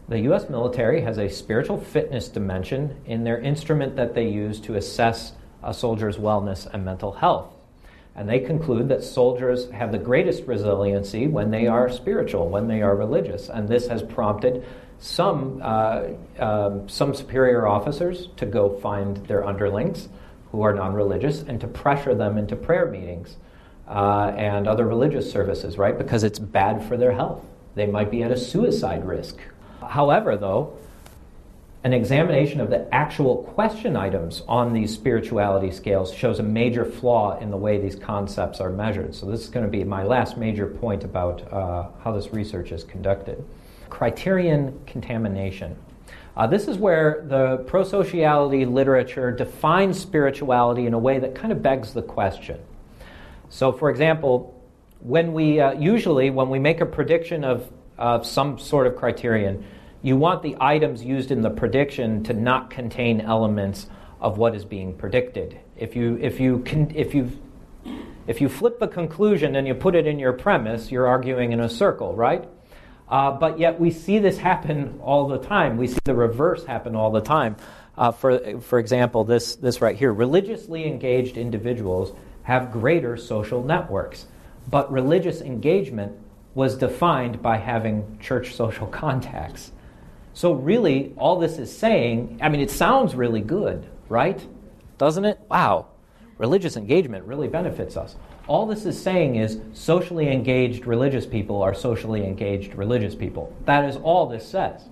The 0.10 0.22
US 0.22 0.50
military 0.50 1.02
has 1.02 1.20
a 1.20 1.30
spiritual 1.30 1.80
fitness 1.80 2.30
dimension 2.30 2.96
in 3.06 3.24
their 3.24 3.38
instrument 3.40 3.96
that 3.98 4.16
they 4.16 4.28
use 4.28 4.60
to 4.62 4.74
assess 4.74 5.34
a 5.62 5.72
soldier's 5.72 6.18
wellness 6.18 6.66
and 6.66 6.84
mental 6.84 7.12
health. 7.12 7.54
And 8.16 8.28
they 8.28 8.40
conclude 8.40 8.90
that 8.90 9.04
soldiers 9.04 9.70
have 9.70 9.92
the 9.92 10.00
greatest 10.00 10.48
resiliency 10.48 11.28
when 11.28 11.52
they 11.52 11.68
are 11.68 11.90
spiritual, 11.90 12.50
when 12.50 12.68
they 12.68 12.82
are 12.82 12.96
religious. 12.96 13.50
And 13.50 13.70
this 13.70 13.88
has 13.88 14.02
prompted 14.02 14.66
some, 14.98 15.62
uh, 15.62 16.08
uh, 16.40 16.88
some 16.88 17.14
superior 17.14 17.68
officers 17.68 18.30
to 18.38 18.48
go 18.48 18.80
find 18.80 19.18
their 19.28 19.46
underlings 19.46 20.10
who 20.52 20.64
are 20.64 20.74
non 20.74 20.96
religious 20.96 21.44
and 21.44 21.62
to 21.62 21.68
pressure 21.68 22.16
them 22.16 22.40
into 22.40 22.56
prayer 22.56 22.88
meetings 22.88 23.38
uh, 23.88 24.34
and 24.36 24.68
other 24.68 24.88
religious 24.88 25.32
services, 25.32 25.78
right? 25.78 26.00
Because 26.00 26.24
it's 26.24 26.40
bad 26.40 26.84
for 26.84 26.98
their 26.98 27.12
health. 27.12 27.46
They 27.76 27.86
might 27.86 28.10
be 28.10 28.24
at 28.24 28.32
a 28.32 28.38
suicide 28.38 29.06
risk. 29.06 29.38
However, 29.90 30.38
though, 30.38 30.78
an 31.84 31.94
examination 31.94 32.62
of 32.62 32.70
the 32.70 32.94
actual 32.94 33.38
question 33.38 33.96
items 33.96 34.44
on 34.48 34.72
these 34.72 34.94
spirituality 34.94 35.72
scales 35.72 36.14
shows 36.14 36.38
a 36.38 36.44
major 36.44 36.86
flaw 36.86 37.40
in 37.40 37.50
the 37.50 37.58
way 37.58 37.80
these 37.80 37.96
concepts 37.96 38.60
are 38.60 38.70
measured. 38.70 39.16
So, 39.16 39.26
this 39.26 39.42
is 39.42 39.48
going 39.48 39.66
to 39.66 39.72
be 39.72 39.84
my 39.84 40.04
last 40.04 40.38
major 40.38 40.68
point 40.68 41.04
about 41.04 41.52
uh, 41.52 41.88
how 42.04 42.12
this 42.12 42.32
research 42.32 42.72
is 42.72 42.84
conducted. 42.84 43.44
Criterion 43.90 44.80
contamination. 44.86 45.76
Uh, 46.38 46.46
this 46.46 46.68
is 46.68 46.78
where 46.78 47.26
the 47.28 47.58
pro 47.66 47.84
sociality 47.84 48.66
literature 48.66 49.32
defines 49.32 50.00
spirituality 50.00 50.86
in 50.86 50.94
a 50.94 51.00
way 51.00 51.18
that 51.18 51.34
kind 51.34 51.52
of 51.52 51.64
begs 51.64 51.94
the 51.94 52.04
question. 52.04 52.60
So, 53.50 53.72
for 53.72 53.90
example, 53.90 54.56
when 55.00 55.34
we 55.34 55.60
uh, 55.60 55.72
usually, 55.72 56.30
when 56.30 56.50
we 56.50 56.60
make 56.60 56.80
a 56.80 56.86
prediction 56.86 57.44
of, 57.44 57.68
of 57.98 58.28
some 58.28 58.60
sort 58.60 58.86
of 58.86 58.96
criterion, 58.96 59.66
you 60.02 60.16
want 60.16 60.44
the 60.44 60.56
items 60.60 61.04
used 61.04 61.32
in 61.32 61.42
the 61.42 61.50
prediction 61.50 62.24
to 62.24 62.34
not 62.34 62.70
contain 62.70 63.22
elements 63.22 63.88
of 64.22 64.38
what 64.38 64.56
is 64.56 64.66
being 64.66 64.94
predicted. 64.94 65.60
If 65.76 65.96
you, 65.96 66.18
if 66.22 66.40
you, 66.40 66.60
can, 66.60 66.96
if 66.96 67.14
you, 67.14 67.32
if 68.28 68.42
you 68.42 68.50
flip 68.50 68.80
the 68.80 68.88
conclusion 68.88 69.56
and 69.56 69.68
you 69.68 69.74
put 69.74 69.96
it 69.96 70.08
in 70.08 70.20
your 70.20 70.34
premise, 70.34 70.92
you're 70.92 71.08
arguing 71.08 71.52
in 71.52 71.60
a 71.60 71.70
circle, 71.70 72.16
right? 72.16 72.48
Uh, 73.08 73.32
but 73.32 73.60
yet 73.60 73.80
we 73.80 73.92
see 73.92 74.20
this 74.20 74.38
happen 74.38 75.00
all 75.02 75.28
the 75.28 75.40
time. 75.40 75.78
We 75.78 75.88
see 75.88 76.00
the 76.04 76.14
reverse 76.14 76.66
happen 76.66 76.96
all 76.96 77.12
the 77.12 77.22
time. 77.22 77.56
Uh, 77.98 78.12
for, 78.12 78.62
for 78.62 78.80
example, 78.80 79.24
this, 79.24 79.56
this 79.56 79.82
right 79.82 79.96
here 79.96 80.14
religiously 80.14 80.86
engaged 80.86 81.38
individuals 81.38 82.16
have 82.44 82.72
greater 82.72 83.18
social 83.18 83.64
networks, 83.64 84.26
but 84.70 84.92
religious 84.92 85.42
engagement 85.42 86.14
was 86.54 86.78
defined 86.78 87.42
by 87.42 87.58
having 87.58 88.18
church 88.20 88.54
social 88.56 88.88
contacts. 89.04 89.72
So, 90.34 90.54
really, 90.54 91.14
all 91.18 91.40
this 91.40 91.58
is 91.58 91.76
saying, 91.76 92.40
I 92.42 92.50
mean, 92.50 92.62
it 92.62 92.72
sounds 92.72 93.16
really 93.16 93.42
good, 93.42 93.86
right? 94.08 94.40
Doesn't 94.98 95.26
it? 95.26 95.40
Wow, 95.50 95.88
religious 96.38 96.78
engagement 96.78 97.26
really 97.26 97.48
benefits 97.48 97.98
us. 97.98 98.16
All 98.48 98.66
this 98.66 98.86
is 98.86 99.00
saying 99.00 99.36
is 99.36 99.60
socially 99.74 100.30
engaged 100.30 100.86
religious 100.88 101.26
people 101.26 101.62
are 101.62 101.74
socially 101.74 102.26
engaged 102.26 102.74
religious 102.74 103.14
people. 103.14 103.56
That 103.66 103.86
is 103.86 103.96
all 103.98 104.28
this 104.28 104.48
says. 104.48 104.90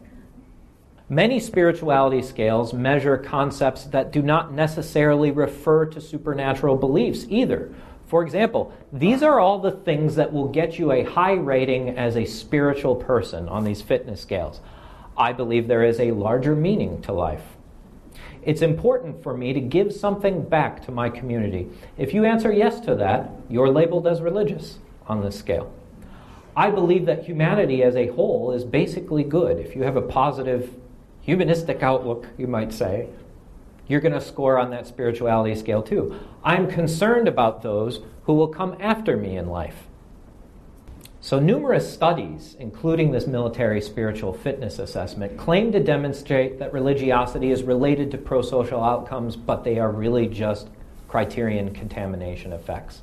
Many 1.10 1.40
spirituality 1.40 2.22
scales 2.22 2.74
measure 2.74 3.18
concepts 3.18 3.86
that 3.86 4.12
do 4.12 4.22
not 4.22 4.54
necessarily 4.54 5.32
refer 5.32 5.86
to 5.86 6.02
supernatural 6.02 6.76
beliefs 6.76 7.26
either. 7.30 7.74
For 8.08 8.24
example, 8.24 8.74
these 8.92 9.24
are 9.24 9.40
all 9.40 9.60
the 9.60 9.72
things 9.72 10.16
that 10.16 10.34
will 10.34 10.50
get 10.50 10.78
you 10.78 10.92
a 10.92 11.04
high 11.04 11.34
rating 11.34 11.98
as 11.98 12.18
a 12.18 12.26
spiritual 12.26 12.96
person 12.96 13.48
on 13.48 13.64
these 13.64 13.82
fitness 13.82 14.22
scales. 14.22 14.60
I 15.18 15.34
believe 15.34 15.68
there 15.68 15.84
is 15.84 16.00
a 16.00 16.12
larger 16.12 16.56
meaning 16.56 17.02
to 17.02 17.12
life. 17.12 17.44
It's 18.44 18.62
important 18.62 19.24
for 19.24 19.36
me 19.36 19.52
to 19.52 19.60
give 19.60 19.92
something 19.92 20.48
back 20.48 20.86
to 20.86 20.92
my 20.92 21.10
community. 21.10 21.70
If 21.98 22.14
you 22.14 22.24
answer 22.24 22.52
yes 22.52 22.80
to 22.82 22.96
that, 22.96 23.32
you're 23.50 23.70
labeled 23.70 24.08
as 24.08 24.22
religious 24.22 24.80
on 25.08 25.22
this 25.22 25.38
scale. 25.38 25.74
I 26.56 26.70
believe 26.70 27.06
that 27.08 27.26
humanity 27.26 27.84
as 27.84 27.96
a 27.96 28.08
whole 28.08 28.52
is 28.52 28.64
basically 28.64 29.24
good. 29.24 29.60
If 29.60 29.76
you 29.76 29.84
have 29.84 29.98
a 29.98 30.02
positive 30.02 30.74
humanistic 31.22 31.84
outlook, 31.84 32.28
you 32.38 32.48
might 32.48 32.72
say, 32.72 33.10
you're 33.88 34.02
going 34.02 34.14
to 34.14 34.22
score 34.22 34.58
on 34.58 34.70
that 34.72 34.88
spirituality 34.88 35.56
scale 35.56 35.82
too. 35.84 36.20
I'm 36.44 36.70
concerned 36.70 37.28
about 37.28 37.64
those 37.64 38.02
who 38.24 38.34
will 38.34 38.48
come 38.48 38.78
after 38.80 39.18
me 39.18 39.38
in 39.38 39.48
life. 39.48 39.87
So, 41.28 41.42
numerous 41.42 41.94
studies, 41.94 42.56
including 42.58 43.12
this 43.12 43.28
military 43.28 43.82
spiritual 43.82 44.32
fitness 44.32 44.80
assessment, 44.80 45.38
claim 45.38 45.74
to 45.74 45.84
demonstrate 45.84 46.58
that 46.60 46.72
religiosity 46.72 47.52
is 47.52 47.64
related 47.64 48.12
to 48.12 48.18
pro 48.18 48.42
social 48.42 48.82
outcomes, 48.82 49.36
but 49.36 49.66
they 49.66 49.78
are 49.78 49.92
really 49.92 50.28
just 50.28 50.70
criterion 51.10 51.74
contamination 51.74 52.54
effects. 52.54 53.02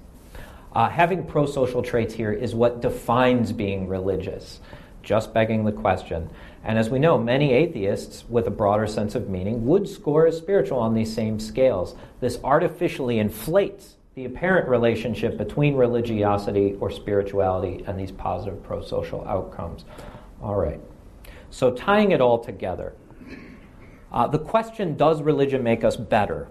Uh, 0.75 0.89
having 0.89 1.27
pro 1.27 1.45
social 1.45 1.83
traits 1.83 2.15
here 2.15 2.33
is 2.33 2.55
what 2.55 2.81
defines 2.81 3.53
being 3.53 3.89
religious, 3.89 4.61
just 5.03 5.35
begging 5.35 5.67
the 5.67 5.73
question. 5.73 6.31
And 6.65 6.79
as 6.79 6.89
we 6.89 6.99
know, 6.99 7.19
many 7.19 7.53
atheists 7.53 8.25
with 8.31 8.47
a 8.47 8.51
broader 8.51 8.87
sense 8.87 9.15
of 9.15 9.29
meaning 9.29 9.67
would 9.67 9.87
score 9.87 10.27
as 10.27 10.39
spiritual 10.39 10.79
on 10.79 10.95
these 10.95 11.15
same 11.15 11.39
scales. 11.39 11.95
This 12.21 12.39
artificially 12.43 13.19
inflates 13.19 13.94
the 14.15 14.25
apparent 14.25 14.69
relationship 14.69 15.37
between 15.37 15.75
religiosity 15.75 16.77
or 16.81 16.91
spirituality 16.91 17.85
and 17.87 17.99
these 17.99 18.13
positive 18.13 18.63
pro 18.63 18.83
social 18.83 19.27
outcomes. 19.27 19.85
All 20.41 20.55
right. 20.55 20.81
So, 21.51 21.73
tying 21.73 22.13
it 22.13 22.21
all 22.21 22.39
together, 22.39 22.95
uh, 24.13 24.29
the 24.29 24.39
question, 24.39 24.97
does 24.97 25.23
religion 25.23 25.63
make 25.63 25.85
us 25.85 25.97
better? 25.97 26.49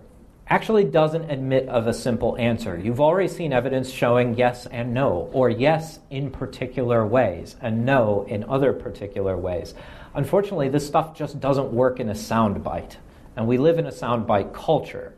actually 0.47 0.83
doesn't 0.83 1.29
admit 1.31 1.67
of 1.69 1.87
a 1.87 1.93
simple 1.93 2.37
answer. 2.37 2.77
You've 2.77 3.01
already 3.01 3.27
seen 3.27 3.53
evidence 3.53 3.89
showing 3.89 4.35
yes 4.35 4.65
and 4.67 4.93
no, 4.93 5.29
or 5.31 5.49
yes 5.49 5.99
in 6.09 6.31
particular 6.31 7.05
ways, 7.07 7.55
and 7.61 7.85
no 7.85 8.25
in 8.27 8.43
other 8.43 8.73
particular 8.73 9.37
ways. 9.37 9.73
Unfortunately, 10.13 10.69
this 10.69 10.85
stuff 10.85 11.15
just 11.15 11.39
doesn't 11.39 11.71
work 11.71 11.99
in 11.99 12.09
a 12.09 12.13
soundbite, 12.13 12.97
and 13.35 13.47
we 13.47 13.57
live 13.57 13.79
in 13.79 13.87
a 13.87 13.91
soundbite 13.91 14.53
culture. 14.53 15.13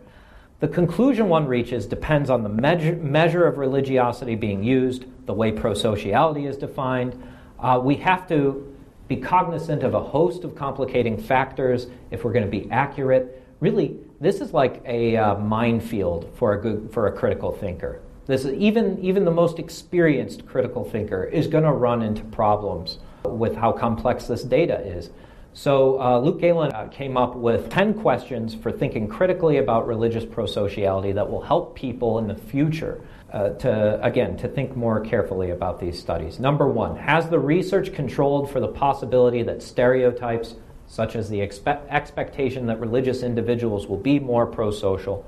The 0.61 0.67
conclusion 0.69 1.27
one 1.27 1.47
reaches 1.47 1.85
depends 1.85 2.29
on 2.29 2.41
the 2.41 2.49
measure, 2.49 2.95
measure 2.95 3.45
of 3.45 3.57
religiosity 3.57 4.35
being 4.35 4.63
used, 4.63 5.05
the 5.25 5.33
way 5.33 5.51
prosociality 5.51 6.47
is 6.47 6.55
defined. 6.55 7.21
Uh, 7.59 7.79
we 7.83 7.95
have 7.97 8.27
to 8.29 8.73
be 9.09 9.17
cognizant 9.17 9.83
of 9.83 9.93
a 9.93 9.99
host 9.99 10.45
of 10.45 10.55
complicating 10.55 11.17
factors 11.17 11.87
if 12.09 12.23
we're 12.23 12.31
going 12.31 12.45
to 12.45 12.51
be 12.51 12.71
accurate. 12.71 13.43
Really, 13.59 13.99
this 14.21 14.39
is 14.39 14.53
like 14.53 14.81
a 14.85 15.17
uh, 15.17 15.35
minefield 15.35 16.31
for 16.35 16.53
a 16.53 16.61
good, 16.61 16.89
for 16.91 17.07
a 17.07 17.11
critical 17.11 17.51
thinker. 17.51 18.01
This 18.25 18.45
is, 18.45 18.53
even 18.53 18.97
even 18.99 19.25
the 19.25 19.31
most 19.31 19.59
experienced 19.59 20.47
critical 20.47 20.83
thinker 20.83 21.25
is 21.25 21.47
going 21.47 21.65
to 21.65 21.71
run 21.71 22.01
into 22.01 22.23
problems 22.23 22.99
with 23.23 23.55
how 23.55 23.71
complex 23.71 24.25
this 24.25 24.41
data 24.41 24.79
is. 24.79 25.09
So 25.57 26.01
uh, 26.01 26.19
Luke 26.19 26.41
Galen 26.41 26.73
uh, 26.73 26.89
came 26.89 27.15
up 27.15 27.33
with 27.33 27.69
10 27.69 27.93
questions 28.01 28.53
for 28.53 28.73
thinking 28.73 29.07
critically 29.07 29.57
about 29.57 29.87
religious 29.87 30.25
prosociality 30.25 31.15
that 31.15 31.31
will 31.31 31.41
help 31.41 31.77
people 31.77 32.19
in 32.19 32.27
the 32.27 32.35
future 32.35 33.01
uh, 33.31 33.51
to, 33.51 34.03
again, 34.03 34.35
to 34.35 34.49
think 34.49 34.75
more 34.75 34.99
carefully 34.99 35.51
about 35.51 35.79
these 35.79 35.97
studies. 35.97 36.41
Number 36.41 36.67
one, 36.67 36.97
has 36.97 37.29
the 37.29 37.39
research 37.39 37.93
controlled 37.93 38.51
for 38.51 38.59
the 38.59 38.67
possibility 38.67 39.43
that 39.43 39.63
stereotypes, 39.63 40.55
such 40.87 41.15
as 41.15 41.29
the 41.29 41.39
expe- 41.39 41.87
expectation 41.89 42.65
that 42.65 42.81
religious 42.81 43.23
individuals 43.23 43.87
will 43.87 43.95
be 43.95 44.19
more 44.19 44.45
prosocial, 44.45 45.23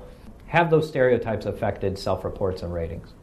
have 0.48 0.68
those 0.68 0.86
stereotypes 0.86 1.46
affected 1.46 1.98
self 1.98 2.22
reports 2.22 2.62
and 2.62 2.74
ratings? 2.74 3.14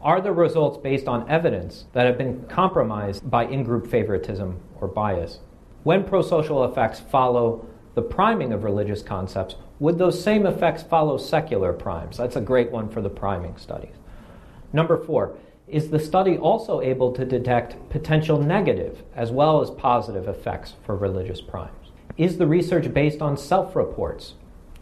Are 0.00 0.20
the 0.20 0.30
results 0.30 0.78
based 0.78 1.08
on 1.08 1.28
evidence 1.28 1.86
that 1.94 2.06
have 2.06 2.16
been 2.16 2.44
compromised 2.46 3.28
by 3.28 3.46
in 3.46 3.64
group 3.64 3.88
favoritism 3.88 4.60
or 4.80 4.86
bias? 4.86 5.40
When 5.84 6.04
prosocial 6.04 6.68
effects 6.68 6.98
follow 6.98 7.66
the 7.94 8.02
priming 8.02 8.52
of 8.52 8.64
religious 8.64 9.02
concepts, 9.02 9.56
would 9.78 9.98
those 9.98 10.22
same 10.22 10.46
effects 10.46 10.82
follow 10.82 11.18
secular 11.18 11.72
primes? 11.72 12.16
That's 12.16 12.36
a 12.36 12.40
great 12.40 12.70
one 12.70 12.88
for 12.88 13.02
the 13.02 13.10
priming 13.10 13.56
studies. 13.58 13.94
Number 14.72 14.96
four, 14.96 15.36
is 15.68 15.90
the 15.90 15.98
study 15.98 16.38
also 16.38 16.80
able 16.80 17.12
to 17.12 17.24
detect 17.24 17.76
potential 17.90 18.40
negative 18.40 19.02
as 19.14 19.30
well 19.30 19.60
as 19.60 19.70
positive 19.70 20.26
effects 20.26 20.74
for 20.84 20.96
religious 20.96 21.40
primes? 21.40 21.92
Is 22.16 22.38
the 22.38 22.46
research 22.46 22.92
based 22.92 23.20
on 23.20 23.36
self 23.36 23.76
reports 23.76 24.34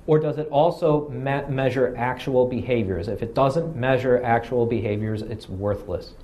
or 0.06 0.18
does 0.18 0.38
it 0.38 0.48
also 0.48 1.08
me- 1.08 1.46
measure 1.48 1.94
actual 1.96 2.46
behaviors? 2.46 3.08
If 3.08 3.22
it 3.22 3.34
doesn't 3.34 3.76
measure 3.76 4.22
actual 4.22 4.66
behaviors, 4.66 5.22
it's 5.22 5.48
worthless. 5.48 6.14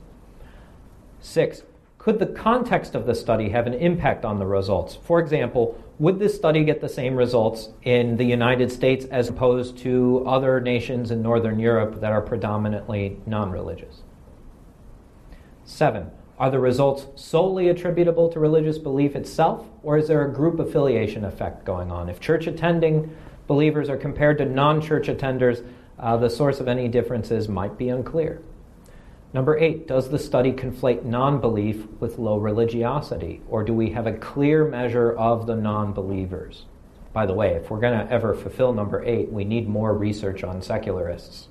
Six, 1.21 1.63
could 1.99 2.21
the 2.21 2.27
context 2.27 2.95
of 2.95 3.07
the 3.07 3.15
study 3.15 3.49
have 3.51 3.67
an 3.67 3.75
impact 3.75 4.25
on 4.25 4.39
the 4.39 4.47
results? 4.47 4.95
For 4.95 5.19
example, 5.19 5.83
would 5.99 6.21
this 6.21 6.35
study 6.35 6.65
get 6.65 6.81
the 6.81 6.89
same 6.89 7.17
results 7.17 7.71
in 7.83 8.17
the 8.17 8.25
United 8.25 8.71
States 8.71 9.05
as 9.07 9.29
opposed 9.29 9.77
to 9.79 10.25
other 10.25 10.61
nations 10.61 11.11
in 11.11 11.23
Northern 11.23 11.59
Europe 11.59 12.01
that 12.01 12.13
are 12.13 12.23
predominantly 12.23 13.21
non 13.27 13.51
religious? 13.51 14.03
Seven, 15.65 16.11
are 16.39 16.51
the 16.51 16.61
results 16.61 17.07
solely 17.21 17.69
attributable 17.69 18.29
to 18.29 18.39
religious 18.39 18.79
belief 18.79 19.17
itself, 19.17 19.67
or 19.83 19.99
is 19.99 20.07
there 20.07 20.25
a 20.25 20.33
group 20.33 20.61
affiliation 20.61 21.25
effect 21.25 21.65
going 21.65 21.91
on? 21.91 22.09
If 22.09 22.21
church 22.21 22.47
attending 22.47 23.15
believers 23.49 23.89
are 23.89 23.97
compared 23.97 24.39
to 24.39 24.45
non 24.45 24.81
church 24.81 25.09
attenders, 25.09 25.67
uh, 25.99 26.17
the 26.17 26.31
source 26.31 26.61
of 26.61 26.69
any 26.69 26.87
differences 26.87 27.49
might 27.49 27.77
be 27.77 27.89
unclear. 27.89 28.41
Number 29.35 29.59
eight, 29.59 29.87
does 29.87 30.09
the 30.09 30.19
study 30.19 30.53
conflate 30.53 31.05
non 31.05 31.41
belief 31.41 31.87
with 32.01 32.19
low 32.19 32.39
religiosity, 32.39 33.43
or 33.49 33.63
do 33.63 33.75
we 33.75 33.91
have 33.91 34.07
a 34.07 34.15
clear 34.15 34.65
measure 34.65 35.13
of 35.13 35.47
the 35.47 35.57
non 35.57 35.93
believers? 35.93 36.65
By 37.13 37.27
the 37.27 37.35
way, 37.35 37.49
if 37.55 37.71
we're 37.71 37.81
going 37.81 37.99
to 37.99 38.13
ever 38.13 38.35
fulfill 38.35 38.73
number 38.73 39.05
eight, 39.05 39.31
we 39.31 39.45
need 39.45 39.69
more 39.69 39.93
research 39.93 40.45
on 40.45 40.63
secularists. 40.63 41.49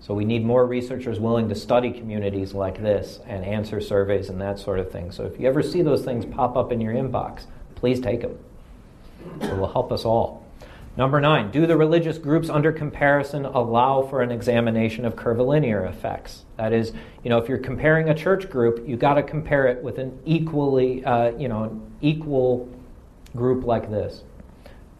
So 0.00 0.14
we 0.14 0.24
need 0.24 0.44
more 0.44 0.66
researchers 0.66 1.20
willing 1.20 1.48
to 1.48 1.54
study 1.54 1.92
communities 1.92 2.54
like 2.54 2.82
this 2.82 3.20
and 3.26 3.44
answer 3.44 3.80
surveys 3.80 4.28
and 4.30 4.40
that 4.40 4.58
sort 4.58 4.80
of 4.80 4.90
thing. 4.90 5.12
So 5.12 5.24
if 5.24 5.38
you 5.38 5.46
ever 5.46 5.62
see 5.62 5.82
those 5.82 6.04
things 6.04 6.24
pop 6.24 6.56
up 6.56 6.72
in 6.72 6.80
your 6.80 6.94
inbox, 6.94 7.44
please 7.76 8.00
take 8.00 8.22
them. 8.22 8.38
It 9.40 9.56
will 9.56 9.72
help 9.72 9.92
us 9.92 10.04
all. 10.04 10.41
Number 10.94 11.22
nine, 11.22 11.50
do 11.50 11.66
the 11.66 11.76
religious 11.76 12.18
groups 12.18 12.50
under 12.50 12.70
comparison 12.70 13.46
allow 13.46 14.02
for 14.02 14.20
an 14.20 14.30
examination 14.30 15.06
of 15.06 15.16
curvilinear 15.16 15.86
effects? 15.86 16.44
That 16.58 16.74
is, 16.74 16.92
you 17.24 17.30
know, 17.30 17.38
if 17.38 17.48
you're 17.48 17.58
comparing 17.58 18.10
a 18.10 18.14
church 18.14 18.50
group, 18.50 18.86
you 18.86 18.96
got 18.96 19.14
to 19.14 19.22
compare 19.22 19.66
it 19.68 19.82
with 19.82 19.98
an 19.98 20.18
equally, 20.26 21.02
uh, 21.02 21.30
you 21.38 21.48
know, 21.48 21.64
an 21.64 21.92
equal 22.02 22.68
group 23.34 23.64
like 23.64 23.90
this. 23.90 24.22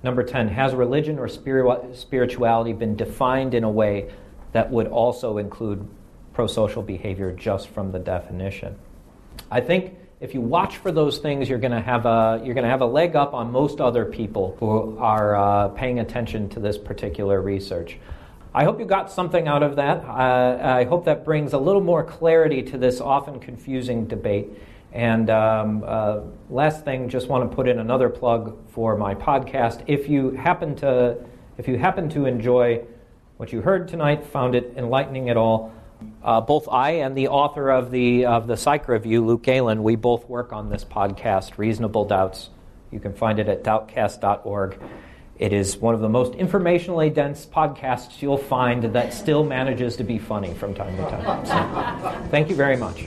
Number 0.02 0.22
10, 0.22 0.48
has 0.48 0.74
religion 0.74 1.18
or 1.18 1.28
spirituality 1.28 2.72
been 2.72 2.96
defined 2.96 3.52
in 3.52 3.62
a 3.62 3.70
way 3.70 4.10
that 4.52 4.70
would 4.70 4.88
also 4.88 5.36
include 5.36 5.86
prosocial 6.34 6.84
behavior 6.84 7.32
just 7.32 7.68
from 7.68 7.92
the 7.92 7.98
definition? 7.98 8.78
I 9.50 9.60
think 9.60 9.94
if 10.22 10.34
you 10.34 10.40
watch 10.40 10.76
for 10.76 10.92
those 10.92 11.18
things, 11.18 11.48
you're 11.48 11.58
going 11.58 11.72
to 11.72 11.80
have 11.80 12.06
a 12.06 12.40
you're 12.44 12.54
going 12.54 12.62
to 12.62 12.70
have 12.70 12.80
a 12.80 12.86
leg 12.86 13.16
up 13.16 13.34
on 13.34 13.50
most 13.50 13.80
other 13.80 14.04
people 14.04 14.56
who 14.60 14.96
are 14.98 15.34
uh, 15.34 15.68
paying 15.70 15.98
attention 15.98 16.48
to 16.50 16.60
this 16.60 16.78
particular 16.78 17.42
research. 17.42 17.98
I 18.54 18.62
hope 18.62 18.78
you 18.78 18.86
got 18.86 19.10
something 19.10 19.48
out 19.48 19.64
of 19.64 19.76
that. 19.76 20.04
Uh, 20.04 20.60
I 20.62 20.84
hope 20.84 21.06
that 21.06 21.24
brings 21.24 21.54
a 21.54 21.58
little 21.58 21.80
more 21.80 22.04
clarity 22.04 22.62
to 22.62 22.78
this 22.78 23.00
often 23.00 23.40
confusing 23.40 24.06
debate. 24.06 24.50
And 24.92 25.28
um, 25.28 25.82
uh, 25.84 26.20
last 26.48 26.84
thing, 26.84 27.08
just 27.08 27.26
want 27.26 27.50
to 27.50 27.56
put 27.56 27.66
in 27.66 27.80
another 27.80 28.08
plug 28.08 28.56
for 28.68 28.96
my 28.96 29.16
podcast. 29.16 29.82
If 29.88 30.08
you 30.08 30.30
happen 30.30 30.76
to 30.76 31.16
if 31.58 31.66
you 31.66 31.78
happen 31.78 32.08
to 32.10 32.26
enjoy 32.26 32.84
what 33.38 33.52
you 33.52 33.60
heard 33.60 33.88
tonight, 33.88 34.24
found 34.26 34.54
it 34.54 34.74
enlightening 34.76 35.30
at 35.30 35.36
all. 35.36 35.72
Uh, 36.22 36.40
both 36.40 36.68
I 36.68 36.90
and 36.90 37.16
the 37.16 37.28
author 37.28 37.70
of 37.70 37.90
the 37.90 38.26
of 38.26 38.46
the 38.46 38.56
Psych 38.56 38.88
Review, 38.88 39.24
Luke 39.24 39.42
Galen, 39.42 39.82
we 39.82 39.96
both 39.96 40.28
work 40.28 40.52
on 40.52 40.70
this 40.70 40.84
podcast, 40.84 41.58
Reasonable 41.58 42.04
Doubts. 42.04 42.50
You 42.90 43.00
can 43.00 43.12
find 43.12 43.38
it 43.38 43.48
at 43.48 43.64
doubtcast.org. 43.64 44.78
It 45.38 45.52
is 45.52 45.76
one 45.76 45.94
of 45.94 46.00
the 46.00 46.08
most 46.08 46.32
informationally 46.34 47.12
dense 47.12 47.46
podcasts 47.46 48.22
you'll 48.22 48.36
find 48.36 48.84
that 48.84 49.12
still 49.12 49.42
manages 49.42 49.96
to 49.96 50.04
be 50.04 50.18
funny 50.18 50.54
from 50.54 50.74
time 50.74 50.96
to 50.96 51.02
time. 51.02 51.46
So, 51.46 52.28
thank 52.30 52.48
you 52.48 52.54
very 52.54 52.76
much. 52.76 53.06